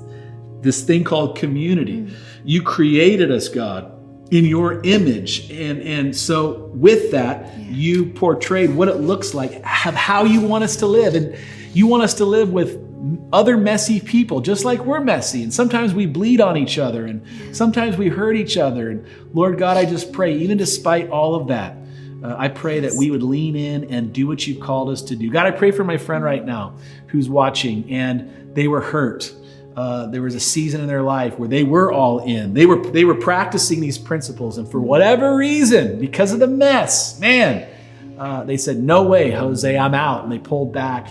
this 0.61 0.83
thing 0.83 1.05
called 1.05 1.37
community. 1.37 2.03
Mm. 2.03 2.14
you 2.45 2.62
created 2.62 3.30
us 3.30 3.49
God 3.49 4.01
in 4.33 4.47
your 4.47 4.80
image. 4.83 5.51
And, 5.51 5.83
and 5.83 6.16
so, 6.16 6.70
with 6.74 7.11
that, 7.12 7.59
yeah. 7.59 7.64
you 7.68 8.07
portrayed 8.07 8.70
what 8.70 8.89
it 8.89 8.97
looks 8.97 9.35
like, 9.35 9.53
of 9.57 9.95
how 9.95 10.24
you 10.24 10.41
want 10.41 10.64
us 10.64 10.76
to 10.76 10.87
live. 10.87 11.14
And 11.14 11.37
you 11.74 11.87
want 11.87 12.03
us 12.03 12.14
to 12.14 12.24
live 12.24 12.51
with 12.51 12.78
other 13.30 13.59
messy 13.59 14.01
people, 14.01 14.41
just 14.41 14.64
like 14.64 14.80
we're 14.87 15.01
messy. 15.01 15.43
And 15.43 15.53
sometimes 15.53 15.93
we 15.93 16.07
bleed 16.07 16.41
on 16.41 16.57
each 16.57 16.78
other, 16.78 17.05
and 17.05 17.22
sometimes 17.55 17.99
we 17.99 18.09
hurt 18.09 18.35
each 18.35 18.57
other. 18.57 18.89
And 18.89 19.07
Lord 19.35 19.59
God, 19.59 19.76
I 19.76 19.85
just 19.85 20.12
pray, 20.12 20.35
even 20.39 20.57
despite 20.57 21.11
all 21.11 21.35
of 21.35 21.49
that, 21.49 21.76
uh, 22.24 22.35
I 22.39 22.49
pray 22.49 22.80
that 22.80 22.95
we 22.95 23.11
would 23.11 23.22
lean 23.22 23.55
in 23.55 23.93
and 23.93 24.14
do 24.14 24.26
what 24.26 24.47
you've 24.47 24.61
called 24.61 24.89
us 24.89 25.03
to 25.03 25.16
do. 25.16 25.30
God, 25.30 25.45
I 25.45 25.51
pray 25.51 25.72
for 25.72 25.85
my 25.85 25.99
friend 25.99 26.24
right 26.24 26.45
now 26.45 26.76
who's 27.09 27.28
watching 27.28 27.91
and 27.91 28.55
they 28.55 28.68
were 28.68 28.80
hurt 28.80 29.35
uh, 29.76 30.06
there 30.06 30.22
was 30.22 30.34
a 30.34 30.40
season 30.40 30.80
in 30.80 30.86
their 30.86 31.02
life 31.02 31.38
where 31.38 31.48
they 31.48 31.64
were 31.64 31.92
all 31.92 32.20
in. 32.20 32.54
They 32.54 32.66
were 32.66 32.82
they 32.90 33.04
were 33.04 33.14
practicing 33.14 33.80
these 33.80 33.98
principles, 33.98 34.58
and 34.58 34.70
for 34.70 34.80
whatever 34.80 35.36
reason, 35.36 35.98
because 35.98 36.32
of 36.32 36.40
the 36.40 36.46
mess, 36.46 37.18
man, 37.20 37.68
uh, 38.18 38.44
they 38.44 38.56
said, 38.56 38.78
"No 38.78 39.02
way, 39.04 39.30
Jose, 39.30 39.76
I'm 39.76 39.94
out," 39.94 40.24
and 40.24 40.32
they 40.32 40.38
pulled 40.38 40.72
back. 40.72 41.08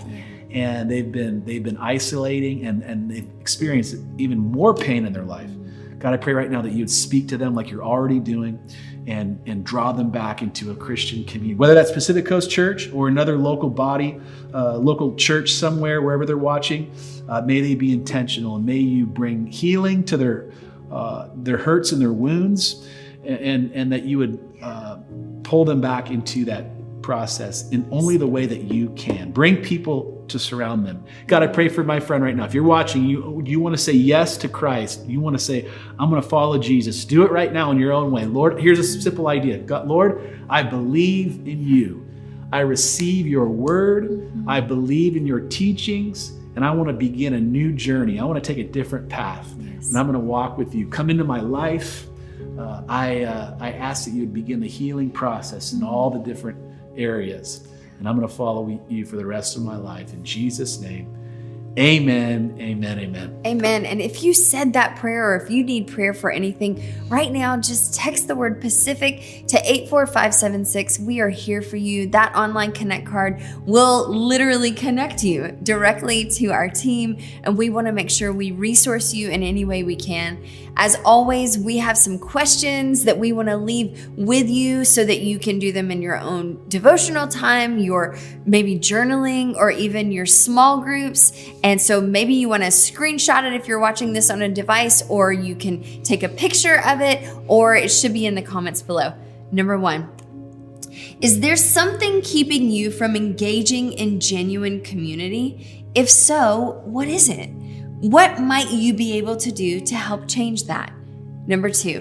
And 0.50 0.90
they've 0.90 1.10
been 1.10 1.42
they've 1.46 1.62
been 1.62 1.78
isolating, 1.78 2.66
and 2.66 2.82
and 2.82 3.10
they've 3.10 3.28
experienced 3.40 3.96
even 4.18 4.38
more 4.38 4.74
pain 4.74 5.06
in 5.06 5.12
their 5.14 5.24
life. 5.24 5.50
God, 5.98 6.14
I 6.14 6.16
pray 6.16 6.32
right 6.32 6.50
now 6.50 6.60
that 6.60 6.72
you 6.72 6.80
would 6.80 6.90
speak 6.90 7.28
to 7.28 7.38
them 7.38 7.54
like 7.54 7.70
you're 7.70 7.84
already 7.84 8.18
doing 8.18 8.58
and, 9.06 9.40
and 9.46 9.64
draw 9.64 9.92
them 9.92 10.10
back 10.10 10.42
into 10.42 10.72
a 10.72 10.74
Christian 10.74 11.24
community, 11.24 11.54
whether 11.54 11.74
that's 11.74 11.92
Pacific 11.92 12.26
Coast 12.26 12.50
Church 12.50 12.90
or 12.92 13.06
another 13.06 13.36
local 13.36 13.70
body, 13.70 14.20
uh, 14.52 14.78
local 14.78 15.14
church 15.14 15.52
somewhere, 15.52 16.02
wherever 16.02 16.26
they're 16.26 16.36
watching. 16.36 16.92
Uh, 17.28 17.40
may 17.42 17.60
they 17.60 17.74
be 17.74 17.92
intentional 17.92 18.56
and 18.56 18.66
may 18.66 18.76
you 18.76 19.06
bring 19.06 19.46
healing 19.46 20.04
to 20.04 20.16
their, 20.16 20.50
uh, 20.90 21.28
their 21.34 21.56
hurts 21.56 21.92
and 21.92 22.00
their 22.00 22.12
wounds, 22.12 22.88
and, 23.24 23.38
and, 23.38 23.72
and 23.72 23.92
that 23.92 24.04
you 24.04 24.18
would 24.18 24.58
uh, 24.62 24.98
pull 25.42 25.64
them 25.64 25.80
back 25.80 26.10
into 26.10 26.44
that 26.44 26.66
process 27.02 27.68
in 27.70 27.86
only 27.90 28.16
the 28.16 28.26
way 28.26 28.46
that 28.46 28.62
you 28.62 28.88
can. 28.90 29.32
Bring 29.32 29.56
people 29.56 30.24
to 30.28 30.38
surround 30.38 30.86
them. 30.86 31.04
God, 31.26 31.42
I 31.42 31.48
pray 31.48 31.68
for 31.68 31.84
my 31.84 32.00
friend 32.00 32.22
right 32.22 32.34
now. 32.34 32.44
If 32.44 32.54
you're 32.54 32.62
watching, 32.62 33.04
you 33.04 33.42
you 33.44 33.60
want 33.60 33.74
to 33.76 33.82
say 33.82 33.92
yes 33.92 34.36
to 34.38 34.48
Christ. 34.48 35.04
You 35.06 35.20
want 35.20 35.36
to 35.36 35.42
say, 35.42 35.68
I'm 35.98 36.08
going 36.10 36.22
to 36.22 36.28
follow 36.28 36.58
Jesus. 36.58 37.04
Do 37.04 37.24
it 37.24 37.32
right 37.32 37.52
now 37.52 37.70
in 37.70 37.78
your 37.78 37.92
own 37.92 38.12
way. 38.12 38.24
Lord, 38.24 38.60
here's 38.60 38.78
a 38.78 38.84
simple 38.84 39.28
idea. 39.28 39.58
God, 39.58 39.88
Lord, 39.88 40.40
I 40.48 40.62
believe 40.62 41.46
in 41.46 41.66
you. 41.66 42.06
I 42.52 42.60
receive 42.60 43.26
your 43.26 43.46
word. 43.46 44.30
I 44.46 44.60
believe 44.60 45.16
in 45.16 45.26
your 45.26 45.40
teachings. 45.40 46.32
And 46.54 46.64
I 46.64 46.70
want 46.72 46.88
to 46.88 46.92
begin 46.94 47.34
a 47.34 47.40
new 47.40 47.72
journey. 47.72 48.18
I 48.18 48.24
want 48.24 48.42
to 48.42 48.54
take 48.54 48.64
a 48.64 48.68
different 48.68 49.08
path. 49.08 49.52
Yes. 49.58 49.88
And 49.88 49.98
I'm 49.98 50.06
going 50.06 50.18
to 50.18 50.24
walk 50.24 50.58
with 50.58 50.74
you. 50.74 50.86
Come 50.88 51.08
into 51.08 51.24
my 51.24 51.40
life. 51.40 52.06
Uh, 52.58 52.82
I, 52.88 53.22
uh, 53.22 53.56
I 53.58 53.72
ask 53.72 54.04
that 54.04 54.10
you 54.10 54.20
would 54.20 54.34
begin 54.34 54.60
the 54.60 54.68
healing 54.68 55.10
process 55.10 55.72
in 55.72 55.82
all 55.82 56.10
the 56.10 56.18
different 56.18 56.58
areas. 56.96 57.66
And 57.98 58.08
I'm 58.08 58.16
going 58.16 58.28
to 58.28 58.34
follow 58.34 58.80
you 58.88 59.06
for 59.06 59.16
the 59.16 59.24
rest 59.24 59.56
of 59.56 59.62
my 59.62 59.76
life. 59.76 60.12
In 60.12 60.24
Jesus' 60.24 60.80
name, 60.80 61.16
amen, 61.78 62.56
amen, 62.60 62.98
amen. 62.98 63.40
Amen. 63.46 63.86
And 63.86 64.00
if 64.00 64.22
you 64.22 64.34
said 64.34 64.74
that 64.74 64.96
prayer 64.96 65.30
or 65.30 65.36
if 65.36 65.50
you 65.50 65.64
need 65.64 65.88
prayer 65.88 66.14
for 66.14 66.30
anything 66.30 66.82
right 67.08 67.32
now, 67.32 67.56
just 67.56 67.94
text 67.94 68.28
the 68.28 68.36
word 68.36 68.60
Pacific 68.60 69.46
to 69.48 69.58
84576. 69.58 70.98
We 71.00 71.20
are 71.20 71.28
here 71.28 71.62
for 71.62 71.76
you. 71.76 72.06
That 72.08 72.34
online 72.36 72.72
connect 72.72 73.06
card 73.06 73.42
will 73.66 74.08
literally 74.08 74.72
connect 74.72 75.24
you 75.24 75.58
directly 75.62 76.24
to 76.32 76.48
our 76.48 76.68
team. 76.68 77.18
And 77.42 77.56
we 77.56 77.70
want 77.70 77.86
to 77.86 77.92
make 77.92 78.10
sure 78.10 78.32
we 78.32 78.52
resource 78.52 79.14
you 79.14 79.30
in 79.30 79.42
any 79.42 79.64
way 79.64 79.82
we 79.82 79.96
can. 79.96 80.44
As 80.76 80.96
always, 81.04 81.58
we 81.58 81.78
have 81.78 81.98
some 81.98 82.18
questions 82.18 83.04
that 83.04 83.18
we 83.18 83.32
want 83.32 83.48
to 83.48 83.56
leave 83.56 84.08
with 84.16 84.48
you 84.48 84.84
so 84.86 85.04
that 85.04 85.20
you 85.20 85.38
can 85.38 85.58
do 85.58 85.70
them 85.70 85.90
in 85.90 86.00
your 86.00 86.18
own 86.18 86.66
devotional 86.68 87.28
time, 87.28 87.78
your 87.78 88.16
maybe 88.46 88.78
journaling, 88.78 89.54
or 89.54 89.70
even 89.70 90.10
your 90.12 90.24
small 90.24 90.80
groups. 90.80 91.32
And 91.64 91.80
so 91.80 92.00
maybe 92.00 92.34
you 92.34 92.48
want 92.48 92.64
to 92.64 92.70
screenshot 92.70 93.44
it 93.44 93.52
if 93.52 93.68
you're 93.68 93.78
watching 93.78 94.12
this 94.12 94.30
on 94.30 94.42
a 94.42 94.48
device, 94.48 95.02
or 95.08 95.32
you 95.32 95.54
can 95.54 96.02
take 96.02 96.22
a 96.22 96.28
picture 96.28 96.80
of 96.84 97.00
it, 97.00 97.28
or 97.46 97.76
it 97.76 97.90
should 97.90 98.12
be 98.12 98.26
in 98.26 98.34
the 98.34 98.42
comments 98.42 98.82
below. 98.82 99.14
Number 99.52 99.78
one, 99.78 100.10
is 101.20 101.40
there 101.40 101.56
something 101.56 102.20
keeping 102.22 102.70
you 102.70 102.90
from 102.90 103.14
engaging 103.14 103.92
in 103.92 104.18
genuine 104.18 104.80
community? 104.80 105.86
If 105.94 106.10
so, 106.10 106.82
what 106.84 107.06
is 107.06 107.28
it? 107.28 107.50
What 108.00 108.40
might 108.40 108.70
you 108.70 108.92
be 108.92 109.16
able 109.18 109.36
to 109.36 109.52
do 109.52 109.80
to 109.80 109.94
help 109.94 110.26
change 110.26 110.64
that? 110.64 110.92
Number 111.46 111.70
two, 111.70 112.00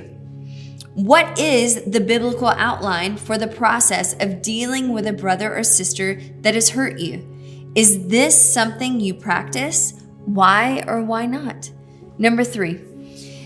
what 0.95 1.39
is 1.39 1.83
the 1.85 2.01
biblical 2.01 2.47
outline 2.47 3.15
for 3.15 3.37
the 3.37 3.47
process 3.47 4.13
of 4.19 4.41
dealing 4.41 4.91
with 4.91 5.05
a 5.07 5.13
brother 5.13 5.55
or 5.55 5.63
sister 5.63 6.19
that 6.41 6.55
has 6.55 6.69
hurt 6.69 6.99
you? 6.99 7.30
Is 7.73 8.07
this 8.07 8.53
something 8.53 8.99
you 8.99 9.13
practice? 9.13 9.93
Why 10.25 10.83
or 10.87 11.01
why 11.01 11.25
not? 11.25 11.71
Number 12.17 12.43
three, 12.43 12.81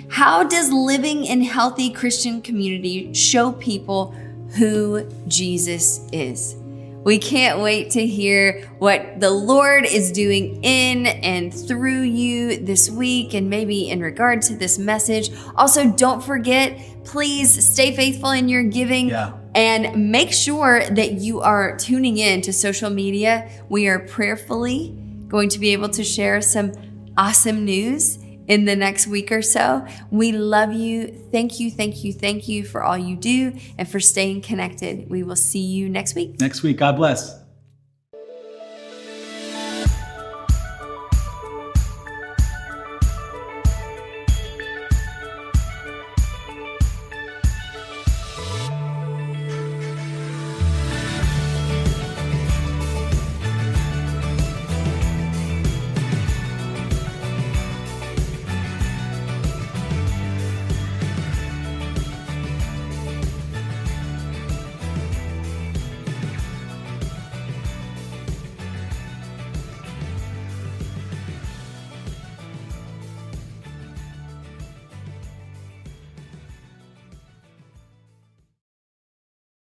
how 0.10 0.44
does 0.44 0.72
living 0.72 1.26
in 1.26 1.42
healthy 1.42 1.92
Christian 1.92 2.42
community 2.42 3.14
show 3.14 3.52
people 3.52 4.12
who 4.58 5.08
Jesus 5.28 6.08
is? 6.12 6.56
We 7.04 7.20
can't 7.20 7.60
wait 7.60 7.92
to 7.92 8.04
hear 8.04 8.68
what 8.80 9.20
the 9.20 9.30
Lord 9.30 9.86
is 9.86 10.12
doing 10.12 10.64
in 10.64 11.06
and 11.06 11.54
through 11.54 12.02
you 12.02 12.58
this 12.58 12.90
week 12.90 13.36
and 13.36 13.48
maybe 13.48 13.90
in 13.92 14.00
regard 14.00 14.42
to 14.44 14.56
this 14.56 14.80
message. 14.80 15.30
Also, 15.56 15.92
don't 15.92 16.24
forget, 16.24 16.80
please 17.04 17.64
stay 17.64 17.96
faithful 17.96 18.32
in 18.32 18.50
your 18.50 18.64
giving. 18.64 19.10
Yeah. 19.10 19.34
And 19.56 20.12
make 20.12 20.34
sure 20.34 20.86
that 20.90 21.14
you 21.14 21.42
are 21.42 21.78
tuning 21.78 22.18
in 22.18 22.42
to 22.42 22.54
social 22.54 22.90
media. 22.90 23.50
We 23.70 23.88
are 23.88 24.00
prayerfully 24.00 24.94
going 25.28 25.50
to 25.50 25.60
be 25.60 25.72
able 25.72 25.90
to 25.90 26.04
share 26.04 26.42
some 26.42 26.74
awesome 27.18 27.64
news 27.64 28.20
in 28.48 28.66
the 28.66 28.76
next 28.76 29.08
week 29.08 29.32
or 29.32 29.42
so. 29.42 29.86
We 30.12 30.32
love 30.32 30.74
you. 30.74 31.08
Thank 31.32 31.60
you, 31.60 31.72
thank 31.72 32.04
you, 32.04 32.14
thank 32.14 32.48
you 32.48 32.64
for 32.64 32.84
all 32.84 32.98
you 32.98 33.16
do 33.16 33.58
and 33.78 33.88
for 33.88 34.00
staying 34.00 34.42
connected. 34.42 35.10
We 35.10 35.24
will 35.24 35.36
see 35.36 35.64
you 35.64 35.90
next 35.90 36.16
week. 36.16 36.40
Next 36.40 36.62
week, 36.62 36.78
God 36.78 36.98
bless. 36.98 37.45